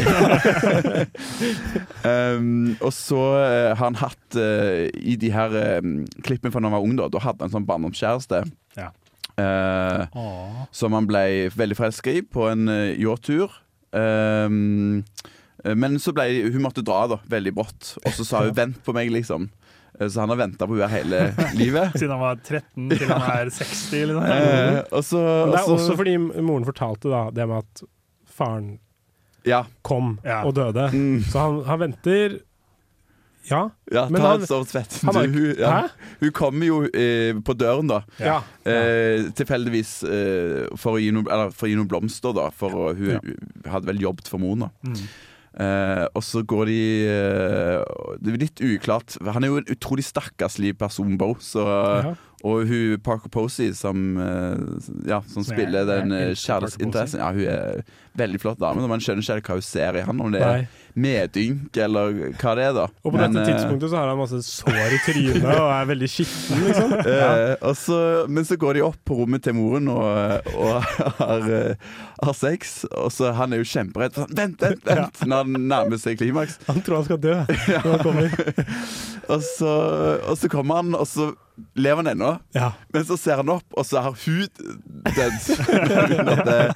[2.05, 5.87] Um, og så eh, har han hatt uh, I de her uh,
[6.25, 8.43] klippene fra da han var ung, da, da hadde han en sånn barndomskjæreste.
[8.77, 8.91] Ja.
[9.35, 10.05] Uh,
[10.71, 13.51] som han ble veldig forelska i på en uh, yachttur.
[13.95, 15.33] Um, eh,
[15.73, 18.93] men så ble hun måtte dra da, veldig brått, og så sa hun 'vent på
[18.93, 19.49] meg', liksom.
[19.99, 21.93] Eh, Så han har venta på henne hele livet.
[21.97, 24.05] Siden han var 13 til han er 60.
[24.05, 24.23] Liksom.
[24.23, 27.83] Eh, også, Men det er og også fordi moren fortalte da det med at
[28.27, 28.79] faren
[29.45, 29.63] Ja.
[29.83, 30.43] kom Ja.
[30.43, 30.89] og døde.
[30.91, 31.23] Mm.
[31.23, 32.39] Så han, han venter
[33.49, 33.69] Ja.
[33.93, 35.01] Ja, Men ta han- et stort svett.
[35.05, 35.87] hun, ja.
[36.19, 38.01] Hun kommer jo eh, på døren, da.
[38.19, 38.41] Ja.
[38.65, 42.49] Eh, tilfeldigvis eh, for, å gi noe, eller, for å gi noen blomster, da.
[42.49, 43.19] For hun Ja.
[43.71, 44.69] hadde vel jobbet for moren, da.
[44.83, 44.97] Mm.
[45.55, 49.15] Eh, og så går de uh, Det er litt uklart.
[49.23, 51.35] Han er jo en utrolig stakkarslig person, Bo.
[51.39, 52.15] Så, Ja.
[52.45, 54.59] Og hun Parker Posey, som, uh,
[55.07, 57.79] ja, som spiller den kjærlighetsinteressen, ja, hun er
[58.19, 58.83] veldig flott dame.
[58.83, 60.67] men Man skjønner ikke hva hun ser i han, om det Nei.
[60.95, 62.73] Er medynk eller hva det er.
[62.75, 65.69] da Og på Men, dette eh, tidspunktet så har han masse sår i trynet og
[65.75, 66.95] er veldig skitten, liksom.
[67.15, 67.97] Eh, og så,
[68.31, 70.87] men så går de opp på rommet til moren og, og
[71.19, 71.93] har, eh,
[72.23, 72.75] har sex.
[72.91, 74.17] Og så Han er jo kjemperedd.
[74.17, 75.21] Sånn, vent, vent, vent!
[75.25, 76.57] Når han nærmer seg klimaks.
[76.69, 78.29] Han tror han skal dø når han kommer.
[79.35, 79.69] Og så,
[80.29, 81.31] og så kommer han, og så
[81.73, 82.27] lever han ennå.
[82.53, 82.67] Ja.
[82.93, 84.59] Men så ser han opp, og så har hud
[85.15, 86.75] dødd.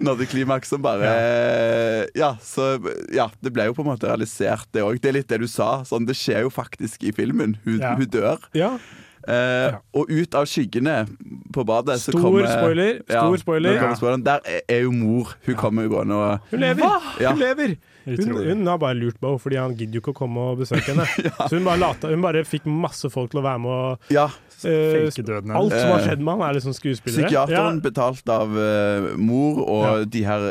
[0.00, 2.36] Nådde som bare ja.
[2.42, 2.78] så
[3.14, 5.00] ja, det ble jo på en måte realisert, det òg.
[5.00, 5.82] Det er litt det du sa.
[5.84, 7.56] Sånn, det skjer jo faktisk i filmen.
[7.64, 7.94] Hun, Ja.
[7.96, 8.38] hun dør.
[8.54, 8.78] ja.
[9.26, 11.06] Eh, Og ut av skyggene
[11.54, 13.78] på badet så Stor kommer spoiler, stor spoiler.
[13.96, 14.22] spoileren.
[14.24, 15.32] Der er- er jo mor.
[15.46, 17.00] Hun kommer jo gående og Hun lever!
[17.20, 17.30] Ja.
[17.30, 17.76] Hun lever!
[18.04, 20.92] Hun, hun har bare lurt Bo, fordi han gidder jo ikke å komme og besøke
[20.92, 21.06] henne.
[21.48, 24.28] Så hun bare, lata, hun bare fikk masse folk til å være med og Ja.
[24.66, 25.50] Eh, Fake døden.
[25.54, 27.26] Alt som har Eh, skjedd med han, er liksom skuespillere.
[27.28, 30.46] Psykiateren betalt av uh, mor, og de her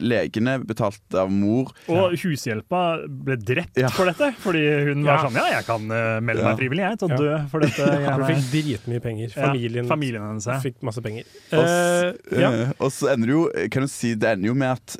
[0.00, 1.72] legene betalt av mor.
[1.88, 3.88] Og hushjelpa ble drept Ja.
[3.88, 6.48] for dette, fordi hun var sånn Ja, jeg kan melde Ja.
[6.50, 7.16] meg frivillig jeg, til å Ja.
[7.16, 7.86] dø for dette.
[8.16, 9.28] Hun fikk dritmye penger.
[9.36, 11.24] Ja, Familien, familien hennes, fikk masse penger.
[11.52, 12.50] Og ja.
[12.90, 14.96] så ender det jo Kan du si, det ender jo med at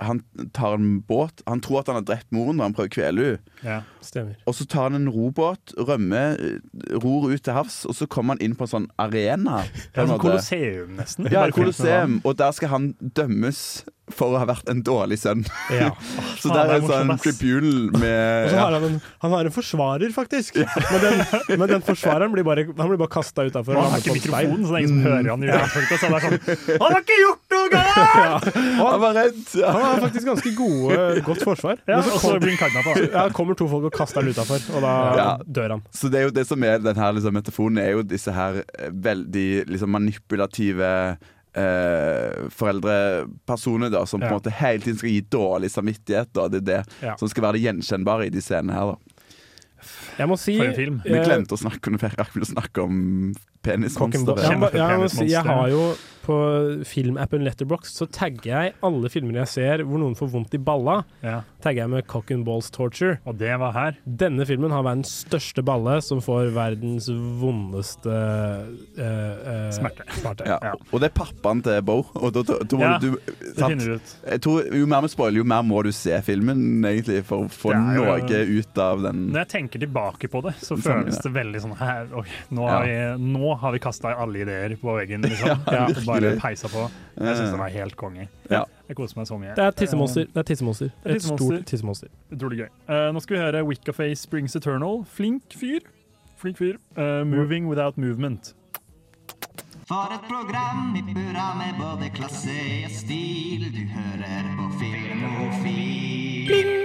[0.00, 0.22] han
[0.56, 3.26] tar en båt Han tror at han har drept moren da han prøver å kvele
[3.26, 3.38] henne.
[3.66, 3.78] Ja.
[4.00, 4.36] Stemmer.
[4.48, 8.34] Og så tar han en robåt, rømmer, eh, ror ut til havs, og så kommer
[8.36, 9.60] han inn på en sånn arena.
[9.68, 10.96] på Ja, en sånn måte.
[10.96, 11.30] Nesten.
[11.30, 12.20] Ja, Colosseum.
[12.24, 15.44] Og der skal han dømmes for å ha vært en dårlig sønn.
[15.70, 15.90] Ja.
[16.40, 19.34] så faen, der er er en sånn tribunal med Og så har han en, han
[19.36, 20.58] har en forsvarer, faktisk.
[20.64, 21.22] Men, den,
[21.60, 23.78] men den forsvareren blir bare, han blir bare kasta utafor.
[23.78, 26.00] Han har ikke mikrofonen, så det er ingen som hører han i utgangspunktet.
[26.00, 27.49] Så det er sånn Han har ikke gjort
[28.20, 28.40] Ja.
[28.80, 29.40] Han var redd.
[29.60, 29.70] Ja.
[29.74, 31.80] han har faktisk ganske gode, godt forsvar.
[31.88, 32.94] Ja, og så blir han kidnappa.
[33.12, 35.28] ja, kommer to folk og kaster han utafor, og da Ja.
[35.44, 35.82] dør han.
[35.94, 38.62] Så det er jo det som er den her liksom, metafonen, er jo disse her
[38.64, 40.90] eh, veldig liksom, manipulative
[41.54, 46.32] eh, foreldrepersoner da, som på en måte hele tiden skal gi dårlig samvittighet.
[46.36, 46.48] Da.
[46.48, 47.16] Det er det Ja.
[47.16, 48.94] som skal være det gjenkjennbare i de scenene her.
[48.94, 49.16] Da.
[50.18, 50.58] Jeg må si.
[50.60, 54.42] Vi eh, glemte å snakke snakke om Cock and penismonsteret.
[54.44, 55.94] Jeg, jeg, si, jeg har jo
[56.24, 56.36] på
[56.88, 61.00] filmappen Letterbox så tagger jeg alle filmer jeg ser hvor noen får vondt i balla.
[61.24, 61.40] Ja.
[61.64, 63.18] Tagger jeg med Cock and Balls Torture.
[63.28, 63.98] Og det var her.
[64.04, 67.08] Denne filmen har verdens største balle, som får verdens
[67.40, 70.06] vondeste uh, uh, Smerte.
[70.20, 70.48] smerte.
[70.48, 70.58] Ja.
[70.70, 70.74] Ja.
[70.90, 72.00] Og det er pappaen til Bo.
[72.16, 74.14] Og da, da, da må Ja, du, Det finner du ut.
[74.24, 77.52] Jeg tror, jo mer vi spoiler, jo mer må du se filmen egentlig for å
[77.52, 78.18] få noe
[78.50, 79.26] ut av den.
[79.30, 81.32] Når jeg tenker tilbake på det, så føles det.
[81.34, 82.96] veldig sånn her, okay, Nå har vi,
[83.36, 85.64] nå har vi kasta alle ideer på veggen, liksom.
[85.70, 86.84] Ja, bare peisa på.
[87.20, 88.28] Jeg syns den var helt konge.
[88.50, 88.62] Ja.
[88.90, 89.54] Jeg koser meg så mye.
[89.54, 90.26] Det er tissemonster.
[90.34, 90.90] Det er tissemonster.
[90.90, 92.08] Et, er Et stort tissemonster.
[92.10, 92.70] Eh, Utrolig gøy.
[92.90, 95.04] Uh, nå skal vi høre Wiccaface Springs Eternal.
[95.06, 95.84] Flink fyr.
[96.40, 96.78] Flink fyr.
[96.98, 98.54] Uh, moving Without Movement.
[99.90, 102.54] For et program i burra med både klasse
[102.86, 103.64] og stil.
[103.74, 106.76] Du hører på Filmofil.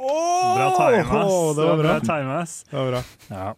[0.00, 1.30] Bra time, ass.
[1.30, 1.98] Åh, det var bra.
[2.00, 2.64] time, ass.
[2.70, 3.02] Det var bra.
[3.30, 3.54] Ja.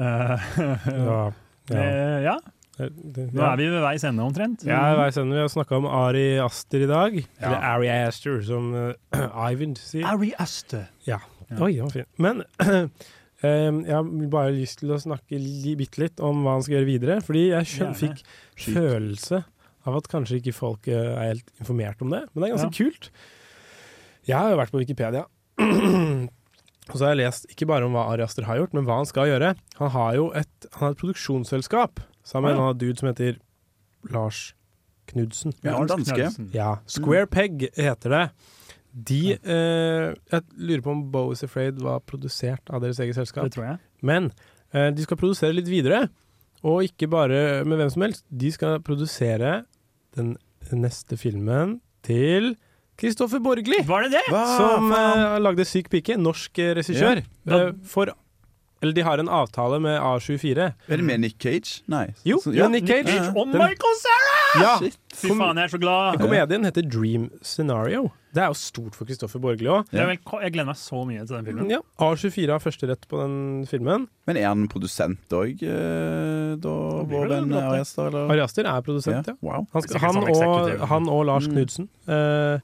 [0.00, 1.32] Uh,
[1.70, 2.20] Ja.
[2.20, 2.38] ja.
[2.88, 4.64] Det- Nå er vi ved veis ende, omtrent.
[4.64, 7.16] Ja, jeg vet, Vi har snakka om Ari Aster i dag.
[7.20, 7.46] Ja.
[7.46, 8.92] Eller Ari Aster, som uh,
[9.52, 10.06] Ivan sier.
[10.06, 10.88] Ari Aster.
[11.06, 11.18] Ja.
[11.50, 11.58] Ja.
[11.66, 12.06] Oi, den var fin.
[12.16, 12.42] Men
[13.42, 16.78] eh, jeg har bare lyst til å snakke li, bitte litt om hva han skal
[16.78, 17.20] gjøre videre.
[17.26, 18.74] Fordi jeg skjøn, fikk Sykt.
[18.76, 19.42] følelse
[19.88, 22.22] av at kanskje ikke folk eh, er helt informert om det.
[22.32, 22.78] Men det er ganske Ja.
[22.84, 23.10] kult.
[24.28, 25.24] Jeg har jo vært på Wikipedia.
[26.90, 28.96] Og så har jeg lest ikke bare om hva Ari Aster har gjort, men hva
[28.98, 29.52] han skal gjøre.
[29.78, 33.38] Han har jo et, han har et produksjonsselskap sammen med en annen dude som heter
[34.10, 34.54] Lars
[35.10, 35.54] Knudsen.
[35.64, 36.16] Ja, Lars danske.
[36.16, 36.50] Knudsen.
[36.54, 38.24] Ja, Square Peg heter det.
[38.90, 43.46] De eh, Jeg lurer på om Bo is Afraid var produsert av deres eget selskap.
[43.46, 43.82] Det tror jeg.
[44.06, 44.30] Men
[44.74, 46.08] eh, de skal produsere litt videre,
[46.66, 48.24] og ikke bare med hvem som helst.
[48.28, 49.60] De skal produsere
[50.18, 50.34] den
[50.74, 52.54] neste filmen til
[53.00, 53.78] Kristoffer Borgli.
[53.88, 54.24] Var det det?
[54.28, 56.18] Som eh, lagde Syk pike.
[56.20, 57.22] Norsk eh, regissør.
[57.22, 57.46] Ja.
[57.48, 58.12] Da, for
[58.82, 60.70] Eller de har en avtale med A24.
[60.88, 61.82] Er det med Nick Cage?
[61.92, 62.06] Nei.
[62.24, 62.66] Jo, Så- ja.
[62.68, 63.12] Nick Cage.
[63.12, 63.26] Ja.
[63.36, 64.62] Og Michael Sarah!
[64.62, 64.78] Ja.
[65.14, 66.16] Fy faen, jeg er så glad.
[66.22, 68.10] Komedien heter Dream Scenario.
[68.32, 69.88] Det er jo stort for Kristoffer Borgli òg.
[69.90, 71.70] Vil, jeg gleder meg så mye til den filmen.
[71.70, 74.06] Ja, A24 har førsterett på den filmen.
[74.26, 76.74] Men er han produsent òg, eh, da,
[77.10, 78.14] vår venn Ari Aster?
[78.30, 79.34] Ari Aster er produsent, ja.
[79.42, 79.66] Wow.
[79.74, 81.52] Han, skal, han, og, han og Lars Mm.
[81.58, 82.60] Knudsen eh,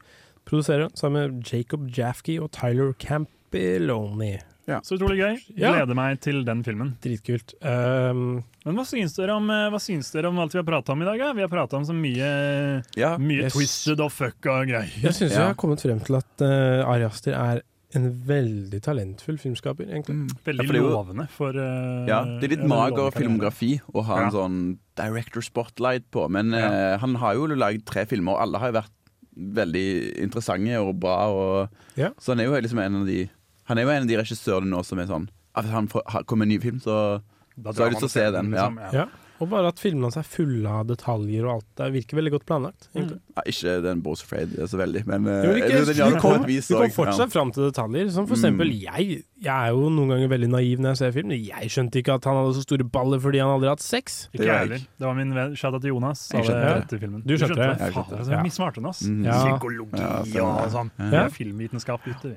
[0.46, 4.38] produserer sammen med Jacob Jafki og Tyler Campiloni.
[4.66, 5.36] Så utrolig gøy.
[5.56, 5.72] Ja.
[5.76, 6.96] Gleder meg til den filmen.
[7.04, 7.54] Dritkult.
[7.62, 10.92] Um, Men hva syns dere om, eh, hva syns dere om alt vi har prata
[10.92, 11.18] om i dag?
[11.22, 11.32] Ja?
[11.32, 13.16] Vi har prata om så mye, Ja.
[13.16, 14.90] mye twisted og fucka greier.
[15.00, 15.38] jeg syns Ja.
[15.38, 17.62] jeg har kommet frem til at uh, Ari Aster er
[17.94, 20.16] en veldig talentfull filmskaper, egentlig.
[20.26, 20.28] Mm.
[20.44, 23.80] Veldig Ja, for det er jo- lovende for uh, Ja, det er litt mager filmografi
[23.94, 26.66] å ha en sånn director spotlight på, men Ja.
[26.66, 28.90] eh, han har jo lagd tre filmer, og alle har jo vært
[29.38, 31.28] veldig interessante og bra.
[31.30, 32.10] Og, Ja.
[32.18, 33.30] Så han er jo liksom en av de
[33.68, 35.86] Han er jo en av de regissørene nå som er sånn at Hvis han
[36.26, 37.22] kommer med en ny film, så
[37.56, 38.82] Da Så har jeg lyst til å se den, liksom.
[38.92, 39.06] Ja.
[39.36, 41.66] Og bare at filmene hans er fulle av detaljer og alt.
[41.76, 42.86] Det virker veldig godt planlagt.
[42.96, 43.10] Mm.
[43.36, 46.94] ja, Ikke den Bose Afraid så veldig, men eh, Jo, ikke, den du kom, du
[46.96, 48.08] fortsatt fram til detaljer.
[48.14, 48.40] Som for Mm.
[48.40, 49.18] eksempel jeg.
[49.44, 51.34] Jeg er jo noen ganger veldig naiv når jeg ser film.
[51.36, 54.28] Jeg skjønte ikke at han hadde så store baller fordi han aldri har hatt sex.
[54.32, 54.78] Ikke Det jeg heller.
[54.96, 56.18] Det var min venn Shoutout til Jonas.
[56.30, 57.20] Sa skjønte det skjønte etter filmen.
[57.28, 57.68] Du skjønte det?
[57.76, 58.32] Jeg skjønte det det.
[58.40, 59.02] er mye smartere enn oss.
[59.04, 59.36] Ja.
[59.44, 60.90] Psykologi Ja, og sånn.
[61.12, 61.26] Ja.
[61.28, 62.36] Vi filmvitenskap ute, vi.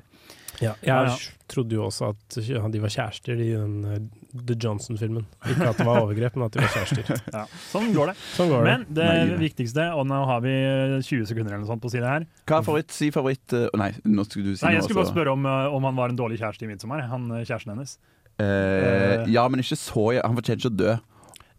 [0.60, 1.14] Ja, jeg
[1.50, 5.24] trodde jo også at de var kjærester i den eh, The Johnson-filmen.
[5.48, 7.22] Ikke at det var overgrep, men at de var kjærester.
[7.36, 8.16] Ja, sånn går det.
[8.36, 8.66] Sånn går.
[8.66, 9.40] Men det nei.
[9.40, 10.54] viktigste, og nå har vi
[11.00, 12.94] 20 sekunder eller noe sånt på å si det her Hva er favoritt?
[12.94, 14.80] Si favoritt eh, Nei, nå skulle du si Nei, noe.
[14.80, 17.30] Jeg skulle bare spørre om, eh, om han var en dårlig kjæreste i 'Midtsommer', han
[17.38, 17.98] eh, kjæresten hennes.
[18.40, 20.92] Uh, ja, men ikke så Han fortjener ikke å dø.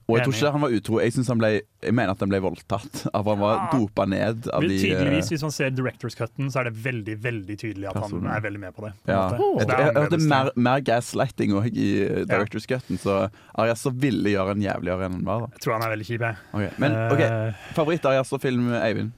[0.10, 0.98] Og jeg tror ikke han var utro.
[1.00, 1.50] Jeg, han ble,
[1.86, 3.04] jeg mener at han ble voldtatt.
[3.14, 3.68] At han var Ja.
[3.80, 7.16] dopa ned av de tydeligvis, eh, Hvis man ser Directors Cutten, så er det veldig
[7.22, 8.94] veldig tydelig at han er veldig med på det.
[9.06, 9.22] på ja.
[9.30, 9.60] måte.
[9.62, 11.90] Jeg, det jeg, jeg hørte mer, mer gaslighting òg i
[12.26, 15.40] Directors Directors Cutten, så Ariaster ville gjøre en jævligere enn han var.
[15.46, 16.36] da Jeg tror han er veldig kjip, jeg.
[16.54, 16.72] Okay.
[16.78, 19.12] Men OK, Eh, favoritt-Ariaster-film, Eivind?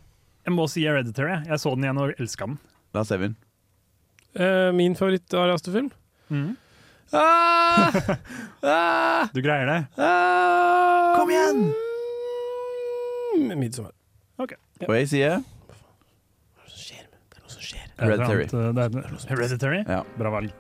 [0.46, 1.40] Jeg må si Hereditary.
[1.48, 2.60] Jeg så den igjen og elska den.
[2.94, 3.36] Lars Eivind?
[4.36, 5.92] Uh, min favoritt-Ariaster-film?
[6.30, 6.58] Mhm.
[7.12, 7.92] Ah!
[8.64, 9.28] Ah!
[9.34, 9.80] Du greier det?
[9.98, 11.16] Ah!
[11.18, 11.74] Kom igjen!
[13.60, 13.92] Midtsommer.
[14.40, 14.56] Ok.
[14.88, 15.44] Og jeg sier
[18.04, 18.48] Hereditary.
[19.30, 19.84] Hereditary?
[19.88, 20.04] Ja.
[20.18, 20.52] Bra valg.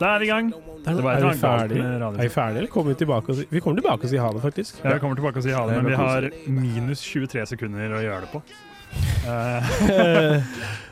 [0.00, 0.50] Da er vi i gang.
[0.50, 2.28] Er vi er vi radio.
[2.28, 4.80] ferdige, eller kommer vi tilbake og si Vi kommer tilbake og sier ha det, faktisk.
[4.84, 8.02] Ja, vi kommer tilbake og sier ha det, men vi har minus 23 sekunder å
[8.02, 8.42] gjøre det på.
[8.90, 10.42] Eh,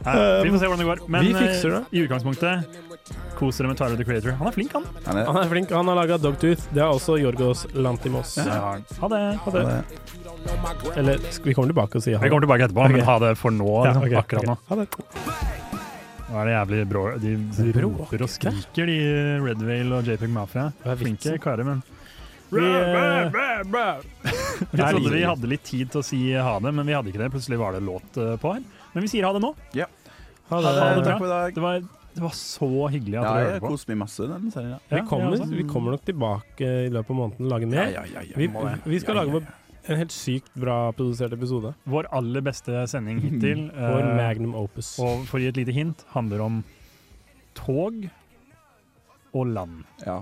[0.05, 1.01] nei, vi får se hvordan det går.
[1.11, 1.81] Men Vi fikser det.
[1.81, 2.79] eh, i utgangspunktet,
[3.39, 4.35] koser dere med Tyler the Creator.
[4.39, 4.85] Han er flink, han.
[5.07, 5.73] Han er, Han er flink.
[5.75, 6.66] Han har laga Dogtooth.
[6.75, 8.37] Det har også Jorgos Lantimos.
[8.39, 8.59] Ja.
[8.75, 8.85] han.
[9.01, 9.23] Ha det.
[9.45, 9.65] Ha det.
[11.01, 12.93] Eller skal vi kommer tilbake og sier ha Vi kommer tilbake etterpå, Ok.
[12.99, 13.70] men ha det for nå.
[13.85, 14.49] Ja, liksom, ok, akkurat ok.
[14.49, 14.59] nå.
[14.69, 14.89] Ha det.
[16.29, 17.03] Nå er det jævlig brå.
[17.23, 17.87] De, de Bråker.
[18.05, 18.99] roper og skriker, de
[19.47, 20.66] Red Whale og JPEG Mafia.
[20.85, 21.41] Hva er Flinke vitsen?
[21.41, 21.81] karer, men
[22.51, 23.29] vi, eh,
[24.73, 27.20] vi trodde vi hadde litt tid til å si ha det, men vi hadde ikke
[27.23, 27.31] det.
[27.35, 28.65] Plutselig var det låt eh, på her.
[28.95, 29.53] Men vi sier ha det nå.
[29.77, 29.87] Ja.
[30.49, 30.73] Ha det.
[30.81, 31.19] Ha det Takk bra.
[31.20, 31.55] for i dag.
[31.59, 31.81] Det var,
[32.19, 33.73] det var så hyggelig at Ja, dere jeg hørte på.
[33.77, 34.81] koser meg masse den serien, ja.
[34.97, 37.83] Vi kommer, jeg vi kommer nok tilbake i løpet av måneden og lager mer.
[37.93, 38.49] Ja, ja, ja, ja, vi,
[38.95, 39.55] vi skal Ja, lage vår-
[39.89, 41.70] en helt sykt bra produsert episode.
[41.89, 43.62] Vår aller beste sending hittil.
[43.77, 44.91] Vår eh, magnum opus.
[45.01, 46.59] Og for å gi et lite hint, handler om
[47.57, 48.03] tog
[49.33, 49.85] og land.
[50.05, 50.19] Ja.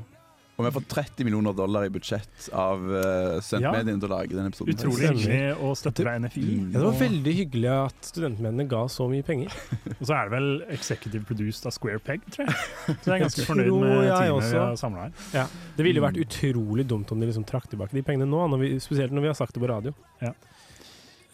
[0.57, 4.33] Og vi har fått 30 millioner dollar i budsjett av uh, studentmediene til å lage
[4.33, 4.73] denne episoden.
[4.73, 6.45] Utrolig hyggelig å støtte deg, NFI.
[6.47, 6.71] Mm.
[6.71, 9.53] Ja, det var veldig hyggelig at studentmennene ga så mye penger.
[9.99, 12.57] Og så er det vel executive produced av Square Peg, tror jeg.
[12.57, 15.25] Så jeg er ganske Jeg fornøyd med teamet vi har samla her.
[15.37, 15.45] Ja.
[15.77, 18.65] Det ville jo vært utrolig dumt om de liksom trakk tilbake de pengene nå, når
[18.65, 19.93] vi, spesielt når vi har sagt det på radio.
[20.25, 20.33] Ja.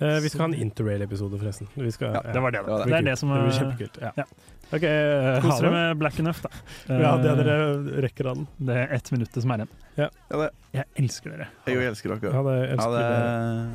[0.02, 1.70] Uh, vi skal ha en interrail-episode, forresten.
[1.78, 2.80] Vi skal, Ja, det var det, da.
[2.82, 4.02] Det, Det er det som det blir er- kjempekult.
[4.02, 4.26] Ja.
[4.72, 5.72] Ok, eh, Kos dere det.
[5.76, 6.48] med Black Enough, da.
[6.88, 7.56] Ja, det Eh, dere
[8.02, 8.46] rekker av den.
[8.58, 9.68] Det er ett minutt som er igjen.
[9.96, 10.08] Ja.
[10.30, 10.48] Ja.
[10.72, 11.48] Jeg elsker dere.
[11.66, 12.32] Jeg elsker dere.
[12.32, 12.70] Ja, det.
[12.72, 13.72] Elsker dere.